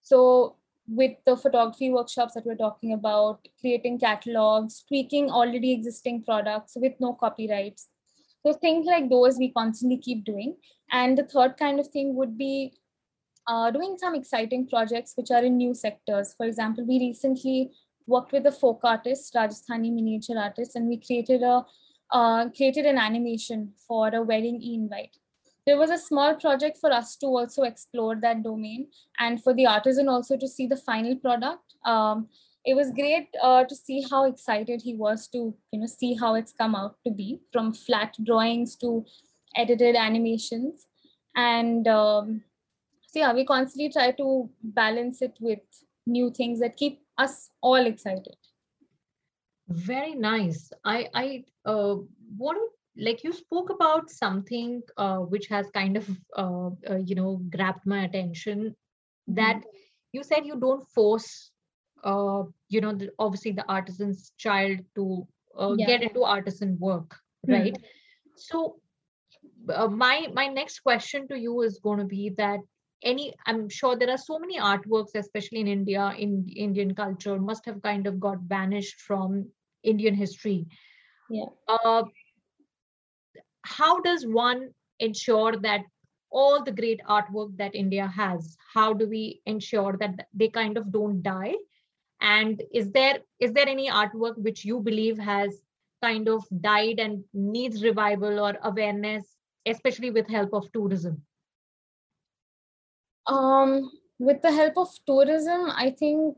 So 0.02 0.58
with 0.88 1.14
the 1.26 1.38
photography 1.38 1.90
workshops 1.90 2.34
that 2.34 2.46
we're 2.46 2.56
talking 2.56 2.94
about 2.94 3.48
creating 3.62 4.00
catalogs 4.00 4.84
tweaking 4.88 5.30
already 5.30 5.72
existing 5.72 6.24
products 6.24 6.74
with 6.76 6.94
no 7.00 7.14
copyrights. 7.14 7.88
So 8.46 8.54
things 8.54 8.86
like 8.86 9.10
those 9.10 9.38
we 9.38 9.52
constantly 9.52 9.98
keep 9.98 10.26
doing. 10.26 10.58
And 10.92 11.18
the 11.18 11.24
third 11.24 11.58
kind 11.58 11.80
of 11.80 11.88
thing 11.88 12.16
would 12.16 12.38
be 12.38 12.74
uh, 13.48 13.72
doing 13.72 13.98
some 13.98 14.16
exciting 14.16 14.68
projects 14.68 15.14
which 15.16 15.32
are 15.32 15.44
in 15.44 15.58
new 15.58 15.74
sectors. 15.74 16.34
For 16.36 16.46
example 16.46 16.86
we 16.86 17.00
recently 17.00 17.72
worked 18.08 18.32
with 18.32 18.46
a 18.46 18.52
folk 18.52 18.82
artist, 18.84 19.34
Rajasthani 19.34 19.92
miniature 19.94 20.38
artist, 20.38 20.76
and 20.76 20.88
we 20.88 20.98
created 20.98 21.42
a 21.42 21.66
uh, 22.12 22.50
created 22.50 22.86
an 22.86 22.98
animation 22.98 23.74
for 23.88 24.14
a 24.14 24.22
wedding 24.22 24.62
invite. 24.62 25.18
There 25.66 25.78
was 25.78 25.90
a 25.90 25.98
small 25.98 26.36
project 26.36 26.78
for 26.78 26.92
us 26.92 27.16
to 27.18 27.28
also 27.28 27.64
explore 27.64 28.16
that 28.18 28.44
domain 28.44 28.88
and 29.20 29.42
for 29.42 29.54
the 29.54 29.66
artisan 29.66 30.10
also 30.10 30.38
to 30.38 30.48
see 30.48 30.68
the 30.68 30.76
final 30.76 31.16
product. 31.16 31.76
Um, 31.86 32.28
it 32.66 32.76
was 32.76 32.92
great 32.92 33.30
uh, 33.42 33.64
to 33.66 33.76
see 33.76 34.06
how 34.10 34.26
excited 34.26 34.82
he 34.82 34.96
was 34.96 35.28
to 35.30 35.54
you 35.72 35.80
know 35.80 35.86
see 35.86 36.16
how 36.16 36.36
it's 36.36 36.54
come 36.54 36.76
out 36.76 36.96
to 37.06 37.12
be 37.12 37.42
from 37.52 37.74
flat 37.74 38.16
drawings 38.24 38.76
to 38.78 39.06
edited 39.56 39.96
animations 39.96 40.88
and 41.36 41.88
um, 41.88 42.42
so 43.08 43.20
yeah 43.20 43.34
we 43.34 43.46
constantly 43.46 43.92
try 43.92 44.12
to 44.12 44.50
balance 44.64 45.22
it 45.22 45.36
with 45.40 45.60
new 46.06 46.32
things 46.32 46.60
that 46.60 46.78
keep 46.78 47.03
us 47.18 47.50
all 47.62 47.86
excited 47.86 48.36
very 49.68 50.14
nice 50.14 50.72
i 50.84 51.08
i 51.14 51.44
uh, 51.66 51.96
want 52.38 52.58
to 52.58 52.68
like 52.96 53.24
you 53.24 53.34
spoke 53.34 53.70
about 53.70 54.10
something 54.10 54.82
uh, 54.98 55.18
which 55.18 55.48
has 55.48 55.70
kind 55.72 55.98
of 55.98 56.08
uh, 56.38 56.70
uh, 56.90 56.98
you 57.04 57.16
know 57.16 57.42
grabbed 57.50 57.86
my 57.86 58.04
attention 58.04 58.76
that 59.28 59.58
mm-hmm. 59.58 59.78
you 60.12 60.24
said 60.24 60.46
you 60.46 60.60
don't 60.60 60.88
force 60.90 61.52
uh, 62.04 62.44
you 62.70 62.82
know 62.82 62.94
the, 62.94 63.10
obviously 63.18 63.52
the 63.52 63.68
artisan's 63.68 64.32
child 64.38 64.80
to 64.96 65.26
uh, 65.58 65.74
yeah. 65.78 65.88
get 65.88 66.04
into 66.04 66.24
artisan 66.24 66.78
work 66.80 67.16
right 67.48 67.74
mm-hmm. 67.74 67.84
so 68.36 68.76
uh, 69.74 69.88
my 69.88 70.28
my 70.34 70.48
next 70.48 70.80
question 70.80 71.28
to 71.28 71.40
you 71.40 71.62
is 71.62 71.80
going 71.80 72.00
to 72.00 72.06
be 72.06 72.30
that 72.38 72.60
any 73.04 73.34
i'm 73.46 73.70
sure 73.70 73.96
there 73.96 74.10
are 74.10 74.18
so 74.18 74.40
many 74.40 74.60
artworks 74.60 75.16
especially 75.16 75.60
in 75.60 75.68
india 75.68 76.14
in 76.18 76.48
indian 76.56 76.94
culture 76.96 77.40
must 77.40 77.66
have 77.66 77.82
kind 77.82 78.08
of 78.08 78.20
got 78.20 78.48
banished 78.48 79.02
from 79.02 79.46
indian 79.84 80.16
history. 80.16 80.66
Yeah. 81.30 81.46
Uh, 81.68 82.04
how 83.66 84.02
does 84.02 84.26
one 84.26 84.70
ensure 85.00 85.58
that 85.58 85.82
all 86.30 86.64
the 86.64 86.72
great 86.72 87.02
artwork 87.08 87.56
that 87.58 87.76
india 87.76 88.08
has 88.08 88.58
how 88.74 88.94
do 88.94 89.08
we 89.08 89.42
ensure 89.46 89.96
that 90.00 90.28
they 90.34 90.50
kind 90.50 90.78
of 90.78 90.92
don't 90.92 91.22
die? 91.22 91.54
And 92.22 92.62
is 92.74 92.92
there 92.92 93.20
is 93.40 93.52
there 93.54 93.68
any 93.68 93.90
artwork 93.90 94.38
which 94.38 94.64
you 94.64 94.80
believe 94.80 95.18
has 95.18 95.62
kind 96.02 96.30
of 96.30 96.46
died 96.62 97.00
and 97.00 97.24
needs 97.34 97.84
revival 97.84 98.40
or 98.40 98.58
awareness 98.64 99.38
especially 99.66 100.12
with 100.12 100.28
help 100.28 100.54
of 100.54 100.72
tourism 100.74 101.22
um, 103.28 103.92
with 104.20 104.42
the 104.42 104.52
help 104.52 104.78
of 104.78 104.90
tourism, 105.06 105.70
I 105.72 105.92
think 105.98 106.38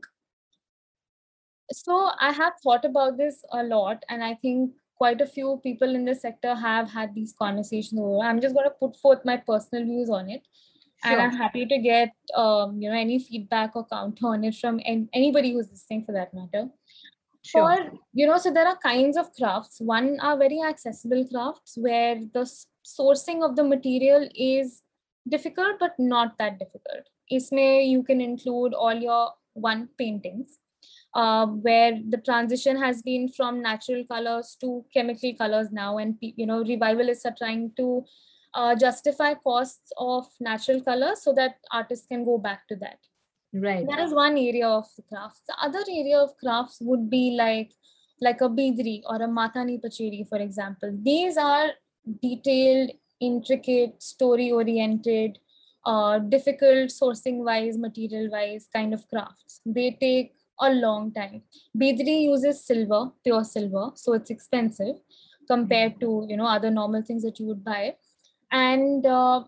so. 1.72 2.10
I 2.20 2.32
have 2.32 2.54
thought 2.62 2.84
about 2.84 3.16
this 3.16 3.44
a 3.52 3.62
lot, 3.62 4.04
and 4.08 4.22
I 4.22 4.34
think 4.34 4.72
quite 4.96 5.20
a 5.20 5.26
few 5.26 5.60
people 5.62 5.94
in 5.94 6.04
the 6.04 6.14
sector 6.14 6.54
have 6.54 6.90
had 6.90 7.14
these 7.14 7.34
conversations 7.38 8.00
over. 8.00 8.24
I'm 8.24 8.40
just 8.40 8.54
going 8.54 8.68
to 8.68 8.74
put 8.74 8.96
forth 8.96 9.24
my 9.24 9.36
personal 9.36 9.84
views 9.84 10.08
on 10.08 10.30
it. 10.30 10.46
Sure. 11.04 11.12
And 11.12 11.20
I'm 11.20 11.36
happy 11.36 11.66
to 11.66 11.78
get 11.78 12.12
um, 12.34 12.80
you 12.80 12.90
know 12.90 12.96
any 12.96 13.18
feedback 13.18 13.76
or 13.76 13.86
counter 13.86 14.28
on 14.28 14.44
it 14.44 14.54
from 14.54 14.80
anybody 14.84 15.52
who's 15.52 15.70
listening 15.70 16.04
for 16.04 16.12
that 16.12 16.32
matter. 16.32 16.68
Sure. 17.42 17.76
For 17.76 17.92
you 18.12 18.26
know, 18.26 18.38
so 18.38 18.50
there 18.50 18.66
are 18.66 18.78
kinds 18.78 19.16
of 19.16 19.32
crafts. 19.34 19.80
One 19.80 20.18
are 20.20 20.38
very 20.38 20.62
accessible 20.62 21.28
crafts 21.30 21.76
where 21.76 22.16
the 22.32 22.50
sourcing 22.84 23.44
of 23.44 23.56
the 23.56 23.64
material 23.64 24.28
is 24.34 24.82
difficult 25.28 25.78
but 25.80 25.94
not 25.98 26.36
that 26.38 26.58
difficult. 26.58 27.04
isme 27.32 27.88
you 27.88 28.02
can 28.02 28.20
include 28.20 28.74
all 28.74 28.94
your 28.94 29.32
one 29.54 29.88
paintings 29.98 30.58
uh, 31.14 31.46
where 31.46 31.98
the 32.10 32.18
transition 32.18 32.78
has 32.82 33.02
been 33.02 33.28
from 33.28 33.62
natural 33.62 34.04
colors 34.04 34.56
to 34.60 34.84
chemical 34.92 35.34
colors 35.34 35.72
now 35.72 35.98
and 35.98 36.16
you 36.20 36.46
know 36.46 36.62
revivalists 36.62 37.26
are 37.26 37.34
trying 37.38 37.72
to 37.76 38.04
uh, 38.54 38.74
justify 38.74 39.34
costs 39.34 39.92
of 39.98 40.26
natural 40.40 40.80
colors 40.80 41.22
so 41.22 41.32
that 41.32 41.56
artists 41.72 42.06
can 42.06 42.24
go 42.24 42.38
back 42.38 42.66
to 42.68 42.76
that. 42.76 42.98
Right. 43.52 43.86
That 43.88 44.00
is 44.00 44.12
one 44.12 44.36
area 44.36 44.68
of 44.68 44.86
the 44.96 45.02
crafts. 45.02 45.42
The 45.46 45.56
other 45.62 45.84
area 45.88 46.18
of 46.18 46.36
crafts 46.38 46.78
would 46.80 47.08
be 47.08 47.36
like 47.38 47.72
like 48.20 48.40
a 48.40 48.48
bidri 48.48 49.02
or 49.06 49.16
a 49.16 49.28
matani 49.28 49.80
pacheri 49.82 50.26
for 50.28 50.38
example. 50.38 50.96
These 51.02 51.36
are 51.36 51.70
detailed 52.22 52.90
intricate, 53.20 54.02
story 54.02 54.50
oriented, 54.50 55.38
uh, 55.84 56.18
difficult 56.18 56.90
sourcing 56.90 57.44
wise, 57.44 57.78
material 57.78 58.30
wise 58.30 58.68
kind 58.72 58.92
of 58.92 59.08
crafts. 59.08 59.60
They 59.64 59.96
take 60.00 60.34
a 60.60 60.70
long 60.70 61.12
time. 61.12 61.42
Bidri 61.76 62.22
uses 62.22 62.64
silver, 62.64 63.12
pure 63.22 63.44
silver, 63.44 63.90
so 63.94 64.14
it's 64.14 64.30
expensive 64.30 64.96
compared 65.46 66.00
to 66.00 66.26
you 66.28 66.36
know 66.36 66.46
other 66.46 66.70
normal 66.70 67.02
things 67.02 67.22
that 67.22 67.38
you 67.38 67.46
would 67.46 67.64
buy. 67.64 67.94
And 68.50 69.04
uh, 69.04 69.44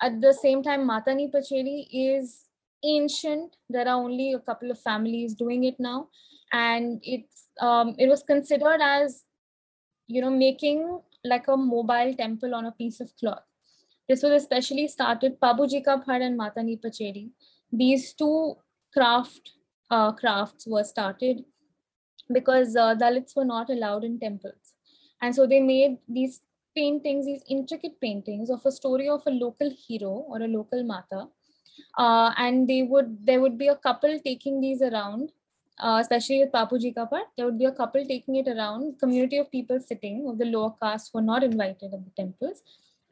at 0.00 0.20
the 0.20 0.32
same 0.32 0.62
time, 0.62 0.88
Matani 0.88 1.32
Pacheri 1.32 1.88
is 1.90 2.46
ancient. 2.84 3.56
There 3.68 3.88
are 3.88 3.96
only 3.96 4.32
a 4.32 4.38
couple 4.38 4.70
of 4.70 4.78
families 4.80 5.34
doing 5.34 5.64
it 5.64 5.76
now, 5.78 6.08
and 6.52 7.00
it's 7.02 7.48
um, 7.60 7.94
it 7.98 8.08
was 8.08 8.22
considered 8.22 8.80
as 8.80 9.24
you 10.06 10.20
know 10.20 10.30
making 10.30 11.00
like 11.24 11.48
a 11.48 11.56
mobile 11.56 12.14
temple 12.14 12.54
on 12.54 12.66
a 12.66 12.72
piece 12.72 13.00
of 13.00 13.16
cloth. 13.16 13.42
This 14.08 14.22
was 14.22 14.32
especially 14.32 14.86
started 14.88 15.40
Pabuji 15.40 15.84
Ka 15.84 15.98
Phad 16.00 16.20
and 16.20 16.38
Matani 16.38 16.78
Pacheri. 16.80 17.30
These 17.72 18.12
two 18.12 18.56
craft 18.92 19.52
uh, 19.90 20.12
crafts 20.12 20.66
were 20.66 20.84
started 20.84 21.44
because 22.32 22.76
uh, 22.76 22.94
Dalits 22.94 23.34
were 23.34 23.44
not 23.44 23.70
allowed 23.70 24.04
in 24.04 24.18
temples. 24.20 24.74
And 25.22 25.34
so 25.34 25.46
they 25.46 25.60
made 25.60 25.98
these 26.08 26.42
paintings, 26.76 27.24
these 27.24 27.42
intricate 27.48 28.00
paintings 28.00 28.50
of 28.50 28.60
a 28.66 28.72
story 28.72 29.08
of 29.08 29.22
a 29.26 29.30
local 29.30 29.70
hero 29.70 30.10
or 30.10 30.42
a 30.42 30.48
local 30.48 30.84
mata. 30.84 31.28
Uh, 31.96 32.32
and 32.36 32.68
they 32.68 32.82
would 32.82 33.26
there 33.26 33.40
would 33.40 33.58
be 33.58 33.68
a 33.68 33.76
couple 33.76 34.18
taking 34.24 34.60
these 34.60 34.82
around 34.82 35.32
uh, 35.80 35.98
especially 36.00 36.40
with 36.40 36.52
Pabuji 36.52 36.94
Ka 36.94 37.06
Phad, 37.06 37.26
there 37.36 37.46
would 37.46 37.58
be 37.58 37.64
a 37.64 37.72
couple 37.72 38.04
taking 38.04 38.36
it 38.36 38.48
around, 38.48 38.98
community 38.98 39.38
of 39.38 39.50
people 39.50 39.80
sitting 39.80 40.26
of 40.28 40.38
the 40.38 40.44
lower 40.44 40.74
caste 40.82 41.10
who 41.12 41.18
are 41.18 41.22
not 41.22 41.42
invited 41.42 41.92
at 41.92 42.04
the 42.04 42.12
temples. 42.16 42.62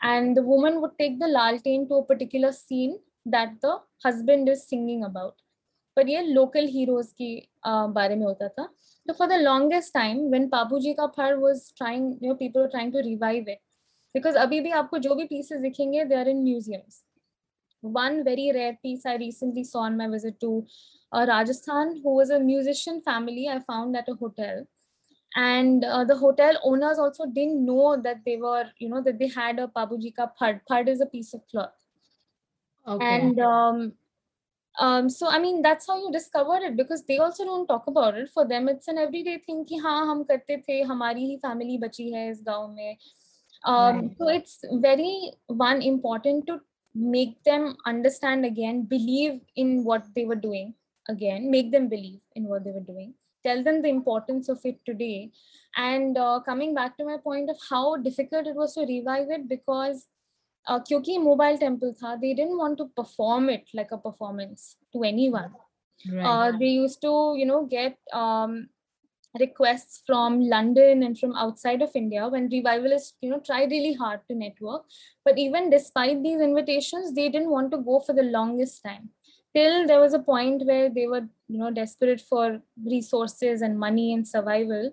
And 0.00 0.36
the 0.36 0.42
woman 0.42 0.80
would 0.80 0.98
take 0.98 1.18
the 1.18 1.26
laltain 1.26 1.88
to 1.88 1.94
a 1.96 2.04
particular 2.04 2.52
scene 2.52 2.98
that 3.26 3.50
the 3.62 3.78
husband 4.04 4.48
is 4.48 4.66
singing 4.66 5.04
about. 5.04 5.34
But 5.94 6.08
yeah, 6.08 6.22
local 6.24 6.66
heroes 6.66 7.12
ki 7.12 7.48
बारे 7.64 8.16
में 8.16 8.24
होता 8.26 8.48
था 8.48 8.68
तो 9.08 9.14
for 9.14 9.28
the 9.28 9.32
longest 9.40 9.92
time 9.94 10.28
when 10.30 10.48
Pabuji 10.48 10.94
का 11.00 11.38
was 11.40 11.72
trying, 11.76 12.18
you 12.20 12.28
know, 12.28 12.34
people 12.34 12.62
were 12.62 12.70
trying 12.70 12.90
to 12.92 12.98
revive 12.98 13.46
it, 13.46 13.60
because, 14.14 14.36
अभी 14.36 14.60
भी 14.60 14.70
आपको 14.70 14.98
जो 14.98 15.14
भी 15.14 15.28
pieces 15.28 15.62
दिखेंगे 15.62 16.08
they 16.08 16.16
are 16.16 16.28
in 16.28 16.42
museums 16.42 17.02
one 17.82 18.24
very 18.24 18.50
rare 18.54 18.78
piece 18.82 19.04
I 19.04 19.16
recently 19.16 19.64
saw 19.64 19.80
on 19.80 19.96
my 19.96 20.08
visit 20.08 20.40
to 20.40 20.66
uh, 21.12 21.26
Rajasthan, 21.28 22.00
who 22.02 22.14
was 22.14 22.30
a 22.30 22.40
musician 22.40 23.02
family 23.02 23.48
I 23.48 23.60
found 23.60 23.96
at 23.96 24.08
a 24.08 24.14
hotel. 24.14 24.66
And 25.34 25.84
uh, 25.84 26.04
the 26.04 26.16
hotel 26.16 26.58
owners 26.62 26.98
also 26.98 27.26
didn't 27.26 27.64
know 27.64 28.00
that 28.02 28.18
they 28.24 28.36
were, 28.36 28.66
you 28.78 28.88
know, 28.88 29.02
that 29.02 29.18
they 29.18 29.28
had 29.28 29.58
a 29.58 29.66
Pabuji 29.66 30.14
ka 30.14 30.30
phad. 30.38 30.60
Phad 30.68 30.88
is 30.88 31.00
a 31.00 31.06
piece 31.06 31.32
of 31.34 31.40
cloth. 31.50 31.72
Okay. 32.86 33.04
And 33.06 33.40
um, 33.40 33.92
um, 34.78 35.08
so, 35.08 35.28
I 35.28 35.38
mean, 35.38 35.62
that's 35.62 35.86
how 35.86 35.96
you 35.96 36.12
discover 36.12 36.56
it 36.56 36.76
because 36.76 37.04
they 37.04 37.18
also 37.18 37.44
don't 37.44 37.66
talk 37.66 37.86
about 37.86 38.16
it. 38.16 38.28
For 38.32 38.46
them, 38.46 38.68
it's 38.68 38.88
an 38.88 38.98
everyday 38.98 39.38
thing 39.38 39.64
ki 39.64 39.78
haan, 39.78 40.06
hum 40.06 40.24
karte 40.24 40.62
the, 40.66 40.82
hamari 40.82 41.32
hi 41.32 41.48
family 41.48 41.78
bachi 41.78 42.12
hai 42.12 42.28
is 42.28 42.42
gaon 42.42 42.74
mein. 42.74 42.96
Um, 43.64 43.96
right. 43.96 44.10
So 44.18 44.28
it's 44.28 44.58
very, 44.72 45.32
one, 45.46 45.80
important 45.82 46.46
to 46.48 46.60
make 46.93 47.43
them 47.43 47.75
understand 47.85 48.45
again, 48.45 48.83
believe 48.83 49.41
in 49.55 49.83
what 49.83 50.03
they 50.15 50.25
were 50.25 50.35
doing 50.35 50.73
again 51.09 51.49
make 51.49 51.71
them 51.71 51.87
believe 51.87 52.19
in 52.35 52.43
what 52.45 52.63
they 52.63 52.71
were 52.71 52.87
doing 52.91 53.13
tell 53.43 53.63
them 53.63 53.81
the 53.81 53.89
importance 53.89 54.49
of 54.49 54.59
it 54.63 54.77
today 54.85 55.31
and 55.75 56.17
uh, 56.17 56.39
coming 56.45 56.73
back 56.73 56.97
to 56.97 57.05
my 57.05 57.17
point 57.17 57.49
of 57.49 57.57
how 57.69 57.95
difficult 57.97 58.47
it 58.47 58.55
was 58.55 58.73
to 58.73 58.81
revive 58.81 59.29
it 59.29 59.47
because 59.47 60.07
uh, 60.67 60.79
क्योंकि 60.79 61.17
mobile 61.23 61.57
temple 61.57 61.93
tha, 61.93 62.17
they 62.21 62.33
didn't 62.33 62.57
want 62.57 62.77
to 62.77 62.85
perform 62.95 63.49
it 63.49 63.65
like 63.73 63.91
a 63.91 63.97
performance 63.97 64.75
to 64.91 65.03
anyone 65.03 65.53
right. 66.11 66.25
uh, 66.25 66.51
they 66.57 66.67
used 66.67 67.01
to 67.01 67.35
you 67.37 67.45
know 67.45 67.65
get 67.65 67.97
um, 68.11 68.67
requests 69.38 70.02
from 70.06 70.40
London 70.40 71.02
and 71.02 71.18
from 71.18 71.34
outside 71.34 71.82
of 71.82 71.90
India 71.94 72.28
when 72.28 72.48
revivalists, 72.48 73.16
you 73.20 73.30
know, 73.30 73.40
try 73.40 73.64
really 73.64 73.94
hard 73.94 74.20
to 74.28 74.34
network. 74.34 74.84
But 75.24 75.38
even 75.38 75.70
despite 75.70 76.22
these 76.22 76.40
invitations, 76.40 77.14
they 77.14 77.28
didn't 77.28 77.50
want 77.50 77.70
to 77.72 77.78
go 77.78 78.00
for 78.00 78.12
the 78.12 78.22
longest 78.22 78.82
time. 78.84 79.10
Till 79.54 79.86
there 79.86 80.00
was 80.00 80.14
a 80.14 80.18
point 80.18 80.64
where 80.64 80.88
they 80.88 81.06
were, 81.06 81.28
you 81.48 81.58
know, 81.58 81.70
desperate 81.70 82.20
for 82.20 82.60
resources 82.84 83.60
and 83.62 83.78
money 83.78 84.14
and 84.14 84.26
survival, 84.26 84.92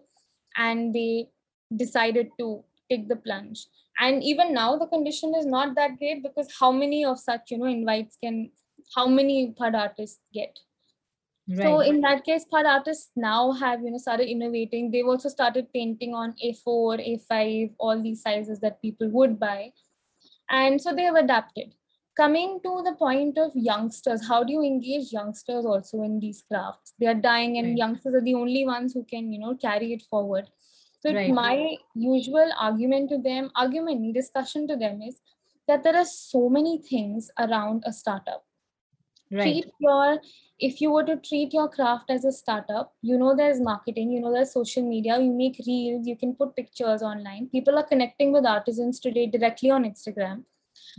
and 0.57 0.93
they 0.93 1.29
decided 1.75 2.29
to 2.39 2.63
take 2.89 3.07
the 3.07 3.15
plunge. 3.15 3.67
And 3.99 4.23
even 4.23 4.53
now, 4.53 4.77
the 4.77 4.87
condition 4.87 5.33
is 5.35 5.45
not 5.45 5.75
that 5.75 5.97
great 5.97 6.23
because 6.23 6.49
how 6.59 6.71
many 6.71 7.05
of 7.05 7.19
such, 7.19 7.51
you 7.51 7.57
know, 7.57 7.65
invites 7.65 8.17
can 8.21 8.51
how 8.95 9.07
many 9.07 9.53
Phad 9.59 9.75
artists 9.75 10.19
get? 10.33 10.57
Right. 11.49 11.63
So 11.63 11.79
in 11.79 12.01
that 12.01 12.25
case, 12.25 12.45
Phad 12.51 12.65
artists 12.67 13.11
now 13.15 13.53
have 13.53 13.81
you 13.81 13.89
know 13.89 13.97
started 13.97 14.29
innovating. 14.29 14.91
They've 14.91 15.05
also 15.05 15.29
started 15.29 15.73
painting 15.73 16.13
on 16.13 16.35
A4, 16.45 17.19
A5, 17.31 17.73
all 17.79 18.01
these 18.03 18.21
sizes 18.21 18.59
that 18.59 18.79
people 18.83 19.09
would 19.09 19.39
buy, 19.39 19.71
and 20.49 20.79
so 20.79 20.93
they 20.93 21.03
have 21.03 21.15
adapted. 21.15 21.73
Coming 22.15 22.59
to 22.63 22.83
the 22.83 22.93
point 22.99 23.37
of 23.39 23.51
youngsters, 23.55 24.27
how 24.27 24.43
do 24.43 24.53
you 24.53 24.61
engage 24.61 25.11
youngsters 25.11 25.65
also 25.65 26.03
in 26.03 26.19
these 26.19 26.43
crafts? 26.47 26.93
They 26.99 27.07
are 27.07 27.15
dying, 27.15 27.57
and 27.57 27.69
right. 27.69 27.77
youngsters 27.77 28.13
are 28.13 28.23
the 28.23 28.35
only 28.35 28.65
ones 28.65 28.93
who 28.93 29.03
can 29.03 29.33
you 29.33 29.39
know 29.39 29.55
carry 29.55 29.93
it 29.93 30.03
forward. 30.03 30.49
So 31.01 31.11
right. 31.11 31.33
my 31.33 31.77
usual 31.95 32.51
argument 32.59 33.09
to 33.09 33.17
them, 33.17 33.49
argument 33.55 34.13
discussion 34.13 34.67
to 34.67 34.75
them 34.75 35.01
is 35.01 35.19
that 35.67 35.83
there 35.83 35.95
are 35.95 36.05
so 36.05 36.47
many 36.47 36.77
things 36.77 37.31
around 37.39 37.83
a 37.87 37.93
startup 37.93 38.43
right. 39.31 39.43
treat 39.43 39.65
your 39.79 40.19
if 40.59 40.81
you 40.81 40.91
were 40.91 41.03
to 41.03 41.15
treat 41.17 41.53
your 41.53 41.69
craft 41.69 42.09
as 42.09 42.25
a 42.25 42.31
startup 42.31 42.93
you 43.01 43.17
know 43.17 43.35
there's 43.35 43.59
marketing 43.59 44.11
you 44.11 44.19
know 44.19 44.33
there's 44.33 44.53
social 44.53 44.87
media 44.87 45.19
you 45.19 45.31
make 45.31 45.59
reels 45.65 46.07
you 46.07 46.17
can 46.17 46.33
put 46.35 46.55
pictures 46.55 47.01
online 47.01 47.47
people 47.47 47.77
are 47.77 47.83
connecting 47.83 48.31
with 48.31 48.45
artisans 48.45 48.99
today 48.99 49.25
directly 49.27 49.69
on 49.69 49.83
instagram 49.83 50.43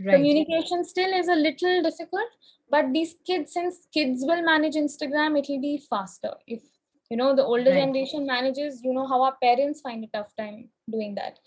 right. 0.05 0.15
communication 0.15 0.83
still 0.83 1.13
is 1.13 1.27
a 1.27 1.35
little 1.35 1.81
difficult 1.81 2.29
but 2.69 2.91
these 2.93 3.15
kids 3.25 3.53
since 3.53 3.87
kids 3.93 4.23
will 4.25 4.43
manage 4.43 4.75
instagram 4.75 5.37
it 5.37 5.45
will 5.49 5.61
be 5.61 5.81
faster 5.89 6.33
if 6.47 6.61
you 7.09 7.17
know 7.17 7.35
the 7.35 7.43
older 7.43 7.71
right. 7.71 7.81
generation 7.81 8.25
manages 8.25 8.81
you 8.83 8.93
know 8.93 9.07
how 9.07 9.21
our 9.21 9.35
parents 9.43 9.81
find 9.81 10.03
a 10.03 10.17
tough 10.17 10.33
time 10.37 10.69
doing 10.89 11.13
that 11.15 11.39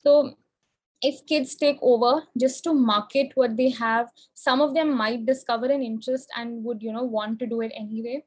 so 0.00 0.34
if 1.08 1.24
kids 1.26 1.54
take 1.54 1.78
over 1.82 2.12
just 2.42 2.64
to 2.64 2.72
market 2.72 3.32
what 3.34 3.56
they 3.56 3.68
have 3.70 4.08
some 4.34 4.60
of 4.66 4.74
them 4.74 4.92
might 4.96 5.26
discover 5.26 5.66
an 5.66 5.82
interest 5.82 6.30
and 6.36 6.64
would 6.64 6.82
you 6.82 6.92
know 6.92 7.02
want 7.02 7.38
to 7.38 7.46
do 7.46 7.60
it 7.60 7.72
anyway. 7.76 8.22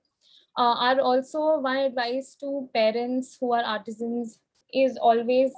Uh, 0.59 0.75
are 0.87 0.99
also 0.99 1.59
one 1.59 1.77
advice 1.77 2.35
to 2.39 2.67
parents 2.73 3.37
who 3.39 3.53
are 3.53 3.63
artisans 3.63 4.39
is 4.73 4.97
always 4.97 5.51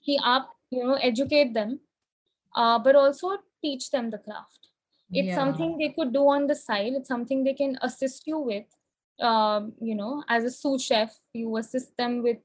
he 0.00 0.18
up 0.24 0.48
you 0.70 0.84
know 0.84 0.94
educate 0.94 1.52
them 1.54 1.78
uh, 2.54 2.78
but 2.78 2.96
also 2.96 3.36
teach 3.62 3.90
them 3.90 4.10
the 4.10 4.18
craft. 4.18 4.68
It's 5.10 5.28
yeah. 5.28 5.34
something 5.34 5.78
they 5.78 5.90
could 5.98 6.12
do 6.12 6.28
on 6.28 6.46
the 6.46 6.54
side. 6.54 6.92
It's 6.94 7.08
something 7.08 7.44
they 7.44 7.54
can 7.54 7.78
assist 7.82 8.26
you 8.26 8.38
with 8.38 8.64
um, 9.20 9.72
you 9.80 9.94
know 9.94 10.22
as 10.28 10.44
a 10.44 10.50
sous 10.50 10.84
chef 10.84 11.18
you 11.32 11.56
assist 11.56 11.96
them 11.96 12.22
with 12.22 12.38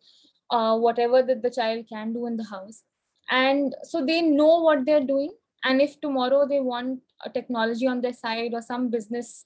uh, 0.50 0.78
whatever 0.78 1.22
that 1.24 1.42
the 1.42 1.50
child 1.50 1.86
can 1.90 2.14
do 2.14 2.26
in 2.26 2.38
the 2.38 2.44
house 2.44 2.84
and 3.30 3.76
so 3.84 4.06
they 4.06 4.22
know 4.22 4.62
what 4.62 4.86
they're 4.86 5.06
doing. 5.06 5.32
And 5.64 5.82
if 5.82 6.00
tomorrow 6.02 6.46
they 6.48 6.60
want 6.60 7.00
a 7.26 7.30
technology 7.30 7.88
on 7.88 8.02
their 8.02 8.14
side 8.14 8.54
or 8.54 8.62
some 8.62 8.90
business 8.90 9.46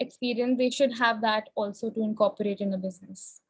experience 0.00 0.56
they 0.56 0.70
should 0.70 0.96
have 0.98 1.20
that 1.20 1.50
also 1.54 1.90
to 1.90 2.02
incorporate 2.02 2.60
in 2.60 2.72
a 2.72 2.78
business. 2.78 3.40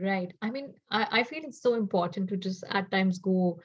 Right. 0.00 0.32
I 0.42 0.50
mean 0.50 0.74
I, 0.90 1.06
I 1.10 1.22
feel 1.22 1.42
it's 1.44 1.62
so 1.62 1.74
important 1.74 2.28
to 2.30 2.36
just 2.36 2.64
at 2.70 2.90
times 2.90 3.18
go 3.18 3.60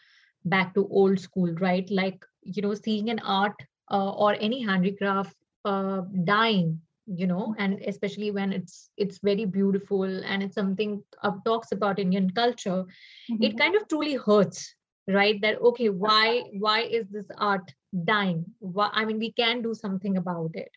back 0.46 0.74
to 0.76 0.88
old 0.90 1.20
school 1.20 1.54
right? 1.56 1.90
Like 1.90 2.24
you 2.44 2.62
know 2.62 2.74
seeing 2.74 3.10
an 3.10 3.20
art 3.20 3.56
uh, 3.92 4.12
or 4.12 4.36
any 4.40 4.62
handicraft 4.62 5.36
uh, 5.66 6.02
dying 6.24 6.80
you 7.08 7.26
know 7.26 7.56
and 7.58 7.80
especially 7.88 8.32
when 8.32 8.52
it's 8.52 8.90
it's 8.98 9.20
very 9.20 9.46
beautiful 9.46 10.04
and 10.04 10.44
it's 10.44 10.56
something 10.56 11.02
uh, 11.24 11.32
talks 11.46 11.72
about 11.72 12.00
indian 12.00 12.30
culture 12.32 12.84
mm-hmm. 13.32 13.42
it 13.42 13.58
kind 13.58 13.76
of 13.76 13.88
truly 13.88 14.16
hurts 14.16 14.76
right? 15.08 15.40
That 15.42 15.62
okay 15.62 15.90
why 15.90 16.44
why 16.54 16.82
is 16.82 17.08
this 17.10 17.28
art 17.38 17.74
dying? 18.04 18.46
Why, 18.60 18.90
i 18.94 19.06
mean 19.06 19.20
we 19.20 19.32
can 19.32 19.62
do 19.62 19.74
something 19.74 20.18
about 20.18 20.52
it 20.54 20.72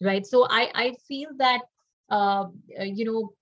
right? 0.00 0.26
So 0.26 0.46
i 0.50 0.70
i 0.74 0.94
feel 1.08 1.30
that 1.38 1.62
uh, 2.10 2.46
you 2.78 3.04
know 3.04 3.32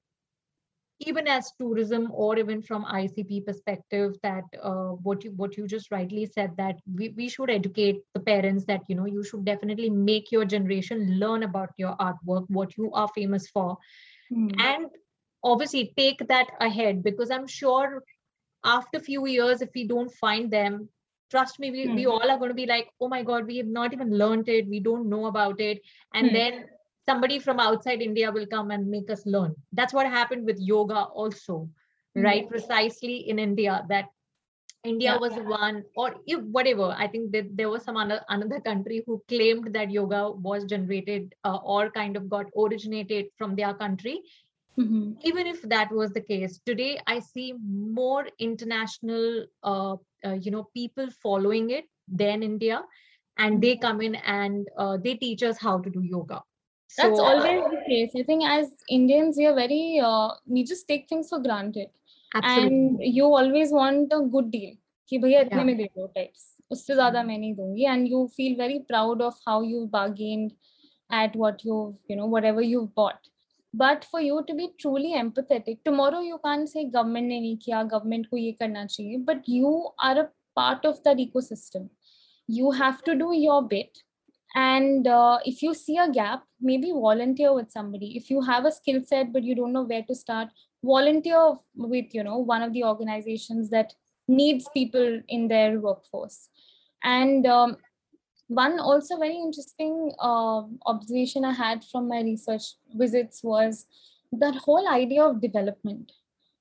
even 1.01 1.27
as 1.27 1.51
tourism 1.59 2.11
or 2.13 2.39
even 2.39 2.63
from 2.63 2.85
icp 2.85 3.45
perspective 3.45 4.15
that 4.23 4.45
uh, 4.63 4.91
what 5.07 5.25
you 5.25 5.33
what 5.33 5.57
you 5.57 5.67
just 5.67 5.91
rightly 5.91 6.27
said 6.27 6.53
that 6.57 6.77
we, 6.95 7.09
we 7.17 7.29
should 7.29 7.51
educate 7.51 7.97
the 8.15 8.21
parents 8.21 8.65
that 8.67 8.83
you 8.89 8.95
know 8.95 9.07
you 9.07 9.25
should 9.25 9.45
definitely 9.45 9.91
make 9.91 10.31
your 10.31 10.45
generation 10.45 11.19
learn 11.19 11.43
about 11.43 11.71
your 11.77 11.97
artwork 11.97 12.45
what 12.49 12.77
you 12.77 12.93
are 12.93 13.09
famous 13.15 13.49
for. 13.49 13.77
Mm. 14.33 14.55
and 14.59 14.87
obviously 15.45 15.93
take 15.97 16.27
that 16.29 16.47
ahead 16.61 17.03
because 17.03 17.31
i'm 17.31 17.47
sure 17.47 18.03
after 18.65 18.99
a 18.99 19.01
few 19.01 19.27
years 19.27 19.63
if 19.63 19.71
we 19.75 19.87
don't 19.87 20.13
find 20.15 20.51
them 20.51 20.89
trust 21.31 21.59
me 21.59 21.71
we, 21.71 21.87
mm. 21.87 21.95
we 21.95 22.05
hmm. 22.05 22.11
all 22.11 22.31
are 22.31 22.39
going 22.39 22.51
to 22.51 22.61
be 22.63 22.67
like 22.67 22.89
oh 23.01 23.09
my 23.09 23.23
god 23.23 23.47
we 23.47 23.57
have 23.57 23.67
not 23.67 23.93
even 23.93 24.17
learned 24.23 24.49
it 24.49 24.69
we 24.69 24.81
don't 24.81 25.09
know 25.09 25.27
about 25.27 25.61
it 25.61 25.81
and 26.15 26.31
mm. 26.31 26.33
then 26.33 26.65
somebody 27.09 27.39
from 27.39 27.59
outside 27.67 28.03
india 28.09 28.31
will 28.31 28.47
come 28.47 28.71
and 28.71 28.87
make 28.97 29.11
us 29.11 29.23
learn 29.27 29.55
that's 29.73 29.95
what 29.99 30.07
happened 30.07 30.45
with 30.45 30.67
yoga 30.73 31.05
also 31.23 31.57
mm. 32.17 32.25
right 32.25 32.51
precisely 32.51 33.17
in 33.35 33.39
india 33.39 33.79
that 33.89 34.13
india 34.85 35.13
yeah. 35.13 35.19
was 35.25 35.35
the 35.41 35.47
one 35.55 35.83
or 35.97 36.15
if, 36.27 36.41
whatever 36.59 36.95
i 37.07 37.09
think 37.17 37.33
that 37.33 37.51
there 37.57 37.71
was 37.75 37.83
some 37.89 37.97
other, 37.97 38.21
another 38.29 38.61
country 38.61 39.03
who 39.07 39.23
claimed 39.29 39.73
that 39.73 39.91
yoga 39.91 40.23
was 40.49 40.65
generated 40.65 41.35
uh, 41.45 41.59
or 41.65 41.91
kind 41.91 42.17
of 42.17 42.29
got 42.29 42.47
originated 42.65 43.27
from 43.39 43.57
their 43.57 43.75
country 43.83 44.17
Mm-hmm. 44.80 45.14
Even 45.24 45.48
if 45.48 45.62
that 45.64 45.92
was 45.92 46.12
the 46.12 46.22
case, 46.22 46.60
today 46.66 47.00
I 47.08 47.20
see 47.20 47.54
more 47.64 48.28
international, 48.38 49.46
uh, 49.64 49.96
uh, 50.24 50.34
you 50.34 50.52
know, 50.52 50.68
people 50.74 51.08
following 51.24 51.72
it 51.72 51.86
than 52.08 52.44
India, 52.44 52.84
and 53.40 53.62
they 53.62 53.74
mm-hmm. 53.74 53.82
come 53.82 54.02
in 54.02 54.16
and 54.16 54.68
uh, 54.78 54.98
they 55.04 55.16
teach 55.16 55.42
us 55.42 55.58
how 55.60 55.80
to 55.80 55.90
do 55.90 56.02
yoga. 56.04 56.44
So, 56.90 57.04
That's 57.04 57.20
always 57.20 57.64
the 57.72 57.82
case. 57.88 58.12
I 58.16 58.24
think 58.24 58.44
as 58.46 58.70
Indians, 58.90 59.36
we 59.38 59.48
are 59.48 59.56
very 59.56 60.00
uh, 60.04 60.30
we 60.46 60.64
just 60.64 60.88
take 60.88 61.10
things 61.10 61.30
for 61.30 61.40
granted, 61.40 61.88
absolutely. 62.36 62.68
and 62.68 63.00
you 63.02 63.26
always 63.26 63.72
want 63.72 64.14
a 64.14 64.22
good 64.22 64.52
deal. 64.52 64.76
कि 65.10 65.18
भैया 65.18 65.42
इतने 65.42 65.64
में 65.64 65.76
दे 65.78 65.84
दो 65.98 66.06
types 66.16 66.46
उससे 66.72 66.96
ज्यादा 66.96 67.22
मैं 67.24 67.38
नहीं 67.38 67.54
दूंगी 67.56 67.86
and 67.92 68.08
you 68.14 68.28
feel 68.38 68.58
very 68.62 68.80
proud 68.90 69.22
of 69.28 69.36
how 69.48 69.62
you 69.62 69.86
bargained 69.94 70.52
at 71.20 71.36
what 71.42 71.64
you 71.68 71.78
you 72.10 72.18
know 72.20 72.26
whatever 72.34 72.66
you've 72.70 72.94
but 73.73 74.05
for 74.11 74.21
you 74.21 74.45
to 74.47 74.55
be 74.55 74.69
truly 74.79 75.15
empathetic 75.19 75.79
tomorrow 75.85 76.21
you 76.21 76.39
can't 76.45 76.69
say 76.69 76.85
government 76.97 77.27
ne 77.35 77.41
nahi 77.45 77.59
kiya 77.67 77.83
government 77.97 78.31
ko 78.31 78.41
ye 78.45 78.53
karna 78.63 78.87
chahiye 78.95 79.25
but 79.33 79.49
you 79.57 79.73
are 80.09 80.17
a 80.25 80.29
part 80.55 80.85
of 80.85 81.03
that 81.05 81.19
ecosystem. 81.19 81.89
You 82.47 82.71
have 82.73 83.03
to 83.05 83.15
do 83.15 83.35
your 83.35 83.63
bit. 83.63 83.99
And 84.55 85.07
uh, 85.07 85.39
if 85.47 85.63
you 85.63 85.75
see 85.75 85.97
a 85.97 86.11
gap 86.11 86.43
maybe 86.61 86.91
volunteer 86.93 87.55
with 87.55 87.71
somebody. 87.71 88.17
If 88.17 88.31
you 88.31 88.43
have 88.43 88.67
a 88.67 88.73
skill 88.73 89.01
set 89.05 89.33
but 89.33 89.43
you 89.43 89.55
don't 89.55 89.73
know 89.73 89.85
where 89.85 90.03
to 90.03 90.15
start 90.15 90.49
volunteer 90.85 91.55
with 91.77 92.13
you 92.13 92.25
know 92.25 92.39
one 92.39 92.61
of 92.61 92.73
the 92.73 92.85
organizations 92.85 93.71
that 93.71 93.95
needs 94.29 94.69
people 94.75 95.21
in 95.29 95.49
their 95.49 95.81
workforce. 95.81 96.49
And 97.03 97.47
um, 97.47 97.79
one 98.55 98.79
also 98.79 99.17
very 99.19 99.37
interesting 99.37 100.13
uh, 100.19 100.63
observation 100.85 101.45
I 101.45 101.53
had 101.53 101.85
from 101.85 102.09
my 102.09 102.21
research 102.21 102.65
visits 102.95 103.43
was 103.43 103.87
that 104.33 104.57
whole 104.57 104.89
idea 104.89 105.23
of 105.25 105.41
development. 105.41 106.13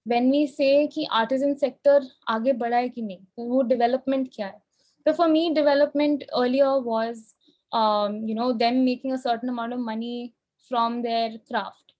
When 0.05 0.29
we 0.31 0.47
say 0.47 0.87
that 0.87 1.07
artisan 1.11 1.57
sector 1.57 1.99
aage 2.35 2.53
bada 2.61 2.77
hai 2.81 2.89
ki 2.89 3.03
nahi, 3.07 3.19
wo 3.35 3.63
development 3.63 4.31
kya 4.37 4.51
hai? 4.51 4.61
So 5.05 5.13
for 5.13 5.27
me, 5.27 5.53
development 5.53 6.23
earlier 6.43 6.79
was 6.79 7.35
um, 7.73 8.15
you 8.27 8.35
know 8.35 8.53
them 8.53 8.85
making 8.85 9.11
a 9.17 9.17
certain 9.17 9.49
amount 9.49 9.73
of 9.73 9.79
money 9.79 10.33
from 10.69 11.01
their 11.01 11.29
craft. 11.51 11.93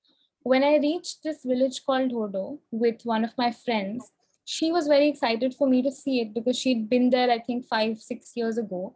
When 0.43 0.63
I 0.63 0.77
reached 0.77 1.21
this 1.23 1.43
village 1.43 1.83
called 1.85 2.11
Hodo 2.11 2.59
with 2.71 3.03
one 3.03 3.25
of 3.25 3.37
my 3.37 3.51
friends, 3.51 4.09
she 4.45 4.71
was 4.71 4.87
very 4.87 5.09
excited 5.09 5.53
for 5.53 5.67
me 5.67 5.83
to 5.83 5.91
see 5.91 6.21
it 6.21 6.33
because 6.33 6.57
she'd 6.57 6.89
been 6.89 7.09
there, 7.09 7.29
I 7.29 7.39
think, 7.39 7.65
five, 7.65 8.01
six 8.01 8.31
years 8.35 8.57
ago. 8.57 8.95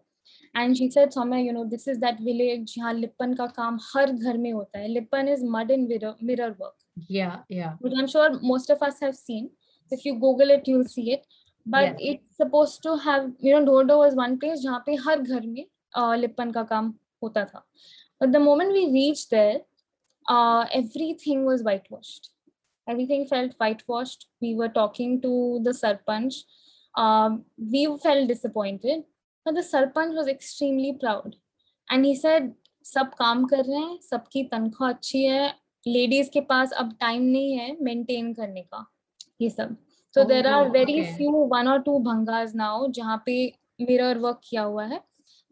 And 0.55 0.77
she 0.77 0.89
said 0.89 1.11
Soumya 1.11 1.43
you 1.43 1.53
know 1.53 1.65
this 1.69 1.87
is 1.87 1.99
that 1.99 2.19
village 2.19 2.75
जहाँ 2.75 2.93
लिपन 2.93 3.33
का 3.35 3.45
काम 3.59 3.79
हर 3.93 4.11
घर 4.11 4.37
में 4.37 4.51
होता 4.51 4.79
है 4.79 4.87
लिपन 4.87 5.33
is 5.33 5.43
mud 5.43 5.71
and 5.71 5.87
mirror, 5.87 6.15
mirror 6.21 6.55
work 6.59 6.75
yeah 7.07 7.39
yeah 7.49 7.73
which 7.79 7.93
I'm 7.97 8.07
sure 8.07 8.39
most 8.41 8.69
of 8.69 8.81
us 8.81 8.99
have 9.01 9.15
seen 9.15 9.49
if 9.91 10.05
you 10.05 10.19
google 10.19 10.49
it 10.57 10.67
you'll 10.67 10.87
see 10.87 11.11
it 11.13 11.25
but 11.65 11.83
yes. 11.83 11.95
it's 11.99 12.37
supposed 12.37 12.81
to 12.83 12.97
have 12.97 13.31
you 13.39 13.53
know 13.53 13.65
Dodo 13.65 13.97
was 13.99 14.15
one 14.15 14.37
place 14.39 14.63
जहाँ 14.63 14.83
पे 14.85 14.95
हर 15.07 15.21
घर 15.21 15.45
में 15.47 15.65
uh, 15.97 16.15
लिपन 16.17 16.51
का 16.51 16.63
काम 16.73 16.93
होता 17.23 17.45
था 17.45 17.63
but 18.19 18.31
the 18.31 18.39
moment 18.39 18.71
we 18.71 18.85
reached 18.91 19.29
there 19.29 19.59
uh, 20.29 20.65
everything 20.71 21.45
was 21.45 21.63
whitewashed 21.63 22.29
everything 22.87 23.27
felt 23.27 23.51
whitewashed 23.59 24.27
we 24.41 24.53
were 24.55 24.69
talking 24.69 25.19
to 25.21 25.59
the 25.63 25.71
sarpanch 25.71 26.35
um, 26.95 27.43
we 27.73 27.85
felt 28.03 28.27
disappointed 28.27 29.03
but 29.45 29.55
the 29.55 29.61
sarpanch 29.61 30.15
was 30.15 30.27
extremely 30.27 30.93
proud 31.01 31.35
and 31.89 32.05
he 32.05 32.15
said 32.15 32.53
सब 32.85 33.13
काम 33.19 33.43
कर 33.51 33.63
रहे 33.65 33.79
हैं 33.79 33.97
सबकी 34.01 34.43
तनख्वाह 34.49 34.89
अच्छी 34.89 35.23
है 35.23 35.53
ladies 35.87 36.29
के 36.33 36.41
पास 36.49 36.71
अब 36.79 36.91
टाइम 37.01 37.21
नहीं 37.21 37.53
है 37.57 37.77
मेंटेन 37.83 38.33
करने 38.33 38.61
का 38.61 38.85
ये 39.41 39.49
सब 39.49 39.75
so 40.13 40.21
oh, 40.21 40.27
there 40.27 40.47
are 40.47 40.69
very 40.69 40.99
okay. 41.01 41.13
few 41.17 41.31
one 41.53 41.67
or 41.67 41.79
two 41.85 41.99
bhangas 42.07 42.53
now 42.55 42.89
जहाँ 42.97 43.21
पे 43.25 43.37
mirror 43.81 44.15
work 44.25 44.41
किया 44.49 44.63
हुआ 44.63 44.85
है 44.85 45.01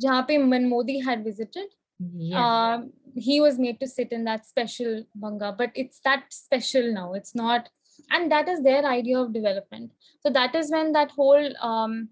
जहाँ 0.01 0.25
पे 0.29 1.01
had 1.03 1.23
visited 1.23 1.67
yes. 1.99 2.35
uh, 2.35 2.81
he 3.15 3.39
was 3.41 3.59
made 3.59 3.79
to 3.79 3.87
sit 3.87 4.11
in 4.11 4.23
that 4.23 4.45
special 4.45 5.03
banga 5.15 5.55
but 5.57 5.71
it's 5.75 5.99
that 6.05 6.23
special 6.29 6.93
now 6.93 7.13
it's 7.13 7.35
not 7.35 7.69
and 8.11 8.31
that 8.31 8.47
is 8.47 8.61
their 8.61 8.85
idea 8.85 9.19
of 9.19 9.33
development 9.33 9.91
so 10.21 10.29
that 10.29 10.55
is 10.55 10.71
when 10.71 10.93
that 10.93 11.11
whole 11.11 11.49
um, 11.61 12.09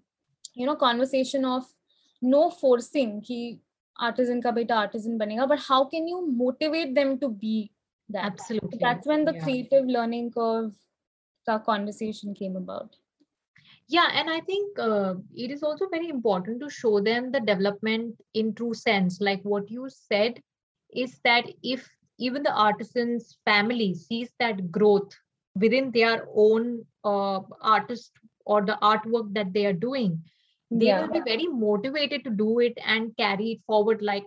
you 0.54 0.66
know 0.66 0.76
conversation 0.76 1.44
of 1.44 1.64
no 2.20 2.50
forcing 2.50 3.20
ki 3.20 3.60
artisan 3.98 4.42
ka 4.42 4.52
beta 4.52 4.74
artisan 4.74 5.18
banega 5.18 5.48
but 5.48 5.58
how 5.68 5.84
can 5.84 6.06
you 6.06 6.26
motivate 6.26 6.94
them 6.94 7.18
to 7.18 7.28
be 7.28 7.70
that? 8.08 8.24
Absolutely. 8.24 8.78
That's 8.80 9.06
when 9.06 9.24
the 9.24 9.34
yeah. 9.34 9.42
creative 9.42 9.86
learning 9.86 10.32
curve 10.32 10.72
the 11.46 11.58
conversation 11.58 12.34
came 12.34 12.56
about. 12.56 12.96
Yeah 13.88 14.08
and 14.14 14.30
i 14.30 14.40
think 14.40 14.78
uh, 14.78 15.14
it 15.34 15.50
is 15.50 15.62
also 15.62 15.88
very 15.88 16.08
important 16.08 16.60
to 16.60 16.70
show 16.70 17.00
them 17.00 17.32
the 17.32 17.40
development 17.40 18.14
in 18.34 18.54
true 18.54 18.74
sense. 18.74 19.20
Like 19.20 19.42
what 19.42 19.70
you 19.70 19.88
said 19.90 20.40
is 20.94 21.18
that 21.24 21.46
if 21.62 21.88
even 22.18 22.42
the 22.42 22.52
artisan's 22.52 23.38
family 23.44 23.94
sees 23.94 24.30
that 24.38 24.70
growth 24.70 25.12
within 25.56 25.90
their 25.90 26.28
own 26.34 26.84
uh, 27.04 27.40
artist 27.60 28.12
or 28.44 28.62
the 28.62 28.78
artwork 28.82 29.34
that 29.34 29.52
they 29.52 29.66
are 29.66 29.72
doing 29.72 30.22
they 30.78 30.86
yeah. 30.86 31.00
will 31.00 31.12
be 31.12 31.20
very 31.20 31.46
motivated 31.46 32.24
to 32.24 32.30
do 32.30 32.58
it 32.60 32.78
and 32.84 33.16
carry 33.16 33.52
it 33.52 33.60
forward 33.66 34.02
like 34.02 34.24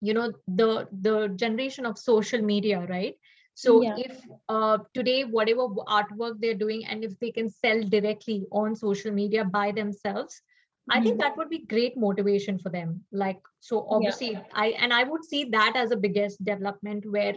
you 0.00 0.14
know 0.14 0.32
the 0.48 0.88
the 1.00 1.28
generation 1.36 1.86
of 1.86 1.98
social 1.98 2.42
media 2.42 2.86
right 2.88 3.14
so 3.54 3.82
yeah. 3.82 3.94
if 3.98 4.20
uh, 4.48 4.78
today 4.94 5.24
whatever 5.24 5.68
artwork 5.96 6.40
they're 6.40 6.62
doing 6.62 6.84
and 6.86 7.04
if 7.04 7.18
they 7.18 7.30
can 7.30 7.48
sell 7.48 7.82
directly 7.82 8.46
on 8.50 8.74
social 8.74 9.12
media 9.12 9.44
by 9.44 9.70
themselves 9.70 10.40
i 10.88 11.00
think 11.00 11.14
mm-hmm. 11.14 11.20
that 11.20 11.36
would 11.36 11.50
be 11.50 11.66
great 11.72 11.96
motivation 11.96 12.58
for 12.58 12.70
them 12.70 13.00
like 13.12 13.40
so 13.60 13.86
obviously 13.90 14.32
yeah. 14.32 14.42
i 14.54 14.68
and 14.84 14.92
i 14.92 15.02
would 15.04 15.24
see 15.24 15.44
that 15.44 15.74
as 15.76 15.90
a 15.90 15.96
biggest 15.96 16.42
development 16.44 17.04
where 17.10 17.34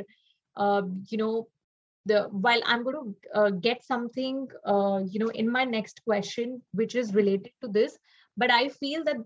uh, 0.56 0.82
you 1.10 1.17
know 1.17 1.48
the 2.06 2.24
while 2.46 2.62
i'm 2.65 2.84
going 2.84 2.96
to 2.96 3.39
uh, 3.39 3.50
get 3.50 3.84
something 3.84 4.48
uh, 4.65 5.02
you 5.06 5.19
know 5.19 5.32
in 5.43 5.52
my 5.52 5.63
next 5.63 6.02
question 6.06 6.62
which 6.72 6.96
is 6.96 7.13
related 7.13 7.52
to 7.62 7.67
this 7.67 7.98
but 8.38 8.52
i 8.52 8.67
feel 8.69 9.04
that 9.04 9.17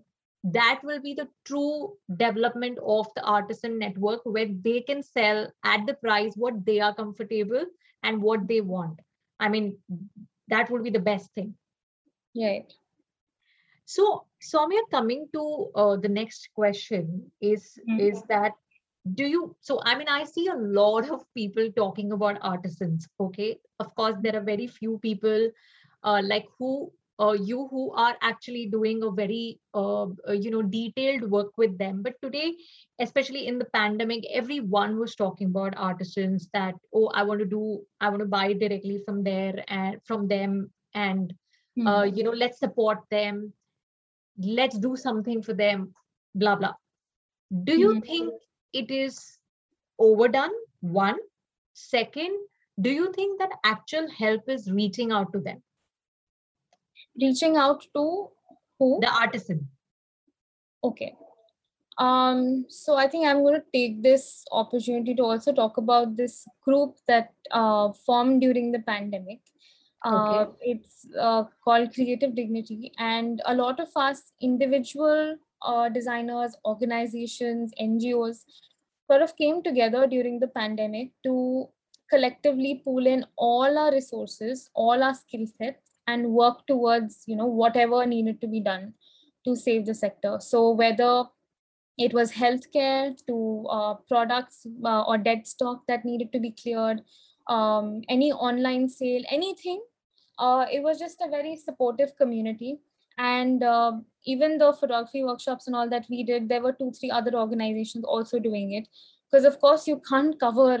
that 0.44 0.80
will 0.84 1.00
be 1.00 1.14
the 1.14 1.28
true 1.44 1.94
development 2.16 2.78
of 2.84 3.06
the 3.16 3.22
artisan 3.22 3.78
network 3.78 4.20
where 4.24 4.48
they 4.62 4.80
can 4.80 5.02
sell 5.02 5.50
at 5.64 5.86
the 5.86 5.94
price 5.94 6.32
what 6.36 6.64
they 6.64 6.80
are 6.80 6.94
comfortable 6.94 7.64
and 8.02 8.22
what 8.22 8.46
they 8.46 8.60
want. 8.60 9.00
I 9.40 9.48
mean 9.48 9.78
that 10.48 10.70
would 10.70 10.84
be 10.84 10.90
the 10.90 11.00
best 11.00 11.30
thing. 11.34 11.54
Right. 12.36 12.72
So 13.84 14.26
Soumya, 14.42 14.82
coming 14.90 15.28
to 15.34 15.70
uh, 15.74 15.96
the 15.96 16.08
next 16.08 16.50
question 16.54 17.30
is 17.40 17.78
mm-hmm. 17.88 18.00
is 18.00 18.22
that 18.28 18.52
do 19.14 19.24
you 19.24 19.56
so 19.60 19.80
i 19.84 19.96
mean 19.96 20.08
i 20.08 20.22
see 20.22 20.48
a 20.48 20.54
lot 20.54 21.08
of 21.08 21.22
people 21.34 21.70
talking 21.74 22.12
about 22.12 22.38
artisans 22.42 23.08
okay? 23.18 23.58
Of 23.80 23.94
course 23.94 24.16
there 24.20 24.36
are 24.36 24.44
very 24.44 24.66
few 24.66 24.98
people 24.98 25.50
uh, 26.02 26.20
like 26.22 26.46
who 26.58 26.92
uh, 27.20 27.32
you 27.32 27.68
who 27.70 27.92
are 27.92 28.16
actually 28.22 28.66
doing 28.66 29.02
a 29.02 29.10
very 29.10 29.58
uh, 29.74 30.04
uh, 30.28 30.32
you 30.32 30.50
know 30.50 30.62
detailed 30.62 31.30
work 31.30 31.52
with 31.56 31.76
them. 31.78 32.02
But 32.02 32.14
today 32.22 32.54
especially 33.00 33.46
in 33.46 33.58
the 33.58 33.64
pandemic 33.66 34.24
everyone 34.32 34.98
was 34.98 35.14
talking 35.14 35.48
about 35.48 35.74
artisans 35.76 36.48
that 36.52 36.74
oh 36.92 37.10
i 37.14 37.22
want 37.22 37.38
to 37.38 37.46
do 37.46 37.80
i 38.00 38.08
want 38.08 38.18
to 38.20 38.26
buy 38.26 38.52
directly 38.52 39.00
from 39.04 39.22
there 39.22 39.64
and 39.68 40.00
from 40.04 40.26
them 40.26 40.68
and 40.94 41.32
mm-hmm. 41.78 42.16
you 42.16 42.24
know 42.24 42.30
let's 42.30 42.58
support 42.58 42.98
them. 43.10 43.52
Let's 44.40 44.78
do 44.78 44.96
something 44.96 45.42
for 45.42 45.54
them 45.54 45.94
blah 46.34 46.56
blah. 46.56 46.74
Do 47.64 47.78
you 47.78 47.94
mm-hmm. 47.94 48.00
think 48.00 48.34
it 48.72 48.90
is 48.90 49.38
overdone? 49.98 50.52
One. 50.80 51.18
Second 51.74 52.32
do 52.80 52.90
you 52.90 53.12
think 53.12 53.40
that 53.40 53.50
actual 53.64 54.08
help 54.10 54.48
is 54.48 54.70
reaching 54.70 55.10
out 55.12 55.32
to 55.32 55.40
them 55.40 55.62
reaching 57.20 57.56
out 57.56 57.82
to 57.94 58.28
who? 58.78 58.98
The 59.00 59.12
artisan. 59.12 59.68
Okay. 60.82 61.14
Um, 61.98 62.66
so 62.68 62.96
I 62.96 63.08
think 63.08 63.26
I'm 63.26 63.42
going 63.42 63.60
to 63.60 63.66
take 63.72 64.02
this 64.02 64.44
opportunity 64.52 65.14
to 65.16 65.22
also 65.22 65.52
talk 65.52 65.78
about 65.78 66.16
this 66.16 66.46
group 66.62 66.96
that 67.08 67.32
uh, 67.50 67.92
formed 68.06 68.40
during 68.40 68.70
the 68.70 68.78
pandemic. 68.78 69.40
Uh, 70.04 70.42
okay. 70.42 70.52
It's 70.60 71.06
uh, 71.18 71.44
called 71.64 71.92
Creative 71.92 72.34
Dignity, 72.34 72.92
and 72.98 73.42
a 73.46 73.54
lot 73.54 73.80
of 73.80 73.88
us 73.96 74.32
individual 74.40 75.36
uh, 75.62 75.88
designers, 75.88 76.56
organizations, 76.64 77.72
NGOs 77.80 78.44
sort 79.10 79.22
of 79.22 79.36
came 79.36 79.62
together 79.62 80.06
during 80.06 80.38
the 80.38 80.46
pandemic 80.46 81.10
to 81.24 81.68
collectively 82.10 82.80
pool 82.84 83.06
in 83.06 83.24
all 83.36 83.76
our 83.76 83.92
resources, 83.92 84.70
all 84.74 85.02
our 85.02 85.14
skill 85.14 85.46
sets, 85.58 85.87
and 86.08 86.30
work 86.40 86.66
towards 86.66 87.22
you 87.26 87.36
know 87.40 87.50
whatever 87.62 88.04
needed 88.12 88.40
to 88.40 88.48
be 88.54 88.60
done 88.60 88.94
to 89.44 89.54
save 89.56 89.86
the 89.86 89.94
sector. 89.94 90.38
So 90.40 90.70
whether 90.70 91.24
it 92.06 92.12
was 92.14 92.32
healthcare 92.32 93.14
to 93.26 93.66
uh, 93.68 93.94
products 94.08 94.66
uh, 94.84 95.02
or 95.02 95.18
dead 95.18 95.46
stock 95.46 95.82
that 95.88 96.04
needed 96.04 96.32
to 96.32 96.40
be 96.40 96.50
cleared 96.62 97.00
um, 97.48 98.02
any 98.08 98.32
online 98.32 98.88
sale 98.88 99.22
anything 99.30 99.80
uh, 100.38 100.66
it 100.70 100.82
was 100.82 100.98
just 100.98 101.20
a 101.20 101.28
very 101.28 101.56
supportive 101.56 102.16
community. 102.16 102.78
And 103.20 103.64
uh, 103.64 103.92
even 104.24 104.58
the 104.58 104.72
photography 104.72 105.24
workshops 105.24 105.66
and 105.66 105.74
all 105.74 105.88
that 105.90 106.06
we 106.08 106.22
did 106.22 106.48
there 106.48 106.62
were 106.62 106.72
two 106.72 106.92
three 106.92 107.10
other 107.10 107.34
organizations 107.34 108.04
also 108.04 108.38
doing 108.38 108.72
it. 108.74 108.88
Because 109.30 109.44
of 109.44 109.60
course 109.60 109.88
you 109.88 110.00
can't 110.08 110.38
cover 110.40 110.78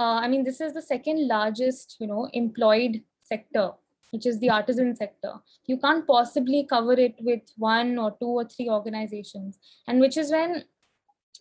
uh, 0.00 0.18
i 0.24 0.28
mean 0.28 0.44
this 0.44 0.60
is 0.60 0.72
the 0.72 0.82
second 0.82 1.26
largest 1.28 1.96
you 2.00 2.06
know 2.06 2.28
employed 2.32 3.02
sector 3.22 3.70
which 4.10 4.26
is 4.26 4.38
the 4.40 4.50
artisan 4.50 4.94
sector. 4.96 5.34
You 5.66 5.78
can't 5.78 6.06
possibly 6.06 6.66
cover 6.68 6.92
it 6.92 7.16
with 7.20 7.42
one 7.56 7.98
or 7.98 8.10
two 8.18 8.26
or 8.26 8.44
three 8.44 8.68
organizations, 8.68 9.58
and 9.86 10.00
which 10.00 10.16
is 10.16 10.30
when 10.30 10.64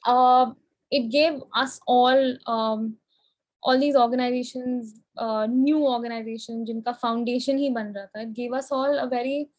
uh, 0.06 0.52
it 0.92 1.10
gave 1.12 1.42
us 1.56 1.80
all 1.88 2.38
um, 2.48 2.98
all 3.62 3.80
these 3.80 3.96
organizations, 3.96 5.02
uh, 5.18 5.46
new 5.46 5.86
organizations, 5.86 6.70
jinka 6.70 6.98
foundation 6.98 7.58
hi 7.62 7.70
ban 7.78 7.94
raha 7.94 8.12
tha, 8.14 8.22
it 8.28 8.34
gave 8.34 8.54
us 8.54 8.72
all 8.72 9.00
a 9.00 9.08
very 9.08 9.50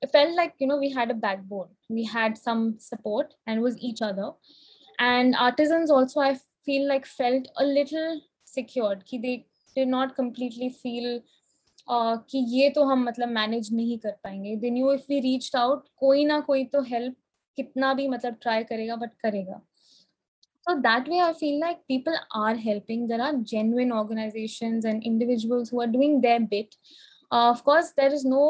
it 0.00 0.10
felt 0.10 0.34
like 0.36 0.54
you 0.58 0.66
know 0.66 0.78
we 0.78 0.90
had 0.90 1.10
a 1.10 1.14
backbone. 1.14 1.68
We 1.88 2.04
had 2.04 2.36
some 2.36 2.76
support 2.78 3.34
and 3.46 3.62
was 3.62 3.78
each 3.78 4.02
other. 4.02 4.30
And 4.98 5.34
artisans 5.34 5.90
also 5.90 6.20
i 6.20 6.38
feel 6.66 6.88
like 6.88 7.06
felt 7.06 7.46
a 7.56 7.64
little 7.64 8.20
secured. 8.44 9.04
They 9.10 9.46
did 9.74 9.88
not 9.88 10.14
completely 10.14 10.68
feel 10.70 11.22
कि 11.90 12.38
ये 12.56 12.68
तो 12.70 12.84
हम 12.84 13.04
मतलब 13.04 13.28
manage 13.28 13.72
नहीं 13.74 13.98
कर 13.98 14.16
पाएँगे। 14.24 14.54
Then 14.56 14.76
you 14.76 14.92
if 14.92 15.04
we 15.08 15.18
reach 15.20 15.54
out 15.56 15.88
कोई 15.98 16.24
ना 16.24 16.40
कोई 16.40 16.64
तो 16.64 16.82
हेल्प 16.82 17.16
कितना 17.56 17.92
भी 17.94 18.08
मतलब 18.08 18.36
ट्राई 18.42 18.64
करेगा 18.64 18.96
बट 18.96 19.10
करेगा। 19.22 19.60
So 20.66 20.74
that 20.80 21.08
way 21.08 21.18
I 21.18 21.32
feel 21.32 21.58
like 21.60 21.76
people 21.88 22.16
are 22.36 22.56
helping 22.58 23.08
there 23.08 23.20
are 23.20 23.34
genuine 23.52 23.92
organisation 23.92 24.80
and 24.86 25.02
individuals 25.02 25.72
who 25.72 25.84
doing 25.92 26.20
their 26.22 26.42
bit 26.54 26.74
of course 27.30 27.92
there 27.96 28.14
is 28.14 28.26
no 28.28 28.44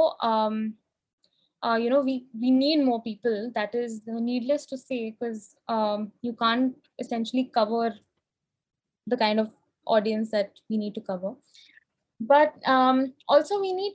you 1.63 1.91
know 1.91 2.03
we 2.03 2.17
we 2.37 2.51
need 2.51 2.85
more 2.85 2.99
people 3.05 3.47
that 3.57 3.75
is 3.75 4.01
needless 4.11 4.67
to 4.71 4.77
to 4.77 4.83
say 4.83 4.99
because 5.11 5.57
um, 5.69 6.13
you 6.23 6.33
can't 6.33 6.75
essentially 6.99 7.51
cover 7.57 7.93
the 9.07 9.17
kind 9.17 9.41
of 9.41 9.51
audience 9.87 10.31
that 10.31 10.61
we 10.71 10.77
but 12.27 12.55
um, 12.67 13.15
also 13.29 13.61
we 13.61 13.73
need 13.73 13.95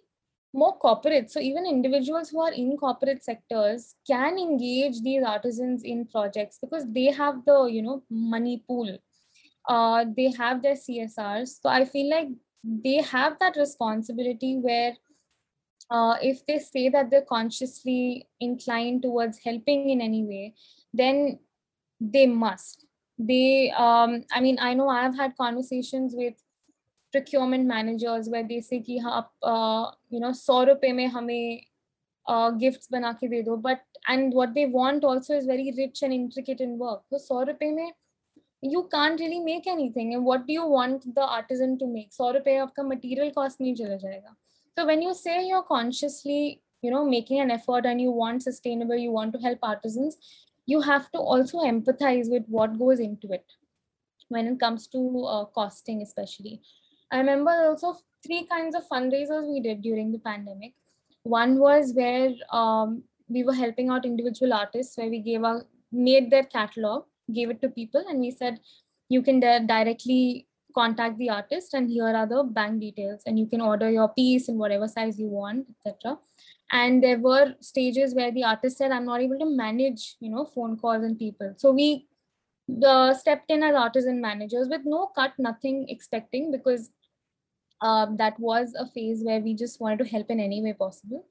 more 0.53 0.77
corporates. 0.79 1.31
So 1.31 1.39
even 1.39 1.65
individuals 1.65 2.29
who 2.29 2.41
are 2.41 2.51
in 2.51 2.77
corporate 2.77 3.23
sectors 3.23 3.95
can 4.09 4.37
engage 4.37 5.01
these 5.01 5.23
artisans 5.23 5.83
in 5.83 6.07
projects 6.07 6.57
because 6.61 6.85
they 6.91 7.11
have 7.11 7.45
the 7.45 7.65
you 7.65 7.81
know 7.81 8.03
money 8.09 8.63
pool. 8.67 8.97
Uh, 9.67 10.05
they 10.15 10.31
have 10.31 10.61
their 10.61 10.75
csrs 10.75 11.59
so 11.61 11.67
i 11.67 11.83
feel 11.83 12.09
like 12.09 12.29
they 12.85 13.01
have 13.01 13.37
that 13.39 13.57
responsibility 13.57 14.55
where 14.55 14.93
uh, 15.91 16.15
if 16.21 16.45
they 16.45 16.57
say 16.57 16.87
that 16.87 17.09
they're 17.09 17.27
consciously 17.27 18.27
inclined 18.39 19.01
towards 19.01 19.39
helping 19.43 19.89
in 19.89 19.99
any 19.99 20.23
way 20.23 20.53
then 20.93 21.39
they 21.99 22.25
must. 22.27 22.85
They 23.19 23.71
um, 23.71 24.23
i 24.31 24.39
mean 24.39 24.57
i 24.61 24.73
know 24.73 24.87
i've 24.89 25.17
had 25.17 25.35
conversations 25.35 26.13
with 26.15 26.35
procurement 27.16 27.66
managers 27.66 28.28
where 28.28 28.46
they 28.48 28.60
say 28.60 28.80
कि 28.80 28.98
हाँ 28.98 29.20
uh, 29.42 29.90
you 30.10 30.20
know 30.20 30.32
सौ 30.32 30.62
रुपए 30.64 30.92
में 30.92 31.06
हमें 31.06 31.60
uh, 32.26 32.50
gifts 32.58 32.90
बना 32.92 33.12
के 33.20 33.28
दे 33.28 33.42
दो 33.42 33.56
but 33.62 33.80
and 34.08 34.32
what 34.32 34.54
they 34.54 34.66
want 34.66 35.04
also 35.04 35.34
is 35.34 35.46
very 35.46 35.72
rich 35.78 36.02
and 36.02 36.12
intricate 36.12 36.60
in 36.60 36.78
work 36.78 37.02
तो 37.10 37.18
सौ 37.18 37.42
रुपए 37.50 37.70
में 37.74 37.92
you 38.62 38.88
can't 38.94 39.20
really 39.20 39.40
make 39.40 39.66
anything 39.66 40.14
and 40.14 40.24
what 40.24 40.46
do 40.46 40.52
you 40.52 40.66
want 40.66 41.14
the 41.14 41.26
artisan 41.38 41.78
to 41.78 41.86
make 41.86 42.12
सौ 42.12 42.30
रुपए 42.38 42.56
आपका 42.66 42.88
material 42.88 43.32
cost 43.38 43.60
नहीं 43.60 43.74
चला 43.76 43.96
जाएगा 43.96 44.34
so 44.78 44.86
when 44.86 45.02
you 45.02 45.14
say 45.14 45.46
you're 45.46 45.66
consciously 45.70 46.60
you 46.82 46.90
know 46.90 47.04
making 47.04 47.40
an 47.40 47.50
effort 47.50 47.86
and 47.86 48.00
you 48.00 48.10
want 48.10 48.42
sustainable 48.42 48.96
you 48.96 49.10
want 49.12 49.32
to 49.32 49.38
help 49.38 49.58
artisans 49.62 50.16
you 50.66 50.80
have 50.80 51.10
to 51.12 51.18
also 51.18 51.58
empathize 51.58 52.30
with 52.30 52.44
what 52.48 52.78
goes 52.78 53.00
into 53.00 53.32
it 53.32 53.44
when 54.28 54.46
it 54.46 54.58
comes 54.60 54.86
to 54.86 55.00
uh, 55.24 55.44
costing 55.44 56.02
especially 56.02 56.60
i 57.11 57.17
remember 57.17 57.51
also 57.69 57.97
three 58.25 58.45
kinds 58.45 58.75
of 58.75 58.87
fundraisers 58.87 59.47
we 59.47 59.59
did 59.59 59.81
during 59.81 60.11
the 60.11 60.19
pandemic. 60.19 60.73
One 61.23 61.59
was 61.59 61.93
where 61.93 62.33
um, 62.51 63.03
we 63.27 63.43
were 63.43 63.53
helping 63.53 63.89
out 63.89 64.05
individual 64.05 64.53
artists 64.53 64.97
where 64.97 65.09
we 65.09 65.19
gave 65.19 65.43
our 65.43 65.63
made 65.91 66.29
their 66.29 66.43
catalog 66.43 67.05
gave 67.33 67.49
it 67.49 67.61
to 67.61 67.69
people 67.69 68.03
and 68.09 68.19
we 68.19 68.29
said 68.29 68.59
you 69.09 69.21
can 69.21 69.39
di- 69.39 69.65
directly 69.65 70.45
contact 70.75 71.17
the 71.17 71.29
artist 71.29 71.73
and 71.73 71.89
here 71.89 72.07
are 72.07 72.27
the 72.27 72.43
bank 72.43 72.79
details 72.81 73.21
and 73.25 73.39
you 73.39 73.45
can 73.45 73.61
order 73.61 73.89
your 73.89 74.09
piece 74.09 74.49
in 74.49 74.57
whatever 74.57 74.87
size 74.87 75.17
you 75.17 75.27
want 75.27 75.65
etc 75.69 76.17
and 76.71 77.01
there 77.01 77.17
were 77.17 77.53
stages 77.61 78.13
where 78.13 78.31
the 78.31 78.43
artist 78.43 78.77
said 78.77 78.91
i'm 78.91 79.05
not 79.05 79.21
able 79.21 79.39
to 79.39 79.49
manage 79.49 80.15
you 80.19 80.29
know 80.29 80.45
phone 80.45 80.77
calls 80.77 81.03
and 81.03 81.17
people. 81.17 81.53
So 81.55 81.71
we 81.71 82.07
uh, 82.85 83.13
stepped 83.13 83.49
in 83.49 83.63
as 83.63 83.75
artisan 83.75 84.19
managers 84.19 84.67
with 84.67 84.81
no 84.83 85.07
cut 85.15 85.31
nothing 85.37 85.85
expecting 85.89 86.51
because 86.51 86.91
um, 87.81 88.17
that 88.17 88.39
was 88.39 88.73
a 88.77 88.87
phase 88.87 89.23
where 89.23 89.39
we 89.39 89.53
just 89.53 89.79
wanted 89.79 89.99
to 89.99 90.05
help 90.05 90.29
in 90.29 90.39
any 90.39 90.61
way 90.61 90.73
possible. 90.73 91.25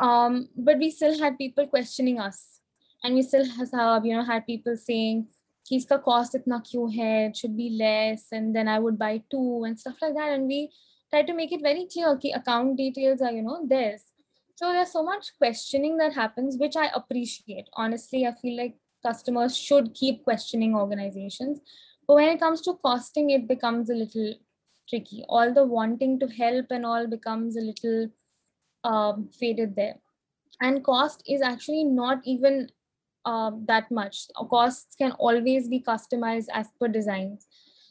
Um, 0.00 0.48
but 0.56 0.78
we 0.78 0.90
still 0.90 1.18
had 1.18 1.38
people 1.38 1.66
questioning 1.66 2.18
us. 2.18 2.60
And 3.02 3.14
we 3.14 3.22
still 3.22 3.44
have 3.44 3.74
uh, 3.74 4.00
you 4.02 4.16
know 4.16 4.24
had 4.24 4.46
people 4.46 4.76
saying 4.76 5.26
kiska 5.68 5.98
cost 5.98 6.34
itna 6.34 6.60
kyun 6.68 6.94
hai? 6.96 7.26
It 7.26 7.36
should 7.36 7.56
be 7.56 7.70
less 7.70 8.26
and 8.32 8.56
then 8.56 8.66
i 8.68 8.78
would 8.78 8.98
buy 8.98 9.22
two 9.30 9.64
and 9.64 9.78
stuff 9.78 9.96
like 10.00 10.14
that. 10.14 10.32
And 10.32 10.46
we 10.46 10.70
tried 11.10 11.26
to 11.26 11.34
make 11.34 11.52
it 11.52 11.62
very 11.62 11.86
clear 11.92 12.16
ki 12.16 12.32
account 12.32 12.76
details 12.78 13.20
are 13.20 13.32
you 13.32 13.42
know 13.42 13.60
this. 13.66 14.04
so 14.60 14.72
there's 14.72 14.92
so 14.92 15.02
much 15.02 15.28
questioning 15.38 15.96
that 15.98 16.14
happens 16.14 16.56
which 16.58 16.76
i 16.76 16.88
appreciate. 16.94 17.68
Honestly 17.74 18.26
i 18.26 18.32
feel 18.40 18.56
like 18.56 18.76
customers 19.06 19.56
should 19.56 19.92
keep 19.94 20.24
questioning 20.24 20.74
organizations. 20.74 21.60
But 22.08 22.14
when 22.14 22.28
it 22.28 22.40
comes 22.40 22.62
to 22.62 22.74
costing 22.82 23.30
it 23.30 23.46
becomes 23.46 23.90
a 23.90 23.94
little 23.94 24.34
tricky 24.88 25.24
all 25.28 25.52
the 25.52 25.64
wanting 25.64 26.18
to 26.18 26.26
help 26.28 26.66
and 26.70 26.84
all 26.84 27.06
becomes 27.06 27.56
a 27.56 27.60
little 27.60 28.08
um, 28.84 29.28
faded 29.38 29.74
there 29.76 29.96
and 30.60 30.84
cost 30.84 31.22
is 31.26 31.42
actually 31.42 31.84
not 31.84 32.20
even 32.24 32.68
uh, 33.24 33.52
that 33.66 33.90
much. 33.90 34.26
Costs 34.50 34.94
can 34.96 35.12
always 35.12 35.68
be 35.68 35.80
customized 35.80 36.46
as 36.52 36.68
per 36.78 36.88
designs. 36.88 37.46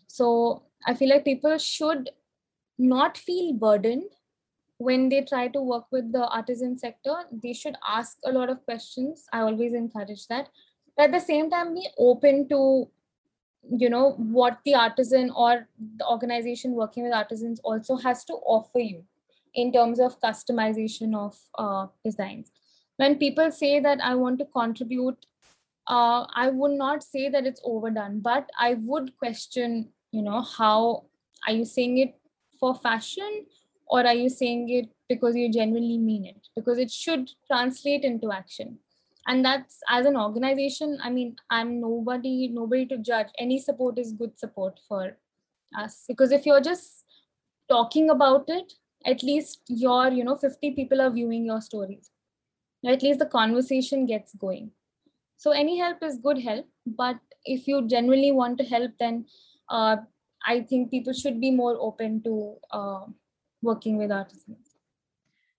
So 0.07 0.63
I 0.85 0.93
feel 0.93 1.09
like 1.09 1.25
people 1.25 1.57
should 1.57 2.09
not 2.77 3.17
feel 3.17 3.53
burdened 3.53 4.09
when 4.77 5.09
they 5.09 5.21
try 5.21 5.47
to 5.47 5.61
work 5.61 5.85
with 5.91 6.11
the 6.11 6.27
artisan 6.27 6.77
sector. 6.77 7.15
They 7.31 7.53
should 7.53 7.75
ask 7.87 8.17
a 8.25 8.31
lot 8.31 8.49
of 8.49 8.63
questions. 8.65 9.25
I 9.31 9.39
always 9.39 9.73
encourage 9.73 10.27
that. 10.27 10.49
But 10.95 11.05
at 11.05 11.11
the 11.11 11.19
same 11.19 11.49
time, 11.49 11.73
be 11.73 11.87
open 11.97 12.47
to 12.49 12.89
you 13.69 13.89
know 13.89 14.11
what 14.11 14.59
the 14.65 14.75
artisan 14.75 15.29
or 15.31 15.67
the 15.97 16.05
organization 16.07 16.73
working 16.73 17.03
with 17.03 17.13
artisans 17.13 17.59
also 17.63 17.95
has 17.95 18.23
to 18.25 18.33
offer 18.33 18.79
you 18.79 19.03
in 19.53 19.71
terms 19.71 19.99
of 19.99 20.19
customization 20.19 21.15
of 21.15 21.37
uh, 21.57 21.87
designs 22.03 22.51
when 22.97 23.17
people 23.17 23.51
say 23.51 23.79
that 23.79 23.99
I 24.01 24.15
want 24.15 24.39
to 24.39 24.45
contribute, 24.45 25.25
uh, 25.87 26.25
I 26.33 26.49
would 26.49 26.71
not 26.71 27.03
say 27.03 27.29
that 27.29 27.45
it's 27.45 27.61
overdone, 27.63 28.19
but 28.19 28.49
I 28.59 28.75
would 28.75 29.17
question, 29.17 29.89
you 30.11 30.21
know, 30.21 30.41
how 30.41 31.05
are 31.47 31.53
you 31.53 31.65
saying 31.65 31.97
it 31.97 32.15
for 32.59 32.75
fashion 32.75 33.45
or 33.87 34.05
are 34.05 34.13
you 34.13 34.29
saying 34.29 34.69
it 34.69 34.89
because 35.09 35.35
you 35.35 35.51
genuinely 35.51 35.97
mean 35.97 36.25
it? 36.25 36.47
Because 36.55 36.77
it 36.77 36.91
should 36.91 37.31
translate 37.47 38.03
into 38.03 38.31
action. 38.31 38.79
And 39.27 39.43
that's 39.43 39.79
as 39.89 40.05
an 40.05 40.17
organization, 40.17 40.97
I 41.01 41.09
mean, 41.09 41.35
I'm 41.49 41.79
nobody, 41.79 42.49
nobody 42.49 42.85
to 42.87 42.97
judge. 42.97 43.27
Any 43.39 43.59
support 43.59 43.97
is 43.97 44.11
good 44.11 44.37
support 44.37 44.79
for 44.87 45.17
us. 45.77 46.03
Because 46.07 46.31
if 46.31 46.45
you're 46.45 46.61
just 46.61 47.05
talking 47.69 48.09
about 48.09 48.45
it, 48.47 48.73
at 49.05 49.23
least 49.23 49.61
your, 49.67 50.09
you 50.09 50.23
know, 50.23 50.35
50 50.35 50.71
people 50.71 51.01
are 51.01 51.09
viewing 51.09 51.45
your 51.45 51.61
stories 51.61 52.09
at 52.91 53.01
least 53.01 53.19
the 53.19 53.25
conversation 53.25 54.05
gets 54.05 54.35
going 54.35 54.71
so 55.37 55.51
any 55.51 55.77
help 55.77 56.03
is 56.03 56.17
good 56.17 56.39
help 56.39 56.65
but 56.85 57.17
if 57.45 57.67
you 57.67 57.87
genuinely 57.87 58.31
want 58.31 58.57
to 58.57 58.63
help 58.63 58.91
then 58.99 59.25
uh, 59.69 59.97
i 60.45 60.59
think 60.61 60.91
people 60.91 61.13
should 61.13 61.39
be 61.39 61.51
more 61.51 61.77
open 61.79 62.21
to 62.23 62.55
uh, 62.71 63.05
working 63.61 63.97
with 63.97 64.11
artisans 64.11 64.75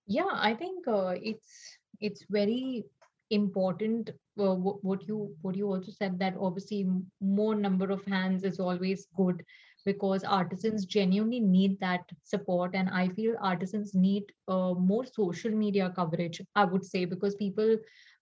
yeah 0.06 0.32
i 0.34 0.54
think 0.54 0.86
uh, 0.86 1.14
it's 1.22 1.78
it's 2.00 2.24
very 2.28 2.84
important 3.30 4.10
uh, 4.38 4.54
what 4.54 5.06
you 5.08 5.34
what 5.42 5.56
you 5.56 5.66
also 5.66 5.92
said 5.92 6.18
that 6.18 6.34
obviously 6.40 6.86
more 7.20 7.54
number 7.54 7.90
of 7.90 8.04
hands 8.04 8.44
is 8.44 8.60
always 8.60 9.06
good 9.16 9.42
because 9.84 10.24
artisans 10.24 10.84
genuinely 10.86 11.40
need 11.40 11.78
that 11.80 12.00
support 12.22 12.74
and 12.74 12.88
i 12.90 13.08
feel 13.08 13.34
artisans 13.40 13.94
need 13.94 14.24
uh, 14.48 14.74
more 14.74 15.04
social 15.06 15.50
media 15.50 15.92
coverage 15.96 16.40
i 16.54 16.64
would 16.64 16.84
say 16.84 17.04
because 17.04 17.34
people 17.34 17.76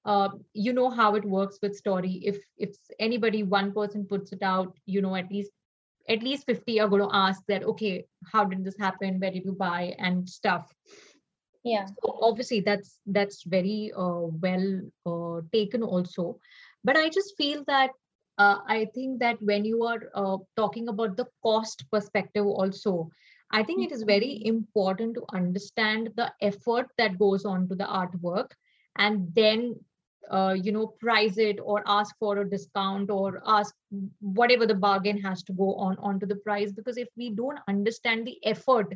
uh, 0.04 0.28
you 0.52 0.72
know 0.72 0.90
how 0.90 1.14
it 1.14 1.24
works 1.24 1.58
with 1.62 1.76
story. 1.76 2.20
If 2.24 2.38
if 2.58 2.76
anybody 2.98 3.42
one 3.42 3.72
person 3.72 4.04
puts 4.04 4.32
it 4.32 4.42
out 4.42 4.76
you 4.86 5.00
know 5.00 5.14
at 5.14 5.30
least 5.30 5.52
at 6.08 6.22
least 6.22 6.46
50 6.46 6.80
are 6.80 6.88
going 6.88 7.02
to 7.02 7.14
ask 7.14 7.42
that 7.46 7.62
okay 7.62 8.04
how 8.32 8.44
did 8.44 8.64
this 8.64 8.78
happen? 8.78 9.20
Where 9.20 9.30
did 9.30 9.44
you 9.44 9.52
buy? 9.52 9.94
and 9.98 10.28
stuff 10.28 10.72
yeah. 11.64 11.86
So 12.02 12.18
obviously 12.22 12.60
that's 12.60 12.98
that's 13.06 13.42
very 13.44 13.92
uh, 13.96 14.26
well 14.44 14.66
uh, 15.06 15.40
taken 15.52 15.82
also. 15.82 16.38
But 16.84 16.96
i 16.96 17.08
just 17.08 17.36
feel 17.36 17.64
that 17.66 17.90
uh, 18.38 18.58
I 18.66 18.86
think 18.94 19.20
that 19.20 19.36
when 19.42 19.64
you 19.64 19.84
are 19.84 20.00
uh, 20.14 20.36
talking 20.56 20.88
about 20.88 21.16
the 21.16 21.26
cost 21.42 21.84
perspective, 21.90 22.46
also, 22.46 23.10
I 23.52 23.62
think 23.62 23.82
it 23.84 23.92
is 23.92 24.02
very 24.02 24.40
Mm-hmm. 24.40 24.44
important 24.44 25.14
to 25.14 25.24
understand 25.34 26.10
the 26.16 26.32
effort 26.40 26.88
that 26.98 27.18
goes 27.18 27.44
on 27.44 27.68
to 27.68 27.74
the 27.74 27.84
artwork 27.84 28.50
and 28.96 29.28
then 29.34 29.74
uh, 30.30 30.54
you 30.60 30.72
know 30.72 30.86
price 31.00 31.36
it 31.38 31.58
or 31.62 31.82
ask 31.86 32.14
for 32.18 32.38
a 32.38 32.48
discount 32.48 33.10
or 33.10 33.40
ask 33.46 33.74
whatever 34.20 34.66
the 34.66 34.74
bargain 34.74 35.18
has 35.20 35.42
to 35.44 35.52
go 35.52 35.74
on 35.74 35.96
onto 35.98 36.26
the 36.26 36.36
price. 36.36 36.72
Because 36.72 36.96
if 36.96 37.08
we 37.16 37.30
don't 37.34 37.58
understand 37.68 38.26
the 38.26 38.38
effort 38.44 38.92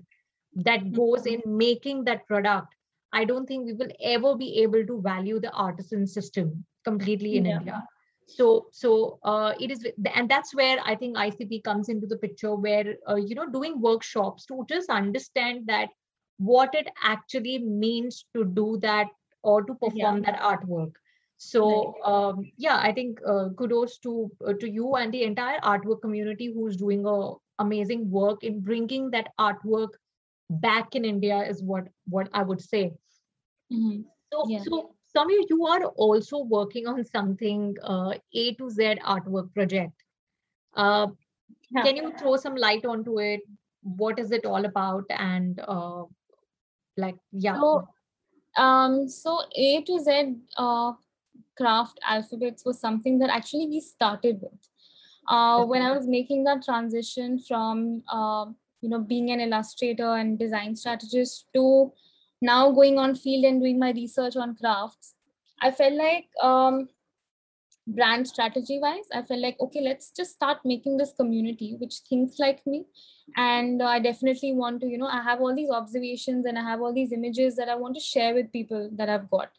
that 0.57 0.93
goes 0.93 1.27
in 1.27 1.41
Mm-hmm. 1.41 1.57
making 1.59 2.05
that 2.05 2.27
product 2.27 2.75
i 3.13 3.25
don't 3.25 3.47
think 3.47 3.67
we 3.67 3.73
will 3.73 3.93
ever 4.15 4.35
be 4.37 4.49
able 4.63 4.85
to 4.87 5.01
value 5.03 5.41
the 5.41 5.53
artisan 5.53 6.07
system 6.07 6.65
completely 6.85 7.37
in 7.37 7.47
Yeah. 7.47 7.55
india 7.55 7.83
so 8.27 8.67
so 8.73 9.19
uh, 9.25 9.53
it 9.61 9.71
is 9.71 9.87
and 10.15 10.29
that's 10.31 10.55
where 10.55 10.79
i 10.85 10.95
think 10.95 11.17
icp 11.25 11.63
comes 11.69 11.89
into 11.89 12.07
the 12.07 12.19
picture 12.25 12.55
where 12.55 12.95
uh, 13.09 13.17
you 13.17 13.35
know 13.35 13.49
doing 13.59 13.81
workshops 13.81 14.47
to 14.47 14.65
just 14.75 14.91
understand 14.91 15.67
that 15.67 15.89
what 16.39 16.75
it 16.75 16.89
actually 17.03 17.59
means 17.59 18.25
to 18.35 18.45
do 18.45 18.79
that 18.83 19.09
or 19.43 19.63
to 19.65 19.75
perform 19.75 20.23
that 20.23 20.39
artwork 20.41 20.93
so 21.37 21.97
um, 22.05 22.51
yeah 22.57 22.79
i 22.79 22.93
think 22.93 23.19
uh, 23.33 23.49
kudos 23.59 23.99
to 23.99 24.31
uh, 24.47 24.53
to 24.61 24.69
you 24.79 24.95
and 24.97 25.13
the 25.13 25.23
entire 25.23 25.61
artwork 25.61 26.01
community 26.03 26.51
who's 26.55 26.77
doing 26.77 27.05
a 27.07 27.19
amazing 27.65 28.11
work 28.11 28.43
in 28.45 28.61
bringing 28.61 29.11
that 29.11 29.29
artwork 29.41 29.91
back 30.49 30.95
in 30.95 31.05
india 31.05 31.39
is 31.43 31.63
what 31.63 31.89
what 32.09 32.29
i 32.33 32.43
would 32.43 32.61
say 32.61 32.93
Mhm. 33.73 34.05
so 34.33 34.45
Yeah. 34.49 34.63
so 34.63 34.97
Samir, 35.17 35.45
you 35.49 35.67
are 35.67 35.85
also 36.07 36.39
working 36.45 36.87
on 36.87 37.03
something 37.05 37.75
uh, 37.83 38.13
A 38.35 38.55
to 38.55 38.69
Z 38.69 38.97
artwork 39.13 39.53
project. 39.55 40.03
Uh, 40.75 41.07
Yeah. 41.71 41.85
Can 41.85 41.97
you 41.97 42.13
throw 42.19 42.37
some 42.37 42.55
light 42.55 42.85
onto 42.85 43.19
it? 43.21 43.41
What 43.83 44.19
is 44.19 44.31
it 44.31 44.45
all 44.45 44.65
about? 44.67 45.05
And 45.11 45.59
uh, 45.67 46.05
like, 46.97 47.17
yeah, 47.33 47.55
So, 47.55 47.89
um, 48.57 49.09
so 49.09 49.39
A 49.55 49.83
to 49.83 49.99
Z 50.01 50.37
uh, 50.57 50.93
craft 51.57 51.99
alphabets 52.03 52.65
was 52.65 52.79
something 52.79 53.19
that 53.21 53.31
actually 53.31 53.67
we 53.69 53.81
started 53.81 54.41
with. 54.43 54.69
Uh, 55.29 55.65
when 55.65 55.83
I 55.83 55.91
was 55.97 56.07
making 56.07 56.45
that 56.45 56.63
transition 56.63 57.39
from 57.39 58.03
uh, 58.13 58.47
you 58.81 58.89
know 58.89 58.99
being 59.01 59.31
an 59.31 59.41
illustrator 59.41 60.14
and 60.16 60.39
design 60.39 60.77
strategist 60.77 61.47
to 61.55 61.93
now 62.43 62.70
going 62.70 62.99
on 62.99 63.14
field 63.14 63.45
and 63.45 63.61
doing 63.61 63.79
my 63.79 63.93
research 63.93 64.37
on 64.37 64.57
crafts, 64.57 65.14
I 65.62 65.70
felt 65.70 65.95
like 65.95 66.27
um, 66.43 66.89
brand 67.87 68.27
strategy 68.27 68.81
wise 68.81 69.05
i 69.14 69.22
felt 69.22 69.41
like 69.41 69.57
okay 69.61 69.81
let's 69.81 70.11
just 70.11 70.33
start 70.33 70.59
making 70.64 70.97
this 70.97 71.12
community 71.12 71.77
which 71.79 71.99
thinks 72.09 72.39
like 72.39 72.66
me. 72.66 72.85
And 73.37 73.81
uh, 73.81 73.87
i 73.87 74.01
definitely 74.01 74.53
want 74.53 74.81
to 74.81 74.89
you 74.89 74.99
know 74.99 75.07
i 75.07 75.22
have 75.22 75.41
all 75.41 75.55
these 75.55 75.70
observations 75.70 76.47
and 76.47 76.59
i 76.59 76.62
have 76.62 76.81
all 76.81 76.93
these 76.93 77.12
images 77.12 77.55
that 77.57 77.68
i 77.68 77.77
want 77.77 77.95
to 77.95 78.01
share 78.01 78.35
with 78.35 78.53
people 78.53 78.91
that 78.95 79.09
i've 79.09 79.31
got. 79.31 79.51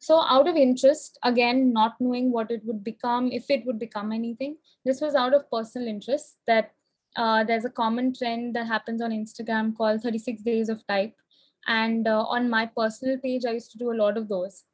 So 0.00 0.20
out 0.20 0.48
of 0.48 0.56
interest 0.56 1.18
again 1.22 1.72
not 1.72 1.94
knowing 2.00 2.32
what 2.32 2.50
it 2.50 2.64
would 2.64 2.82
become 2.82 3.30
if 3.30 3.50
it 3.50 3.64
would 3.66 3.78
become 3.78 4.10
anything 4.10 4.56
this 4.84 5.00
was 5.00 5.14
out 5.14 5.34
of 5.34 5.48
personal 5.50 5.86
interest 5.86 6.38
that 6.48 6.72
uh, 7.16 7.44
there's 7.44 7.64
a 7.64 7.70
common 7.70 8.14
trend 8.14 8.54
that 8.54 8.66
happens 8.66 9.02
on 9.02 9.10
instagram 9.10 9.76
called 9.76 10.00
36 10.02 10.42
days 10.42 10.68
of 10.68 10.86
type 10.86 11.14
and 11.66 12.08
uh, 12.08 12.22
on 12.22 12.48
my 12.48 12.66
personal 12.66 13.18
page 13.18 13.44
i 13.46 13.52
used 13.52 13.70
to 13.70 13.78
do 13.78 13.92
a 13.92 14.00
lot 14.02 14.16
of 14.16 14.28
those 14.28 14.64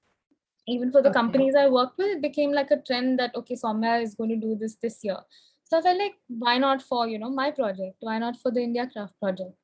even 0.66 0.90
for 0.90 1.02
the 1.02 1.10
okay. 1.10 1.18
companies 1.18 1.54
I 1.54 1.68
worked 1.68 1.98
with, 1.98 2.08
it 2.08 2.22
became 2.22 2.52
like 2.52 2.70
a 2.70 2.78
trend 2.78 3.18
that 3.18 3.34
okay, 3.36 3.54
Soumya 3.54 4.02
is 4.02 4.14
going 4.14 4.30
to 4.30 4.36
do 4.36 4.56
this 4.56 4.76
this 4.82 4.98
year. 5.02 5.18
So 5.64 5.78
I 5.78 5.82
felt 5.82 5.98
like, 5.98 6.14
why 6.28 6.58
not 6.58 6.82
for 6.82 7.06
you 7.08 7.18
know 7.18 7.30
my 7.30 7.50
project? 7.50 7.96
Why 8.00 8.18
not 8.18 8.36
for 8.40 8.50
the 8.50 8.60
India 8.60 8.88
Craft 8.92 9.14
project? 9.20 9.54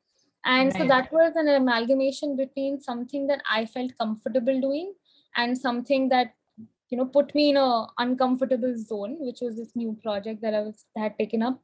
And 0.44 0.72
right. 0.72 0.82
so 0.82 0.88
that 0.88 1.12
was 1.12 1.32
an 1.36 1.48
amalgamation 1.48 2.36
between 2.36 2.80
something 2.80 3.26
that 3.28 3.42
I 3.50 3.66
felt 3.66 3.92
comfortable 3.98 4.60
doing 4.60 4.94
and 5.36 5.56
something 5.56 6.08
that 6.08 6.34
you 6.88 6.98
know 6.98 7.06
put 7.06 7.34
me 7.34 7.50
in 7.50 7.56
a 7.56 7.86
uncomfortable 7.98 8.74
zone, 8.76 9.16
which 9.18 9.40
was 9.40 9.56
this 9.56 9.74
new 9.74 9.96
project 10.02 10.40
that 10.42 10.54
I 10.54 10.60
was 10.60 10.84
that 10.94 11.02
had 11.02 11.18
taken 11.18 11.42
up. 11.42 11.60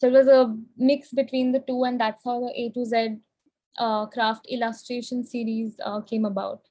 So 0.00 0.08
it 0.08 0.12
was 0.12 0.28
a 0.28 0.56
mix 0.78 1.10
between 1.10 1.52
the 1.52 1.60
two, 1.60 1.84
and 1.84 2.00
that's 2.00 2.22
how 2.24 2.40
the 2.40 2.52
A 2.58 2.70
to 2.70 2.84
Z 2.86 3.16
uh, 3.78 4.06
craft 4.06 4.46
illustration 4.48 5.24
series 5.24 5.78
uh, 5.84 6.00
came 6.00 6.24
about. 6.24 6.62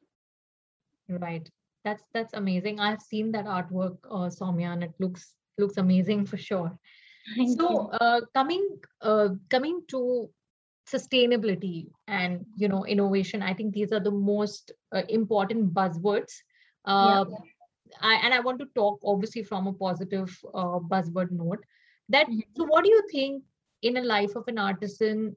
Right. 1.08 1.48
That's 1.86 2.04
that's 2.14 2.34
amazing. 2.34 2.80
I've 2.80 3.02
seen 3.02 3.32
that 3.34 3.46
artwork 3.46 3.98
uh, 4.10 4.30
Soumya 4.30 4.74
and 4.74 4.84
it 4.84 4.94
looks 5.00 5.34
looks 5.60 5.78
amazing 5.78 6.26
for 6.26 6.38
sure. 6.38 6.78
Thank 7.36 7.60
so 7.60 7.88
uh, 8.02 8.22
coming 8.34 8.68
uh, 9.02 9.30
coming 9.50 9.82
to 9.90 10.30
sustainability 10.92 11.88
and 12.08 12.44
you 12.56 12.68
know 12.68 12.84
innovation 12.84 13.44
i 13.44 13.54
think 13.54 13.76
these 13.76 13.92
are 13.92 14.00
the 14.00 14.12
most 14.12 14.72
uh, 14.92 15.04
important 15.08 15.72
buzzwords. 15.72 16.34
Uh, 16.86 17.26
yeah. 17.30 17.38
I, 18.02 18.16
and 18.24 18.34
i 18.34 18.40
want 18.40 18.60
to 18.60 18.66
talk 18.76 19.00
obviously 19.04 19.44
from 19.44 19.68
a 19.68 19.74
positive 19.74 20.36
uh, 20.54 20.80
buzzword 20.80 21.32
note 21.32 21.64
that 22.10 22.28
mm-hmm. 22.28 22.40
so 22.56 22.66
what 22.66 22.84
do 22.84 22.90
you 22.90 23.04
think 23.12 23.44
in 23.82 23.98
a 23.98 24.02
life 24.02 24.36
of 24.36 24.48
an 24.48 24.58
artisan 24.58 25.36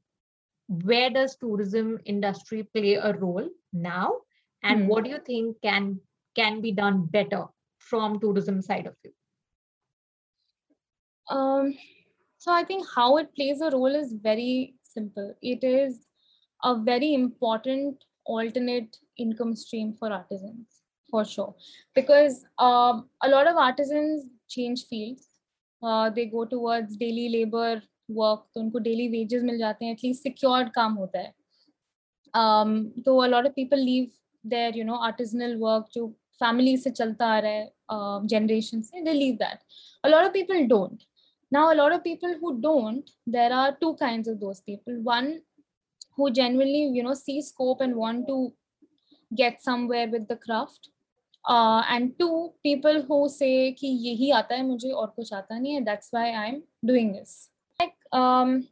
where 0.84 1.10
does 1.10 1.36
tourism 1.36 1.98
industry 2.04 2.62
play 2.74 2.94
a 2.94 3.12
role 3.14 3.48
now 3.72 4.16
and 4.62 4.80
mm-hmm. 4.80 4.88
what 4.88 5.04
do 5.04 5.10
you 5.10 5.18
think 5.26 5.56
can 5.62 6.00
can 6.34 6.60
be 6.60 6.72
done 6.72 7.04
better 7.04 7.44
from 7.78 8.18
tourism 8.20 8.62
side 8.62 8.86
of 8.86 8.94
view? 9.02 9.12
Um, 11.28 11.74
so 12.38 12.52
I 12.52 12.64
think 12.64 12.86
how 12.94 13.16
it 13.18 13.34
plays 13.34 13.60
a 13.60 13.70
role 13.70 13.94
is 13.94 14.14
very 14.14 14.74
simple. 14.82 15.34
It 15.42 15.62
is 15.62 16.06
a 16.64 16.76
very 16.76 17.14
important 17.14 18.04
alternate 18.24 18.96
income 19.18 19.54
stream 19.56 19.94
for 19.98 20.12
artisans 20.12 20.66
for 21.10 21.24
sure 21.24 21.54
because 21.94 22.44
um, 22.58 23.08
a 23.22 23.28
lot 23.28 23.46
of 23.46 23.56
artisans 23.56 24.26
change 24.48 24.86
fields 24.86 25.26
they 25.82 26.24
go 26.26 26.44
to 26.44 26.56
towards 26.56 26.96
daily 26.96 27.28
labour 27.28 27.82
work 28.10 28.46
तो 28.54 28.60
उनको 28.60 28.78
daily 28.80 29.08
wages 29.08 29.42
मिल 29.42 29.58
जाते 29.58 29.84
हैं 29.84 29.92
at least 29.92 30.22
secured 30.22 30.68
काम 30.74 30.94
होता 30.94 31.18
है। 31.18 31.32
तो 33.02 33.16
a lot 33.18 33.46
of 33.46 33.52
people 33.52 33.78
leave 33.80 34.10
there 34.44 34.76
you 34.78 34.84
know 34.84 34.96
artisanal 35.06 35.56
work 35.58 35.88
जो 35.94 36.06
family 36.40 36.76
से 36.76 36.90
चलता 36.90 37.26
आ 37.26 37.38
रहा 37.38 37.52
है 37.52 38.26
जनरेशन 38.26 38.80
से 38.82 39.02
they 39.02 39.12
leave 39.12 39.34
that 39.36 39.58
a lot 40.04 40.24
of 40.24 40.32
people 40.32 40.66
don't 40.68 41.02
now 41.52 41.70
a lot 41.70 41.92
of 41.92 42.00
people 42.02 42.34
who 42.42 42.50
don't 42.60 43.10
there 43.30 43.52
are 43.52 43.70
two 43.80 43.92
kind 44.00 44.28
of 44.28 44.36
those 44.38 44.60
people 44.66 44.96
one 45.08 45.38
who 46.18 46.28
generally 46.30 46.82
you 46.98 47.02
know 47.02 47.14
see 47.14 47.40
scope 47.42 47.82
and 47.82 47.94
want 47.96 48.26
to 48.26 48.46
get 49.30 49.60
somewhere 49.60 50.08
with 50.10 50.26
the 50.30 50.38
craft 50.42 50.90
Uh, 51.44 51.82
and 51.88 52.16
two 52.18 52.52
people 52.62 53.02
who 53.02 53.28
say 53.28 53.72
कि 53.78 53.86
यही 53.86 54.30
आता 54.30 54.54
है 54.54 54.62
मुझे 54.66 54.90
और 54.90 55.06
कुछ 55.16 55.32
आता 55.32 55.58
नहीं 55.58 55.80
है 55.80 55.98
why 56.12 56.30
I'm 56.30 56.62
doing 56.84 57.12
this 57.12 57.48
like 57.80 57.94
um, 58.12 58.68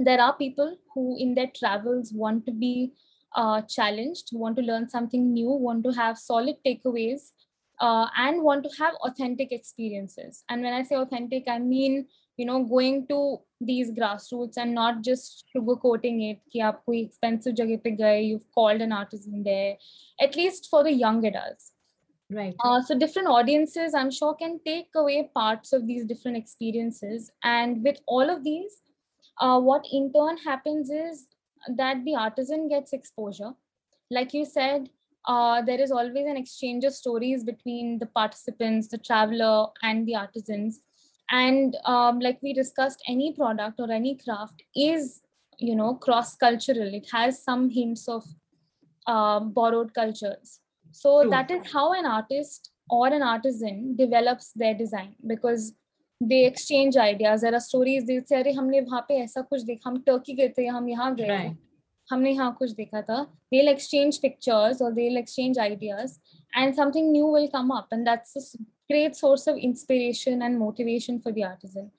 there 0.00 0.20
are 0.20 0.36
people 0.36 0.76
who 0.94 1.16
in 1.18 1.34
their 1.34 1.50
travels 1.54 2.12
want 2.12 2.44
to 2.46 2.52
be 2.52 2.92
uh, 3.36 3.62
challenged, 3.62 4.30
want 4.32 4.56
to 4.56 4.62
learn 4.62 4.88
something 4.88 5.32
new, 5.32 5.50
want 5.50 5.84
to 5.84 5.90
have 5.92 6.18
solid 6.18 6.56
takeaways, 6.66 7.32
uh, 7.80 8.06
and 8.16 8.42
want 8.42 8.64
to 8.64 8.70
have 8.78 8.94
authentic 9.04 9.52
experiences. 9.52 10.44
And 10.48 10.62
when 10.62 10.72
I 10.72 10.82
say 10.82 10.96
authentic, 10.96 11.44
I 11.48 11.58
mean 11.58 12.06
you 12.36 12.46
know 12.46 12.62
going 12.62 13.06
to 13.08 13.40
these 13.60 13.90
grassroots 13.90 14.56
and 14.56 14.72
not 14.72 15.02
just 15.02 15.44
sugarcoating 15.54 16.20
it 16.30 16.38
कि 16.52 16.60
आप 16.60 16.82
कोई 16.86 17.04
expensive 17.04 17.54
जगह 17.60 17.80
पे 17.84 17.90
गए 17.96 18.20
you've 18.26 18.46
called 18.58 18.80
an 18.80 18.92
artisan 18.92 19.42
there 19.42 19.76
at 20.20 20.36
least 20.36 20.68
for 20.70 20.84
the 20.84 20.92
young 20.92 21.18
adults 21.26 21.72
right 22.30 22.54
uh, 22.64 22.82
so 22.82 22.98
different 22.98 23.28
audiences 23.28 23.94
i'm 23.94 24.10
sure 24.10 24.34
can 24.34 24.60
take 24.66 24.88
away 24.94 25.30
parts 25.34 25.72
of 25.72 25.86
these 25.86 26.04
different 26.04 26.36
experiences 26.36 27.30
and 27.42 27.82
with 27.82 27.98
all 28.06 28.28
of 28.28 28.44
these 28.44 28.82
uh, 29.40 29.58
what 29.60 29.86
in 29.90 30.12
turn 30.12 30.36
happens 30.38 30.90
is 30.90 31.26
that 31.68 32.04
the 32.04 32.14
artisan 32.14 32.68
gets 32.68 32.92
exposure. 32.92 33.52
Like 34.10 34.32
you 34.34 34.44
said, 34.44 34.90
uh, 35.26 35.62
there 35.62 35.80
is 35.80 35.90
always 35.90 36.26
an 36.26 36.36
exchange 36.36 36.84
of 36.84 36.94
stories 36.94 37.44
between 37.44 37.98
the 37.98 38.06
participants, 38.06 38.88
the 38.88 38.98
traveler, 38.98 39.66
and 39.82 40.06
the 40.06 40.16
artisans. 40.16 40.80
And 41.30 41.76
um, 41.84 42.20
like 42.20 42.38
we 42.42 42.54
discussed, 42.54 43.02
any 43.06 43.32
product 43.32 43.78
or 43.78 43.90
any 43.90 44.16
craft 44.16 44.62
is, 44.74 45.20
you 45.58 45.76
know, 45.76 45.94
cross 45.94 46.34
cultural. 46.36 46.94
It 46.94 47.08
has 47.12 47.42
some 47.42 47.68
hints 47.68 48.08
of 48.08 48.24
uh, 49.06 49.40
borrowed 49.40 49.92
cultures 49.92 50.60
So 50.91 51.21
True. 51.21 51.31
that 51.31 51.51
is 51.51 51.71
how 51.71 51.93
an 51.93 52.05
artist 52.05 52.71
or 52.89 53.07
an 53.07 53.21
artisan 53.21 53.95
develops 53.95 54.51
their 54.51 54.73
design 54.73 55.15
because 55.25 55.73
they 56.21 56.45
exchange 56.45 56.95
ideas 56.95 57.41
there 57.41 57.53
are 57.53 57.59
stories 57.59 58.05
they 58.05 58.19
say 58.25 58.41
अरे 58.41 58.51
हमने 58.53 58.79
वहाँ 58.81 59.01
पे 59.07 59.15
ऐसा 59.23 59.41
कुछ 59.41 59.61
देखा 59.61 59.89
हम 59.89 59.99
Turkey 60.07 60.33
गए 60.33 60.49
थे 60.57 60.65
हम 60.67 60.89
यहाँ 60.89 61.13
गए 61.15 61.27
थे 61.27 61.55
हमने 62.11 62.31
यहाँ 62.31 62.55
कुछ 62.59 62.71
देखा 62.71 63.01
था 63.09 63.17
they'll 63.51 63.71
exchange 63.73 64.19
pictures 64.21 64.81
or 64.81 64.91
they'll 64.93 65.17
exchange 65.17 65.57
ideas 65.57 66.19
and 66.61 66.75
something 66.75 67.11
new 67.11 67.25
will 67.25 67.49
come 67.55 67.71
up 67.71 67.91
and 67.91 68.07
that's 68.07 68.35
a 68.35 68.41
great 68.91 69.15
source 69.15 69.47
of 69.47 69.57
inspiration 69.57 70.41
and 70.41 70.59
motivation 70.59 71.19
for 71.19 71.31
the 71.31 71.43
artisan 71.43 71.91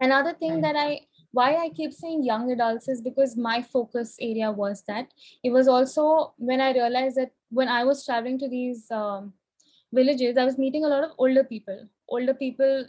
another 0.00 0.32
thing 0.32 0.54
right. 0.54 0.62
that 0.62 0.76
i 0.76 1.00
why 1.31 1.55
i 1.55 1.69
keep 1.69 1.93
saying 1.93 2.23
young 2.23 2.51
adults 2.51 2.87
is 2.87 3.01
because 3.01 3.35
my 3.37 3.61
focus 3.61 4.15
area 4.19 4.51
was 4.51 4.83
that. 4.87 5.07
It 5.43 5.51
was 5.51 5.67
also 5.67 6.33
when 6.37 6.61
i 6.61 6.71
realized 6.71 7.17
that 7.17 7.31
when 7.49 7.67
i 7.67 7.83
was 7.83 8.05
traveling 8.05 8.39
to 8.39 8.49
these 8.49 8.89
um, 8.91 9.33
villages 9.93 10.37
i 10.37 10.45
was 10.45 10.57
meeting 10.57 10.85
a 10.85 10.87
lot 10.87 11.03
of 11.03 11.11
older 11.17 11.43
people. 11.43 11.87
Older 12.07 12.33
people 12.33 12.85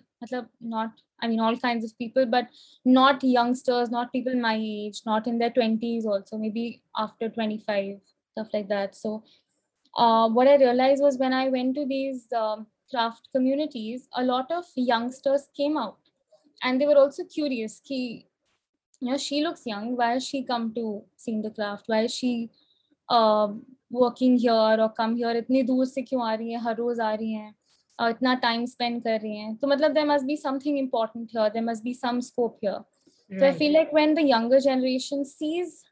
not 0.61 0.91
i 1.23 1.29
mean 1.29 1.41
all 1.41 1.57
kinds 1.57 1.85
of 1.85 1.97
people 1.99 2.25
but 2.25 2.49
not 2.85 3.23
youngsters 3.23 3.91
not 3.91 4.13
people 4.13 4.35
my 4.35 4.57
age 4.59 5.03
not 5.05 5.27
in 5.27 5.39
their 5.39 5.51
20s 5.51 6.07
also 6.07 6.39
maybe 6.39 6.83
after 6.97 7.29
25 7.29 7.97
stuff 8.33 8.49
like 8.55 8.69
that. 8.69 8.97
So 8.97 9.25
uh, 9.97 10.29
what 10.29 10.49
i 10.49 10.57
realized 10.57 11.03
was 11.03 11.19
when 11.19 11.33
i 11.33 11.49
went 11.49 11.75
to 11.75 11.87
these 11.87 12.27
um, 12.33 12.67
craft 12.91 13.29
communities 13.35 14.09
a 14.17 14.25
lot 14.25 14.51
of 14.51 14.65
youngsters 14.77 15.49
came 15.57 15.77
out. 15.77 15.99
And 16.63 16.81
they 16.81 16.87
were 16.87 16.99
also 16.99 17.25
curious. 17.25 17.81
Ki, 17.81 18.27
you 19.02 19.10
know 19.10 19.18
she 19.18 19.42
looks 19.44 19.66
young 19.66 19.96
why 19.98 20.12
has 20.14 20.26
she 20.26 20.44
come 20.44 20.74
to 20.74 21.04
see 21.18 21.42
the 21.42 21.52
craft 21.52 21.86
why 21.88 22.02
is 22.02 22.14
she 22.14 22.50
uh, 23.10 23.48
working 23.90 24.38
here 24.38 24.78
or 24.86 24.90
come 25.00 25.16
here 25.16 25.36
इतनी 25.36 25.64
दूर 25.64 25.86
से 25.86 26.02
क्यों 26.02 26.26
आ 26.26 26.34
रही 26.34 26.52
है 26.52 26.60
हर 26.64 26.76
रोज 26.76 27.00
आ 27.00 27.14
रही 27.14 27.32
हैं 27.34 27.54
इतना 28.10 28.34
time 28.44 28.66
spend 28.66 29.02
कर 29.04 29.20
रही 29.22 29.38
हैं 29.38 29.56
तो 29.56 29.68
मतलब 29.68 29.92
there 29.94 30.06
must 30.06 30.26
be 30.26 30.38
something 30.38 30.78
important 30.78 31.30
here 31.36 31.50
there 31.50 31.64
must 31.64 31.84
be 31.84 31.94
some 31.94 32.20
scope 32.30 32.58
here 32.64 32.84
so 33.40 33.46
i 33.46 33.54
feel 33.60 33.72
like 33.74 33.92
when 33.92 34.12
the 34.14 34.24
younger 34.24 34.60
generation 34.64 35.26
sees 35.26 35.84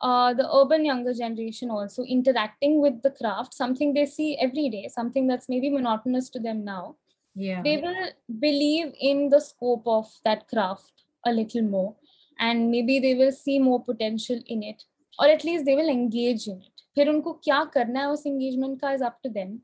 uh, 0.00 0.34
the 0.34 0.46
urban 0.56 0.84
younger 0.84 1.14
generation 1.14 1.70
also 1.70 2.04
interacting 2.16 2.80
with 2.80 3.00
the 3.02 3.10
craft 3.10 3.54
something 3.54 3.94
they 3.94 4.04
see 4.06 4.36
every 4.46 4.68
day 4.68 4.88
something 4.88 5.26
that's 5.26 5.48
maybe 5.48 5.70
monotonous 5.70 6.28
to 6.28 6.42
them 6.48 6.64
now 6.64 6.96
yeah 7.34 7.62
they 7.62 7.76
will 7.84 8.02
believe 8.46 8.92
in 9.00 9.28
the 9.30 9.40
scope 9.40 9.86
of 9.86 10.10
that 10.24 10.46
craft 10.48 11.06
a 11.24 11.32
little 11.32 11.62
more 11.62 11.94
and 12.38 12.70
maybe 12.70 12.98
they 13.00 13.14
will 13.14 13.32
see 13.32 13.58
more 13.58 13.82
potential 13.82 14.40
in 14.46 14.62
it 14.62 14.82
or 15.18 15.28
at 15.28 15.44
least 15.44 15.64
they 15.64 15.74
will 15.74 15.88
engage 15.88 16.46
in 16.46 16.60
it 16.60 16.68
फिर 16.96 17.08
उनको 17.08 17.32
क्या 17.44 17.64
करना 17.74 18.00
है 18.00 18.08
उस 18.12 18.26
engagement 18.26 18.80
का 18.80 18.94
is 18.94 19.02
up 19.10 19.20
to 19.26 19.30
them 19.36 19.60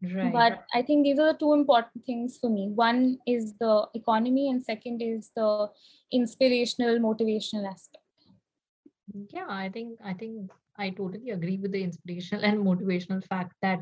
Right. 0.00 0.32
But 0.32 0.64
I 0.72 0.82
think 0.82 1.04
these 1.04 1.18
are 1.18 1.32
the 1.32 1.38
two 1.38 1.52
important 1.52 2.06
things 2.06 2.38
for 2.40 2.48
me. 2.48 2.68
One 2.68 3.18
is 3.26 3.54
the 3.54 3.88
economy, 3.94 4.48
and 4.48 4.64
second 4.64 5.02
is 5.02 5.30
the 5.34 5.70
inspirational, 6.12 7.00
motivational 7.00 7.68
aspect. 7.68 8.04
Yeah, 9.32 9.46
I 9.48 9.68
think 9.70 9.98
I 10.04 10.12
think 10.12 10.52
I 10.76 10.90
totally 10.90 11.30
agree 11.30 11.56
with 11.56 11.72
the 11.72 11.82
inspirational 11.82 12.44
and 12.44 12.64
motivational 12.64 13.26
fact 13.26 13.56
that 13.62 13.80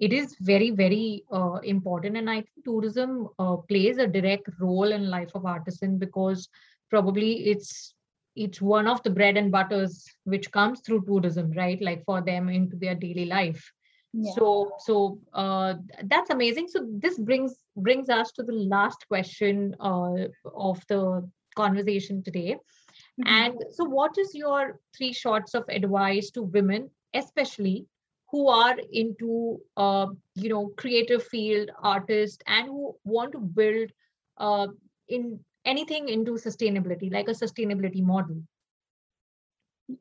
it 0.00 0.12
is 0.12 0.34
very 0.40 0.70
very 0.70 1.24
uh, 1.32 1.60
important 1.62 2.16
and 2.16 2.28
i 2.28 2.36
think 2.40 2.64
tourism 2.64 3.28
uh, 3.38 3.56
plays 3.56 3.98
a 3.98 4.06
direct 4.06 4.48
role 4.58 4.90
in 4.90 5.08
life 5.08 5.30
of 5.36 5.46
artisan 5.46 5.98
because 5.98 6.48
probably 6.89 7.47
it's 7.49 7.93
it's 8.35 8.61
one 8.61 8.87
of 8.87 9.01
the 9.03 9.09
bread 9.09 9.37
and 9.37 9.51
butters 9.51 10.05
which 10.23 10.51
comes 10.51 10.79
through 10.81 11.03
tourism 11.05 11.51
right 11.51 11.81
like 11.81 12.03
for 12.05 12.21
them 12.21 12.49
into 12.49 12.75
their 12.75 12.95
daily 12.95 13.25
life 13.25 13.71
yeah. 14.13 14.31
so 14.35 14.71
so 14.79 15.19
uh, 15.33 15.73
that's 16.05 16.29
amazing 16.29 16.67
so 16.67 16.85
this 16.89 17.17
brings 17.17 17.55
brings 17.75 18.09
us 18.09 18.31
to 18.31 18.43
the 18.43 18.53
last 18.53 19.07
question 19.07 19.75
uh, 19.79 20.27
of 20.55 20.81
the 20.87 21.27
conversation 21.55 22.23
today 22.23 22.55
mm-hmm. 22.55 23.27
and 23.27 23.55
so 23.71 23.83
what 23.83 24.17
is 24.17 24.33
your 24.33 24.79
three 24.95 25.13
shots 25.13 25.53
of 25.53 25.63
advice 25.69 26.29
to 26.31 26.43
women 26.43 26.89
especially 27.13 27.85
who 28.31 28.47
are 28.47 28.77
into 28.91 29.59
uh, 29.75 30.07
you 30.35 30.49
know 30.49 30.71
creative 30.77 31.23
field 31.23 31.69
artists 31.81 32.41
and 32.47 32.67
who 32.67 32.95
want 33.03 33.31
to 33.31 33.39
build 33.39 33.89
uh, 34.37 34.67
in 35.07 35.39
anything 35.65 36.09
into 36.09 36.31
sustainability 36.33 37.11
like 37.11 37.27
a 37.27 37.31
sustainability 37.31 38.03
model? 38.03 38.41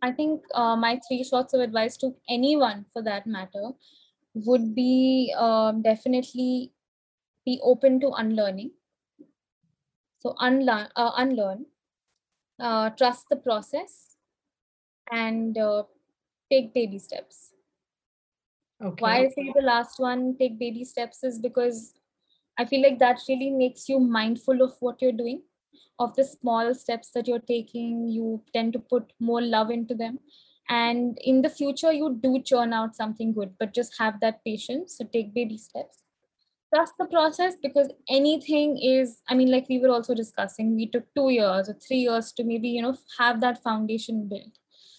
I 0.02 0.12
think 0.12 0.42
uh, 0.54 0.76
my 0.76 1.00
three 1.08 1.24
shots 1.24 1.54
of 1.54 1.60
advice 1.60 1.96
to 1.98 2.14
anyone 2.28 2.84
for 2.92 3.02
that 3.02 3.26
matter 3.26 3.70
would 4.34 4.74
be 4.74 5.34
um, 5.36 5.82
definitely 5.82 6.72
be 7.44 7.60
open 7.62 8.00
to 8.00 8.10
unlearning. 8.10 8.72
So 10.20 10.34
unlearn 10.40 10.88
uh, 10.96 11.12
unlearn 11.16 11.66
uh, 12.60 12.90
trust 12.90 13.28
the 13.30 13.36
process 13.36 14.16
and 15.10 15.56
uh, 15.56 15.84
take 16.50 16.74
baby 16.74 16.98
steps. 16.98 17.52
Okay. 18.82 19.02
Why 19.02 19.16
I 19.18 19.28
say 19.28 19.52
the 19.54 19.62
last 19.62 19.98
one, 19.98 20.36
take 20.38 20.58
baby 20.58 20.84
steps, 20.84 21.24
is 21.24 21.38
because 21.40 21.94
I 22.58 22.64
feel 22.64 22.82
like 22.82 22.98
that 22.98 23.18
really 23.28 23.50
makes 23.50 23.88
you 23.88 23.98
mindful 23.98 24.62
of 24.62 24.74
what 24.80 25.02
you're 25.02 25.12
doing, 25.12 25.42
of 25.98 26.14
the 26.16 26.24
small 26.24 26.74
steps 26.74 27.10
that 27.14 27.28
you're 27.28 27.38
taking. 27.38 28.08
You 28.08 28.42
tend 28.52 28.72
to 28.74 28.78
put 28.78 29.12
more 29.20 29.42
love 29.42 29.70
into 29.70 29.94
them. 29.94 30.18
And 30.68 31.18
in 31.22 31.42
the 31.42 31.48
future, 31.48 31.92
you 31.92 32.18
do 32.22 32.42
churn 32.42 32.72
out 32.72 32.94
something 32.94 33.32
good, 33.32 33.54
but 33.58 33.74
just 33.74 33.98
have 33.98 34.20
that 34.20 34.44
patience. 34.44 34.96
So 34.98 35.04
take 35.04 35.32
baby 35.32 35.56
steps. 35.56 36.02
Trust 36.74 36.92
the 36.98 37.06
process 37.06 37.54
because 37.62 37.90
anything 38.10 38.76
is, 38.76 39.22
I 39.26 39.34
mean, 39.34 39.50
like 39.50 39.66
we 39.70 39.78
were 39.78 39.88
also 39.88 40.14
discussing, 40.14 40.76
we 40.76 40.86
took 40.86 41.04
two 41.16 41.30
years 41.30 41.70
or 41.70 41.78
three 41.86 42.00
years 42.00 42.30
to 42.32 42.44
maybe, 42.44 42.68
you 42.68 42.82
know, 42.82 42.94
have 43.18 43.40
that 43.40 43.62
foundation 43.62 44.28
built 44.28 44.58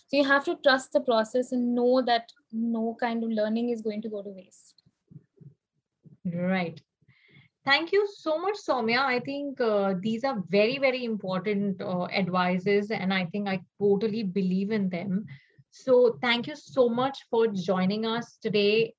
so 0.09 0.17
you 0.17 0.23
have 0.25 0.43
to 0.45 0.57
trust 0.63 0.91
the 0.91 1.01
process 1.01 1.51
and 1.51 1.75
know 1.75 2.01
that 2.01 2.31
no 2.51 2.97
kind 2.99 3.23
of 3.23 3.29
learning 3.29 3.69
is 3.69 3.83
going 3.83 4.01
to 4.01 4.09
go 4.09 4.23
to 4.23 4.29
waste 4.29 4.81
right 6.25 6.81
thank 7.69 7.91
you 7.91 8.07
so 8.11 8.37
much 8.43 8.57
soumya. 8.67 8.99
I 8.99 9.19
think 9.19 9.61
uh, 9.61 9.93
these 10.05 10.23
are 10.23 10.37
very 10.49 10.77
very 10.79 11.03
important 11.05 11.81
uh, 11.81 12.05
advices 12.21 12.89
and 12.99 13.13
i 13.13 13.25
think 13.25 13.51
i 13.55 13.59
totally 13.81 14.23
believe 14.39 14.71
in 14.79 14.89
them. 14.95 15.25
So 15.71 15.97
thank 16.21 16.47
you 16.47 16.55
so 16.55 16.89
much 17.01 17.19
for 17.29 17.43
joining 17.47 18.07
us 18.13 18.37
today. 18.41 18.93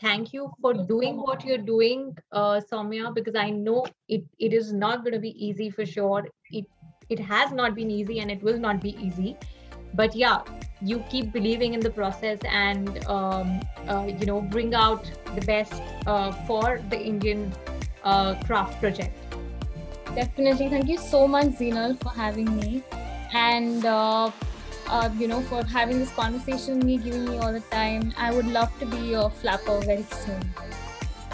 Thank 0.00 0.32
you 0.32 0.44
for 0.60 0.72
doing 0.90 1.16
what 1.16 1.44
you're 1.44 1.66
doing 1.70 2.04
uh, 2.32 2.60
soumya 2.70 3.14
because 3.16 3.40
i 3.46 3.48
know 3.50 3.84
it, 4.08 4.22
it 4.38 4.52
is 4.60 4.72
not 4.84 5.02
going 5.04 5.18
to 5.18 5.24
be 5.26 5.34
easy 5.48 5.68
for 5.70 5.86
sure. 5.96 6.22
It 6.50 6.66
it 7.16 7.26
has 7.32 7.58
not 7.62 7.74
been 7.80 7.90
easy 7.90 8.20
and 8.20 8.30
it 8.36 8.42
will 8.50 8.62
not 8.68 8.80
be 8.88 8.96
easy. 9.08 9.36
But 10.02 10.16
yeah 10.22 10.38
you 10.90 11.02
keep 11.10 11.32
believing 11.32 11.74
in 11.74 11.80
the 11.80 11.90
process 11.90 12.38
and 12.44 13.04
um, 13.06 13.60
uh, 13.88 14.06
you 14.06 14.26
know 14.26 14.40
bring 14.56 14.74
out 14.74 15.10
the 15.34 15.40
best 15.52 15.82
uh, 16.06 16.32
for 16.48 16.80
the 16.90 17.00
indian 17.12 17.52
uh, 18.04 18.34
craft 18.44 18.80
project. 18.80 19.16
Definitely. 20.14 20.68
Thank 20.68 20.88
you 20.88 20.98
so 20.98 21.26
much 21.26 21.46
Zeenal 21.60 22.00
for 22.00 22.10
having 22.10 22.56
me. 22.56 22.82
And 23.32 23.84
uh, 23.84 24.30
uh, 24.88 25.10
you 25.18 25.26
know 25.26 25.40
for 25.42 25.64
having 25.64 25.98
this 25.98 26.12
conversation 26.12 26.76
with 26.76 26.84
me 26.84 26.98
giving 26.98 27.24
me 27.24 27.38
all 27.38 27.52
the 27.52 27.64
time. 27.72 28.12
I 28.16 28.32
would 28.32 28.46
love 28.46 28.78
to 28.80 28.86
be 28.86 28.98
your 28.98 29.30
flapper 29.30 29.80
very 29.80 30.06
soon. 30.10 30.42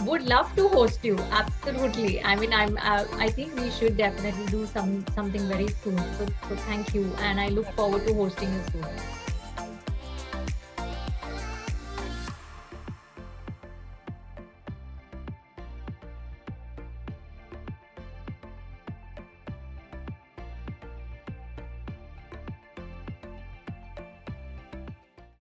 Would 0.07 0.23
love 0.23 0.55
to 0.57 0.69
host 0.69 1.05
you. 1.05 1.19
Absolutely. 1.31 2.23
I 2.23 2.37
mean 2.37 2.55
i'm 2.55 2.79
uh, 2.79 3.05
i 3.19 3.29
think 3.29 3.55
we 3.61 3.71
should 3.71 3.97
definitely 3.97 4.47
do 4.47 4.67
some 4.67 5.05
something 5.15 5.47
very 5.49 5.69
soon. 5.69 5.99
So, 6.19 6.27
so 6.49 6.57
thank 6.69 6.95
you. 6.95 7.13
And 7.19 7.41
i 7.41 7.49
look 7.49 7.71
forward 7.73 8.07
to 8.07 8.15
hosting 8.15 8.53
you 8.53 8.63
soon 8.73 8.87